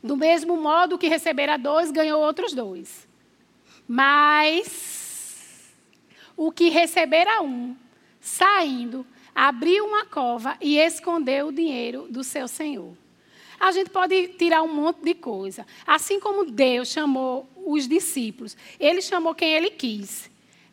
Do 0.02 0.16
mesmo 0.16 0.56
modo 0.56 0.98
que 0.98 1.10
recebera 1.10 1.58
dois, 1.58 1.92
ganhou 1.92 2.22
outros 2.22 2.54
dois. 2.54 3.06
Mas 3.86 5.74
o 6.38 6.54
que 6.54 6.70
recebera 6.70 7.42
um, 7.42 7.76
saindo, 8.22 9.06
abriu 9.36 9.88
uma 9.88 10.06
cova 10.06 10.56
e 10.62 10.78
escondeu 10.78 11.48
o 11.48 11.52
dinheiro 11.52 12.08
do 12.10 12.24
seu 12.24 12.48
senhor. 12.48 12.94
A 13.60 13.74
gente 13.74 13.90
pode 13.90 14.30
tirar 14.38 14.64
um 14.64 14.74
monte 14.74 15.04
de 15.04 15.14
coisa. 15.14 15.68
Assim 15.86 16.18
como 16.18 16.50
Deus 16.50 16.88
chamou 16.88 17.46
os 17.66 17.90
discípulos, 17.90 18.56
ele 18.80 19.02
chamou 19.02 19.36
quem 19.36 19.52
ele 19.52 19.70
quis. 19.70 20.32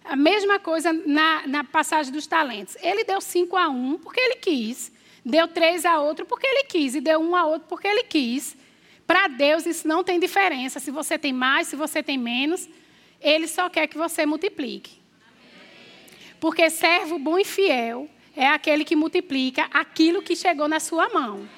A 0.09 0.17
mesma 0.17 0.59
coisa 0.59 0.93
na, 0.93 1.47
na 1.47 1.65
passagem 1.65 2.13
dos 2.13 2.27
talentos. 2.27 2.77
Ele 2.81 3.05
deu 3.05 3.21
cinco 3.21 3.57
a 3.57 3.69
um 3.69 3.99
porque 3.99 4.21
ele 4.21 4.37
quis. 4.37 4.93
Deu 5.25 5.49
três 5.49 5.85
a 5.85 6.01
outro 6.01 6.25
porque 6.25 6.47
ele 6.47 6.65
quis. 6.65 6.95
E 6.95 7.01
deu 7.01 7.21
um 7.21 7.35
a 7.35 7.45
outro 7.45 7.69
porque 7.69 7.89
ele 7.89 8.05
quis. 8.05 8.57
Para 9.07 9.29
Deus 9.29 9.67
isso 9.67 9.87
não 9.87 10.05
tem 10.05 10.21
diferença. 10.21 10.79
Se 10.79 10.91
você 10.91 11.19
tem 11.19 11.33
mais, 11.33 11.69
se 11.69 11.77
você 11.77 12.03
tem 12.03 12.17
menos. 12.17 12.69
Ele 13.21 13.49
só 13.49 13.69
quer 13.69 13.87
que 13.87 13.99
você 13.99 14.25
multiplique. 14.25 15.01
Porque 16.39 16.71
servo 16.71 17.19
bom 17.19 17.39
e 17.39 17.45
fiel 17.45 18.09
é 18.37 18.47
aquele 18.47 18.85
que 18.85 18.95
multiplica 18.95 19.67
aquilo 19.73 20.23
que 20.23 20.37
chegou 20.37 20.69
na 20.69 20.79
sua 20.79 21.09
mão. 21.09 21.49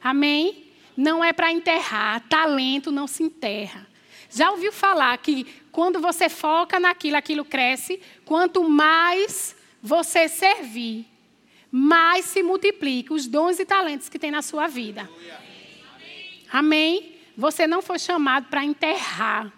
Amém? 0.00 0.68
Não 0.96 1.22
é 1.24 1.32
para 1.32 1.52
enterrar, 1.52 2.26
talento 2.28 2.90
não 2.90 3.06
se 3.06 3.22
enterra. 3.22 3.86
Já 4.30 4.50
ouviu 4.50 4.72
falar 4.72 5.16
que 5.18 5.46
quando 5.78 6.00
você 6.00 6.28
foca 6.28 6.80
naquilo, 6.80 7.16
aquilo 7.16 7.44
cresce? 7.44 8.02
Quanto 8.24 8.68
mais 8.68 9.54
você 9.80 10.26
servir, 10.26 11.06
mais 11.70 12.24
se 12.24 12.42
multiplica 12.42 13.14
os 13.14 13.28
dons 13.28 13.60
e 13.60 13.64
talentos 13.64 14.08
que 14.08 14.18
tem 14.18 14.32
na 14.32 14.42
sua 14.42 14.66
vida. 14.66 15.08
Amém? 16.50 17.20
Você 17.36 17.64
não 17.64 17.80
foi 17.80 18.00
chamado 18.00 18.48
para 18.48 18.64
enterrar. 18.64 19.52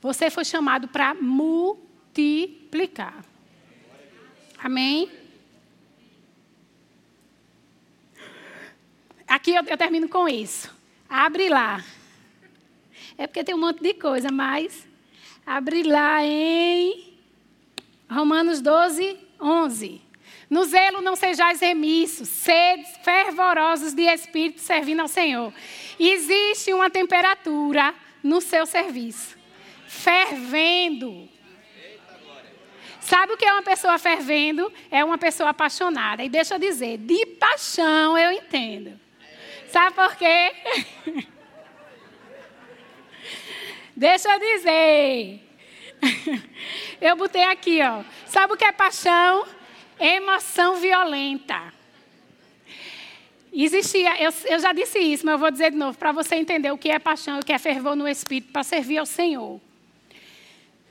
Você 0.00 0.30
foi 0.30 0.44
chamado 0.44 0.86
para 0.86 1.12
multiplicar. 1.14 1.64
Amém? 4.58 5.10
Aqui 9.26 9.56
eu, 9.56 9.64
eu 9.64 9.76
termino 9.76 10.08
com 10.08 10.28
isso. 10.28 10.72
Abre 11.08 11.48
lá. 11.48 11.84
É 13.16 13.26
porque 13.26 13.42
tem 13.42 13.56
um 13.56 13.58
monte 13.58 13.82
de 13.82 13.94
coisa, 13.94 14.30
mas 14.30 14.86
abre 15.48 15.82
lá 15.82 16.22
em 16.22 17.14
Romanos 18.10 18.60
12, 18.60 19.18
11. 19.40 20.02
No 20.50 20.64
zelo 20.64 21.00
não 21.00 21.16
sejais 21.16 21.60
remissos, 21.60 22.28
sedes 22.28 22.96
fervorosos 23.02 23.94
de 23.94 24.02
espírito 24.02 24.60
servindo 24.60 25.00
ao 25.00 25.08
Senhor. 25.08 25.52
Existe 25.98 26.72
uma 26.72 26.90
temperatura 26.90 27.94
no 28.22 28.42
seu 28.42 28.66
serviço. 28.66 29.36
Fervendo. 29.86 31.28
Sabe 33.00 33.32
o 33.32 33.36
que 33.38 33.44
é 33.46 33.52
uma 33.52 33.62
pessoa 33.62 33.98
fervendo? 33.98 34.70
É 34.90 35.02
uma 35.02 35.16
pessoa 35.16 35.50
apaixonada. 35.50 36.22
E 36.22 36.28
deixa 36.28 36.54
eu 36.54 36.58
dizer, 36.58 36.98
de 36.98 37.24
paixão 37.24 38.18
eu 38.18 38.32
entendo. 38.32 39.00
Sabe 39.70 39.94
por 39.94 40.14
quê? 40.16 40.52
Deixa 43.98 44.32
eu 44.32 44.38
dizer. 44.38 45.40
Eu 47.00 47.16
botei 47.16 47.42
aqui, 47.42 47.80
ó. 47.82 48.04
Sabe 48.26 48.52
o 48.52 48.56
que 48.56 48.64
é 48.64 48.70
paixão? 48.70 49.44
Emoção 49.98 50.76
violenta. 50.76 51.72
Existia, 53.52 54.22
eu, 54.22 54.32
eu 54.44 54.60
já 54.60 54.72
disse 54.72 55.00
isso, 55.00 55.26
mas 55.26 55.32
eu 55.32 55.38
vou 55.38 55.50
dizer 55.50 55.72
de 55.72 55.76
novo, 55.76 55.98
para 55.98 56.12
você 56.12 56.36
entender 56.36 56.70
o 56.70 56.78
que 56.78 56.88
é 56.88 57.00
paixão 57.00 57.40
o 57.40 57.44
que 57.44 57.52
é 57.52 57.58
fervor 57.58 57.96
no 57.96 58.06
espírito, 58.06 58.52
para 58.52 58.62
servir 58.62 58.98
ao 58.98 59.06
Senhor. 59.06 59.60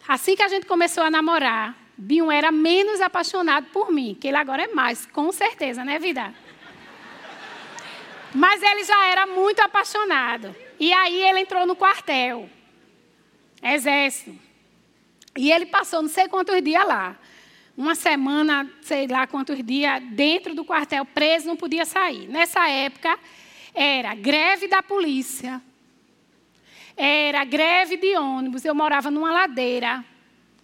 Assim 0.06 0.36
que 0.36 0.44
a 0.44 0.50
gente 0.50 0.66
começou 0.66 1.02
a 1.02 1.10
namorar, 1.10 1.78
Binho 1.98 2.30
era 2.30 2.52
menos 2.52 3.00
apaixonado 3.00 3.68
por 3.72 3.90
mim, 3.90 4.18
que 4.20 4.28
ele 4.28 4.36
agora 4.36 4.64
é 4.64 4.68
mais, 4.74 5.06
com 5.06 5.32
certeza, 5.32 5.86
né, 5.86 5.98
vida? 5.98 6.34
Mas 8.36 8.62
ele 8.62 8.84
já 8.84 9.06
era 9.06 9.26
muito 9.26 9.62
apaixonado. 9.62 10.54
E 10.78 10.92
aí 10.92 11.24
ele 11.24 11.40
entrou 11.40 11.66
no 11.66 11.76
quartel, 11.76 12.50
exército. 13.62 14.36
E 15.36 15.52
ele 15.52 15.66
passou 15.66 16.02
não 16.02 16.10
sei 16.10 16.28
quantos 16.28 16.62
dias 16.62 16.86
lá. 16.86 17.18
Uma 17.78 17.94
semana, 17.94 18.70
sei 18.82 19.08
lá 19.08 19.28
quantos 19.28 19.64
dias, 19.64 20.02
dentro 20.12 20.56
do 20.56 20.66
quartel, 20.66 21.06
preso, 21.06 21.48
não 21.48 21.56
podia 21.56 21.86
sair. 21.86 22.28
Nessa 22.28 22.68
época, 22.68 23.18
era 23.74 24.16
greve 24.16 24.68
da 24.68 24.82
polícia, 24.82 25.62
era 26.96 27.44
greve 27.46 27.98
de 27.98 28.18
ônibus. 28.18 28.66
Eu 28.66 28.74
morava 28.74 29.12
numa 29.12 29.32
ladeira 29.32 30.04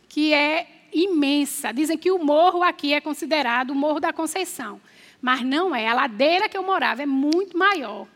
que 0.09 0.33
é 0.33 0.67
imensa. 0.91 1.71
Dizem 1.71 1.97
que 1.97 2.11
o 2.11 2.17
morro 2.17 2.63
aqui 2.63 2.93
é 2.93 3.01
considerado 3.01 3.71
o 3.71 3.75
Morro 3.75 3.99
da 3.99 4.11
Conceição. 4.11 4.81
Mas 5.21 5.41
não 5.41 5.75
é. 5.75 5.87
A 5.87 5.93
ladeira 5.93 6.49
que 6.49 6.57
eu 6.57 6.63
morava 6.63 7.03
é 7.03 7.05
muito 7.05 7.57
maior 7.57 8.07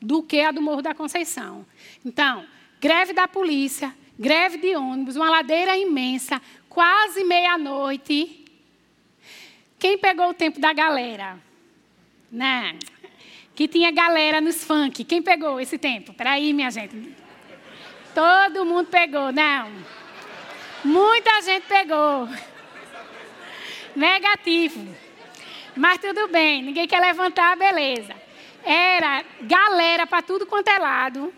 do 0.00 0.22
que 0.22 0.40
a 0.40 0.50
do 0.50 0.60
Morro 0.60 0.82
da 0.82 0.94
Conceição. 0.94 1.64
Então, 2.04 2.44
greve 2.80 3.12
da 3.12 3.26
polícia, 3.26 3.94
greve 4.22 4.56
de 4.58 4.76
ônibus, 4.76 5.16
uma 5.16 5.28
ladeira 5.28 5.76
imensa, 5.76 6.40
quase 6.68 7.24
meia-noite. 7.24 8.44
Quem 9.80 9.98
pegou 9.98 10.28
o 10.30 10.34
tempo 10.34 10.60
da 10.60 10.72
galera? 10.72 11.36
Né? 12.30 12.78
Que 13.52 13.66
tinha 13.66 13.90
galera 13.90 14.40
nos 14.40 14.62
funk. 14.62 15.02
Quem 15.02 15.20
pegou 15.20 15.60
esse 15.60 15.76
tempo? 15.76 16.14
Peraí, 16.14 16.52
minha 16.52 16.70
gente. 16.70 17.14
Todo 18.14 18.64
mundo 18.64 18.86
pegou, 18.86 19.32
não. 19.32 19.72
Muita 20.84 21.42
gente 21.42 21.66
pegou. 21.66 22.28
Negativo. 23.96 24.86
Mas 25.74 25.98
tudo 25.98 26.28
bem, 26.28 26.62
ninguém 26.62 26.86
quer 26.86 27.00
levantar, 27.00 27.56
beleza. 27.56 28.14
Era 28.64 29.24
galera 29.40 30.06
para 30.06 30.22
tudo 30.22 30.46
quanto 30.46 30.68
é 30.68 30.78
lado. 30.78 31.34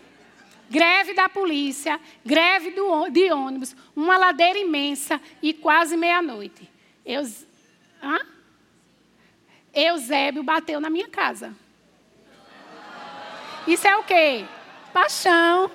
Greve 0.69 1.13
da 1.13 1.29
polícia, 1.29 1.99
greve 2.25 2.71
do, 2.71 3.09
de 3.09 3.31
ônibus, 3.31 3.75
uma 3.95 4.17
ladeira 4.17 4.57
imensa 4.57 5.21
e 5.41 5.53
quase 5.53 5.95
meia-noite. 5.95 6.69
Eu. 7.05 7.21
Hã? 8.01 8.19
Eusébio 9.73 10.41
bateu 10.41 10.79
na 10.79 10.89
minha 10.89 11.07
casa. 11.07 11.53
Isso 13.67 13.87
é 13.87 13.95
o 13.95 14.03
quê? 14.03 14.45
Paixão. 14.93 15.69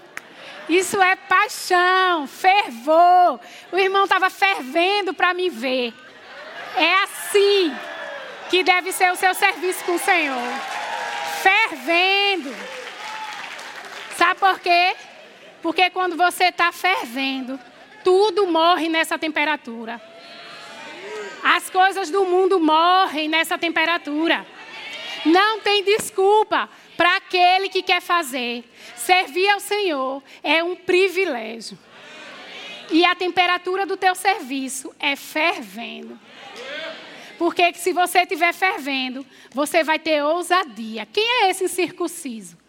Isso 0.68 1.00
é 1.02 1.16
paixão, 1.16 2.26
fervor. 2.26 3.40
O 3.72 3.78
irmão 3.78 4.04
estava 4.04 4.30
fervendo 4.30 5.12
para 5.12 5.34
me 5.34 5.50
ver. 5.50 5.92
É 6.76 6.94
assim 7.02 7.74
que 8.48 8.62
deve 8.62 8.92
ser 8.92 9.10
o 9.12 9.16
seu 9.16 9.34
serviço 9.34 9.84
com 9.84 9.96
o 9.96 9.98
Senhor. 9.98 10.52
Fervendo. 11.42 12.54
Por 14.40 14.58
quê? 14.58 14.96
Porque 15.62 15.90
quando 15.90 16.16
você 16.16 16.44
está 16.44 16.72
fervendo, 16.72 17.60
tudo 18.02 18.46
morre 18.46 18.88
nessa 18.88 19.18
temperatura. 19.18 20.00
As 21.44 21.68
coisas 21.68 22.10
do 22.10 22.24
mundo 22.24 22.58
morrem 22.58 23.28
nessa 23.28 23.58
temperatura. 23.58 24.46
Não 25.26 25.60
tem 25.60 25.84
desculpa 25.84 26.70
para 26.96 27.16
aquele 27.16 27.68
que 27.68 27.82
quer 27.82 28.00
fazer. 28.00 28.64
Servir 28.96 29.48
ao 29.50 29.60
Senhor 29.60 30.22
é 30.42 30.64
um 30.64 30.74
privilégio. 30.74 31.78
E 32.90 33.04
a 33.04 33.14
temperatura 33.14 33.84
do 33.84 33.96
teu 33.96 34.14
serviço 34.14 34.92
é 34.98 35.14
fervendo. 35.16 36.18
Porque 37.38 37.72
se 37.74 37.92
você 37.92 38.20
estiver 38.20 38.52
fervendo, 38.52 39.24
você 39.50 39.84
vai 39.84 39.98
ter 39.98 40.22
ousadia. 40.22 41.06
Quem 41.06 41.44
é 41.44 41.50
esse 41.50 41.64
incircunciso? 41.64 42.59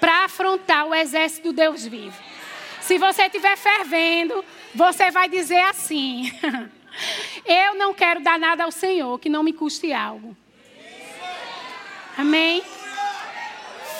Para 0.00 0.24
afrontar 0.24 0.86
o 0.86 0.94
exército 0.94 1.48
do 1.48 1.52
Deus 1.52 1.86
vivo. 1.86 2.16
Se 2.80 2.98
você 2.98 3.24
estiver 3.24 3.56
fervendo, 3.56 4.44
você 4.74 5.10
vai 5.10 5.28
dizer 5.28 5.60
assim: 5.60 6.32
Eu 7.44 7.74
não 7.74 7.94
quero 7.94 8.20
dar 8.20 8.38
nada 8.38 8.64
ao 8.64 8.72
Senhor 8.72 9.18
que 9.18 9.28
não 9.28 9.42
me 9.42 9.52
custe 9.52 9.92
algo. 9.92 10.36
Amém? 12.16 12.62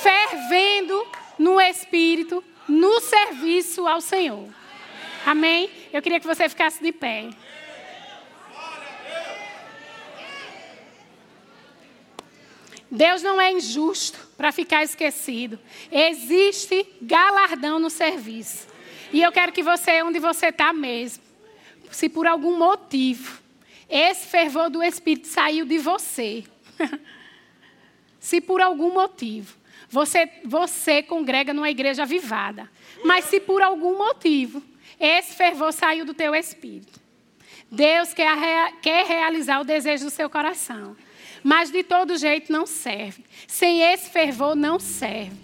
Fervendo 0.02 1.06
no 1.38 1.60
espírito, 1.60 2.42
no 2.68 3.00
serviço 3.00 3.86
ao 3.86 4.00
Senhor. 4.00 4.48
Amém? 5.24 5.70
Eu 5.92 6.00
queria 6.02 6.20
que 6.20 6.26
você 6.26 6.48
ficasse 6.48 6.82
de 6.82 6.92
pé. 6.92 7.30
Deus 12.90 13.22
não 13.22 13.40
é 13.40 13.52
injusto 13.52 14.18
para 14.40 14.52
ficar 14.52 14.82
esquecido. 14.82 15.58
Existe 15.92 16.86
galardão 17.02 17.78
no 17.78 17.90
serviço. 17.90 18.66
E 19.12 19.20
eu 19.20 19.30
quero 19.30 19.52
que 19.52 19.62
você, 19.62 20.02
onde 20.02 20.18
você 20.18 20.46
está 20.46 20.72
mesmo, 20.72 21.22
se 21.90 22.08
por 22.08 22.26
algum 22.26 22.56
motivo 22.56 23.38
esse 23.86 24.26
fervor 24.26 24.70
do 24.70 24.82
Espírito 24.82 25.26
saiu 25.26 25.66
de 25.66 25.76
você, 25.76 26.44
se 28.18 28.40
por 28.40 28.62
algum 28.62 28.94
motivo 28.94 29.54
você, 29.90 30.26
você 30.42 31.02
congrega 31.02 31.52
numa 31.52 31.68
igreja 31.68 32.04
avivada. 32.04 32.70
Mas 33.04 33.26
se 33.26 33.40
por 33.40 33.60
algum 33.60 33.98
motivo 33.98 34.62
esse 34.98 35.34
fervor 35.34 35.70
saiu 35.70 36.06
do 36.06 36.14
teu 36.14 36.34
espírito, 36.34 36.98
Deus 37.70 38.14
quer, 38.14 38.72
quer 38.80 39.04
realizar 39.04 39.60
o 39.60 39.64
desejo 39.64 40.06
do 40.06 40.10
seu 40.10 40.30
coração. 40.30 40.96
Mas 41.42 41.70
de 41.70 41.82
todo 41.82 42.16
jeito 42.16 42.52
não 42.52 42.66
serve. 42.66 43.24
Sem 43.46 43.82
esse 43.82 44.10
fervor 44.10 44.54
não 44.54 44.78
serve. 44.78 45.36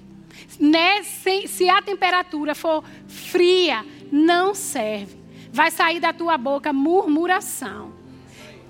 Nesse, 0.59 1.49
se 1.49 1.69
a 1.69 1.83
temperatura 1.83 2.55
for 2.55 2.85
fria, 3.09 3.85
não 4.11 4.55
serve. 4.55 5.17
Vai 5.51 5.71
sair 5.71 6.01
da 6.01 6.13
tua 6.13 6.37
boca 6.37 6.73
murmuração. 6.73 7.93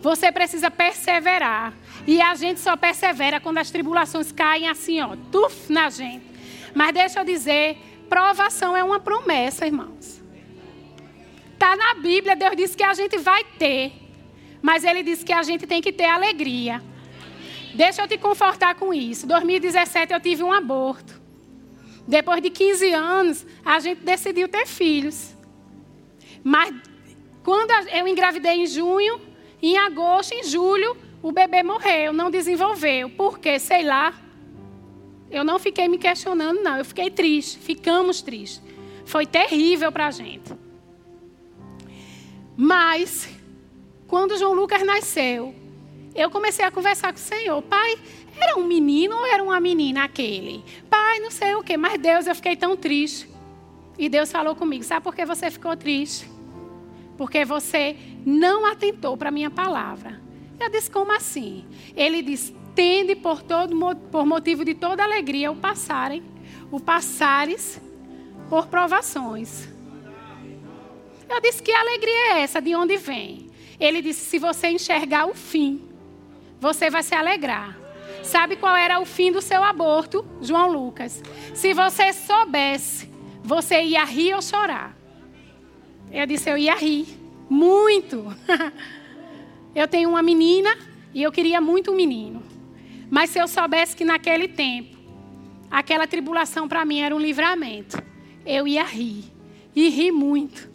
Você 0.01 0.31
precisa 0.31 0.70
perseverar. 0.70 1.72
E 2.07 2.20
a 2.20 2.35
gente 2.35 2.61
só 2.61 2.77
persevera 2.77 3.41
quando 3.41 3.59
as 3.59 3.70
tribulações 3.70 4.31
caem 4.31 4.68
assim, 4.68 5.01
ó, 5.01 5.16
tuf 5.33 5.72
na 5.72 5.91
gente. 5.91 6.24
Mas 6.74 6.93
deixa 6.93 7.20
eu 7.20 7.24
dizer, 7.24 7.79
provação 8.09 8.77
é 8.77 8.85
uma 8.85 9.01
promessa, 9.01 9.66
irmãos. 9.66 10.22
Está 11.55 11.74
na 11.74 11.95
Bíblia, 11.95 12.37
Deus 12.37 12.55
disse 12.55 12.77
que 12.77 12.85
a 12.85 12.95
gente 12.95 13.16
vai 13.18 13.43
ter. 13.59 13.93
Mas 14.61 14.85
Ele 14.85 15.03
disse 15.03 15.24
que 15.24 15.33
a 15.33 15.43
gente 15.43 15.66
tem 15.66 15.81
que 15.81 15.93
ter 15.93 16.05
alegria. 16.05 16.83
Deixa 17.77 18.03
eu 18.03 18.09
te 18.09 18.16
confortar 18.16 18.74
com 18.74 18.93
isso. 18.95 19.27
2017 19.27 20.12
eu 20.12 20.20
tive 20.20 20.43
um 20.43 20.51
aborto. 20.51 21.20
Depois 22.09 22.41
de 22.41 22.49
15 22.49 22.93
anos, 22.95 23.47
a 23.62 23.79
gente 23.81 24.01
decidiu 24.01 24.49
ter 24.49 24.66
filhos. 24.66 25.35
Mas 26.43 26.74
quando 27.45 27.70
eu 27.93 28.09
engravidei 28.09 28.62
em 28.62 28.66
junho, 28.66 29.20
em 29.61 29.77
agosto, 29.77 30.33
em 30.33 30.43
julho, 30.45 30.97
o 31.22 31.31
bebê 31.31 31.62
morreu, 31.62 32.14
não 32.14 32.31
desenvolveu. 32.31 33.11
Por 33.11 33.39
quê? 33.39 33.59
Sei 33.59 33.85
lá. 33.85 34.14
Eu 35.31 35.45
não 35.45 35.59
fiquei 35.59 35.87
me 35.87 35.99
questionando, 35.99 36.62
não. 36.62 36.79
Eu 36.79 36.85
fiquei 36.85 37.11
triste. 37.11 37.59
Ficamos 37.59 38.22
tristes. 38.22 38.62
Foi 39.05 39.27
terrível 39.27 39.93
para 39.93 40.07
a 40.07 40.11
gente. 40.11 40.55
Mas, 42.57 43.29
quando 44.07 44.39
João 44.39 44.55
Lucas 44.55 44.83
nasceu, 44.83 45.55
eu 46.16 46.30
comecei 46.30 46.64
a 46.64 46.70
conversar 46.70 47.12
com 47.12 47.18
o 47.18 47.22
Senhor. 47.22 47.60
Pai, 47.62 47.98
era 48.40 48.58
um 48.58 48.66
menino 48.66 49.16
ou 49.16 49.26
era 49.26 49.42
uma 49.42 49.60
menina 49.60 50.04
aquele? 50.04 50.64
Pai, 50.88 51.20
não 51.20 51.30
sei 51.30 51.54
o 51.54 51.62
quê. 51.62 51.76
Mas 51.76 52.00
Deus, 52.00 52.26
eu 52.26 52.34
fiquei 52.34 52.56
tão 52.56 52.76
triste. 52.76 53.28
E 53.98 54.08
Deus 54.08 54.30
falou 54.30 54.54
comigo: 54.54 54.84
Sabe 54.84 55.02
por 55.02 55.14
que 55.14 55.24
você 55.24 55.50
ficou 55.50 55.76
triste? 55.76 56.28
Porque 57.16 57.44
você 57.44 57.96
não 58.24 58.66
atentou 58.66 59.16
para 59.16 59.28
a 59.28 59.32
minha 59.32 59.50
palavra. 59.50 60.20
Eu 60.58 60.70
disse, 60.70 60.90
como 60.90 61.12
assim? 61.12 61.64
Ele 61.94 62.22
diz, 62.22 62.52
tende 62.74 63.14
por, 63.14 63.42
todo, 63.42 63.74
por 64.10 64.26
motivo 64.26 64.64
de 64.64 64.74
toda 64.74 65.04
alegria 65.04 65.50
o 65.50 65.56
passarem, 65.56 66.22
o 66.70 66.80
passares 66.80 67.80
por 68.48 68.66
provações. 68.66 69.68
Eu 71.28 71.40
disse, 71.40 71.62
que 71.62 71.72
alegria 71.72 72.34
é 72.34 72.40
essa? 72.40 72.60
De 72.60 72.74
onde 72.74 72.96
vem? 72.96 73.50
Ele 73.78 74.00
disse, 74.00 74.24
se 74.24 74.38
você 74.38 74.68
enxergar 74.68 75.26
o 75.26 75.34
fim, 75.34 75.86
você 76.61 76.90
vai 76.90 77.02
se 77.02 77.14
alegrar. 77.14 77.76
Sabe 78.22 78.57
qual 78.57 78.74
era 78.74 78.98
o 78.98 79.04
fim 79.04 79.30
do 79.30 79.40
seu 79.40 79.62
aborto, 79.62 80.26
João 80.40 80.70
Lucas? 80.70 81.22
Se 81.54 81.72
você 81.72 82.12
soubesse, 82.12 83.09
você 83.42 83.82
ia 83.82 84.04
rir 84.04 84.34
ou 84.34 84.42
chorar. 84.42 84.96
Eu 86.11 86.26
disse, 86.26 86.50
eu 86.50 86.59
ia 86.59 86.74
rir. 86.74 87.07
Muito. 87.48 88.26
Eu 89.74 89.86
tenho 89.86 90.09
uma 90.09 90.22
menina 90.22 90.74
e 91.12 91.22
eu 91.22 91.30
queria 91.30 91.61
muito 91.61 91.92
um 91.92 91.94
menino. 91.94 92.42
Mas 93.11 93.28
se 93.28 93.38
eu 93.38 93.46
soubesse 93.46 93.94
que 93.94 94.07
naquele 94.07 94.48
tempo, 94.48 94.96
aquela 95.70 96.07
tribulação 96.07 96.66
para 96.66 96.82
mim 96.82 97.00
era 97.00 97.14
um 97.14 97.18
livramento, 97.18 98.02
eu 98.46 98.66
ia 98.66 98.82
rir. 98.82 99.24
E 99.74 99.90
rir 99.90 100.12
muito. 100.12 100.70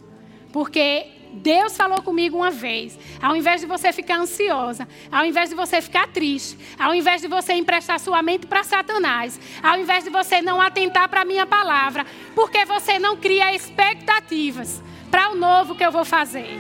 Porque 0.53 1.07
Deus 1.31 1.77
falou 1.77 2.01
comigo 2.01 2.37
uma 2.37 2.51
vez: 2.51 2.97
ao 3.21 3.35
invés 3.35 3.61
de 3.61 3.67
você 3.67 3.91
ficar 3.93 4.17
ansiosa, 4.17 4.87
ao 5.11 5.25
invés 5.25 5.49
de 5.49 5.55
você 5.55 5.81
ficar 5.81 6.07
triste, 6.07 6.57
ao 6.77 6.93
invés 6.93 7.21
de 7.21 7.27
você 7.27 7.53
emprestar 7.53 7.99
sua 7.99 8.21
mente 8.21 8.47
para 8.47 8.63
Satanás, 8.63 9.39
ao 9.63 9.79
invés 9.79 10.03
de 10.03 10.09
você 10.09 10.41
não 10.41 10.61
atentar 10.61 11.07
para 11.09 11.21
a 11.21 11.25
minha 11.25 11.45
palavra, 11.45 12.05
porque 12.35 12.65
você 12.65 12.99
não 12.99 13.17
cria 13.17 13.55
expectativas 13.55 14.81
para 15.09 15.31
o 15.31 15.35
novo 15.35 15.75
que 15.75 15.85
eu 15.85 15.91
vou 15.91 16.05
fazer. 16.05 16.59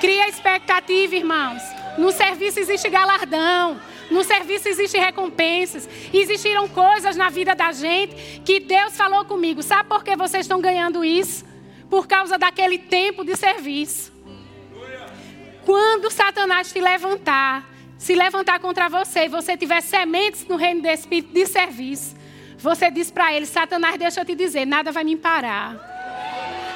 Cria 0.00 0.28
expectativa, 0.28 1.16
irmãos. 1.16 1.62
No 1.96 2.12
serviço 2.12 2.60
existe 2.60 2.88
galardão. 2.90 3.80
No 4.10 4.22
serviço 4.22 4.68
existe 4.68 4.98
recompensas. 4.98 5.88
Existiram 6.12 6.68
coisas 6.68 7.16
na 7.16 7.30
vida 7.30 7.54
da 7.54 7.72
gente 7.72 8.42
que 8.44 8.60
Deus 8.60 8.94
falou 8.94 9.24
comigo. 9.24 9.62
Sabe 9.62 9.88
por 9.88 10.04
que 10.04 10.14
vocês 10.14 10.44
estão 10.44 10.60
ganhando 10.60 11.02
isso? 11.02 11.45
Por 11.88 12.06
causa 12.06 12.36
daquele 12.38 12.78
tempo 12.78 13.24
de 13.24 13.36
serviço. 13.36 14.12
Quando 15.64 16.10
Satanás 16.10 16.72
te 16.72 16.80
levantar, 16.80 17.68
se 17.98 18.14
levantar 18.14 18.60
contra 18.60 18.88
você 18.88 19.24
e 19.24 19.28
você 19.28 19.56
tiver 19.56 19.80
sementes 19.80 20.46
no 20.46 20.56
reino 20.56 20.82
do 20.82 20.88
Espírito 20.88 21.32
de 21.32 21.46
serviço, 21.46 22.14
você 22.58 22.90
diz 22.90 23.10
para 23.10 23.34
ele: 23.34 23.46
Satanás, 23.46 23.98
deixa 23.98 24.20
eu 24.20 24.24
te 24.24 24.34
dizer, 24.34 24.64
nada 24.64 24.92
vai 24.92 25.04
me 25.04 25.16
parar. 25.16 25.76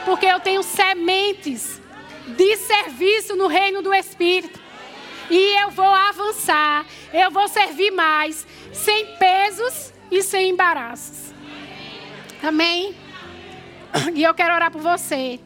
Porque 0.04 0.26
eu 0.26 0.40
tenho 0.40 0.62
sementes 0.62 1.80
de 2.26 2.56
serviço 2.56 3.36
no 3.36 3.46
reino 3.46 3.82
do 3.82 3.92
Espírito. 3.92 4.58
E 5.30 5.62
eu 5.62 5.70
vou 5.70 5.86
avançar, 5.86 6.84
eu 7.12 7.30
vou 7.30 7.46
servir 7.46 7.92
mais, 7.92 8.46
sem 8.72 9.06
pesos 9.16 9.92
e 10.10 10.22
sem 10.22 10.50
embaraços. 10.50 11.32
Amém? 12.42 12.94
E 14.14 14.22
eu 14.22 14.34
quero 14.34 14.54
orar 14.54 14.70
por 14.70 14.80
você. 14.80 15.40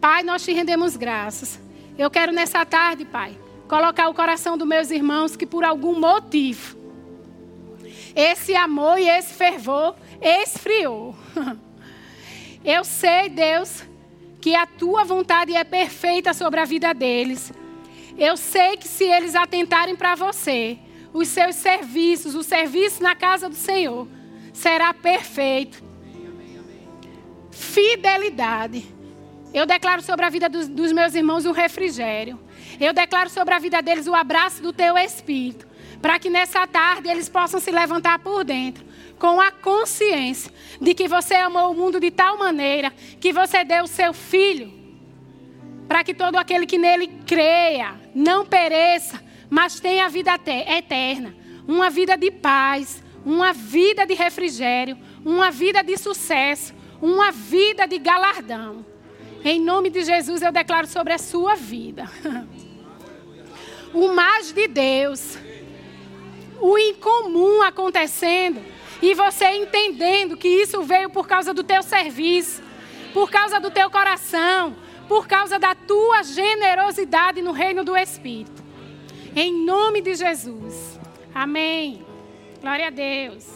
Pai, 0.00 0.22
nós 0.22 0.44
te 0.44 0.52
rendemos 0.52 0.96
graças. 0.96 1.60
Eu 1.98 2.10
quero 2.10 2.32
nessa 2.32 2.64
tarde, 2.64 3.04
Pai, 3.04 3.38
colocar 3.68 4.08
o 4.08 4.14
coração 4.14 4.56
dos 4.56 4.68
meus 4.68 4.90
irmãos 4.90 5.36
que 5.36 5.46
por 5.46 5.64
algum 5.64 5.98
motivo 5.98 6.76
esse 8.14 8.56
amor 8.56 8.98
e 8.98 9.08
esse 9.08 9.34
fervor 9.34 9.94
esfriou. 10.20 11.14
Eu 12.64 12.82
sei, 12.82 13.28
Deus, 13.28 13.84
que 14.40 14.54
a 14.54 14.66
tua 14.66 15.04
vontade 15.04 15.54
é 15.54 15.62
perfeita 15.62 16.32
sobre 16.32 16.58
a 16.58 16.64
vida 16.64 16.92
deles. 16.94 17.52
Eu 18.18 18.36
sei 18.36 18.76
que 18.76 18.88
se 18.88 19.04
eles 19.04 19.34
atentarem 19.36 19.94
para 19.94 20.14
você, 20.14 20.78
os 21.12 21.28
seus 21.28 21.54
serviços, 21.56 22.34
o 22.34 22.42
serviço 22.42 23.02
na 23.02 23.14
casa 23.14 23.48
do 23.48 23.54
Senhor, 23.54 24.08
será 24.52 24.92
perfeito. 24.94 25.85
Fidelidade. 27.56 28.86
Eu 29.52 29.64
declaro 29.64 30.02
sobre 30.02 30.26
a 30.26 30.30
vida 30.30 30.48
dos, 30.48 30.68
dos 30.68 30.92
meus 30.92 31.14
irmãos 31.14 31.46
o 31.46 31.52
refrigério. 31.52 32.38
Eu 32.80 32.92
declaro 32.92 33.30
sobre 33.30 33.54
a 33.54 33.58
vida 33.58 33.80
deles 33.80 34.06
o 34.06 34.14
abraço 34.14 34.62
do 34.62 34.72
teu 34.72 34.96
espírito. 34.98 35.66
Para 36.02 36.18
que 36.18 36.28
nessa 36.28 36.66
tarde 36.66 37.08
eles 37.08 37.28
possam 37.28 37.58
se 37.58 37.70
levantar 37.70 38.18
por 38.18 38.44
dentro 38.44 38.84
com 39.18 39.40
a 39.40 39.50
consciência 39.50 40.52
de 40.80 40.92
que 40.92 41.08
você 41.08 41.34
amou 41.34 41.72
o 41.72 41.74
mundo 41.74 41.98
de 41.98 42.10
tal 42.10 42.38
maneira 42.38 42.92
que 43.18 43.32
você 43.32 43.64
deu 43.64 43.84
o 43.84 43.88
seu 43.88 44.12
filho 44.12 44.76
para 45.86 46.02
que 46.02 46.14
todo 46.14 46.36
aquele 46.36 46.66
que 46.66 46.78
nele 46.78 47.08
creia 47.26 47.94
não 48.14 48.44
pereça, 48.44 49.22
mas 49.48 49.78
tenha 49.80 50.08
vida 50.08 50.32
eterna, 50.34 51.34
uma 51.66 51.90
vida 51.90 52.16
de 52.16 52.30
paz, 52.30 53.02
uma 53.24 53.52
vida 53.52 54.04
de 54.04 54.14
refrigério, 54.14 54.96
uma 55.24 55.50
vida 55.50 55.82
de 55.82 55.96
sucesso, 55.96 56.74
uma 57.00 57.30
vida 57.30 57.86
de 57.86 57.98
galardão. 57.98 58.84
Em 59.44 59.60
nome 59.60 59.90
de 59.90 60.02
Jesus 60.02 60.42
eu 60.42 60.52
declaro 60.52 60.86
sobre 60.86 61.12
a 61.12 61.18
sua 61.18 61.54
vida. 61.54 62.10
O 63.94 64.08
mais 64.08 64.52
de 64.52 64.68
Deus, 64.68 65.38
o 66.60 66.76
incomum 66.76 67.62
acontecendo 67.62 68.60
e 69.00 69.14
você 69.14 69.46
entendendo 69.52 70.36
que 70.36 70.48
isso 70.48 70.82
veio 70.82 71.08
por 71.08 71.26
causa 71.26 71.54
do 71.54 71.64
teu 71.64 71.82
serviço, 71.82 72.62
por 73.14 73.30
causa 73.30 73.58
do 73.58 73.70
teu 73.70 73.90
coração, 73.90 74.76
por 75.08 75.26
causa 75.26 75.58
da 75.58 75.74
tua 75.74 76.22
generosidade 76.24 77.40
no 77.40 77.52
reino 77.52 77.84
do 77.84 77.96
Espírito. 77.96 78.62
Em 79.34 79.64
nome 79.64 80.02
de 80.02 80.14
Jesus. 80.14 80.98
Amém. 81.34 82.04
Glória 82.60 82.88
a 82.88 82.90
Deus. 82.90 83.55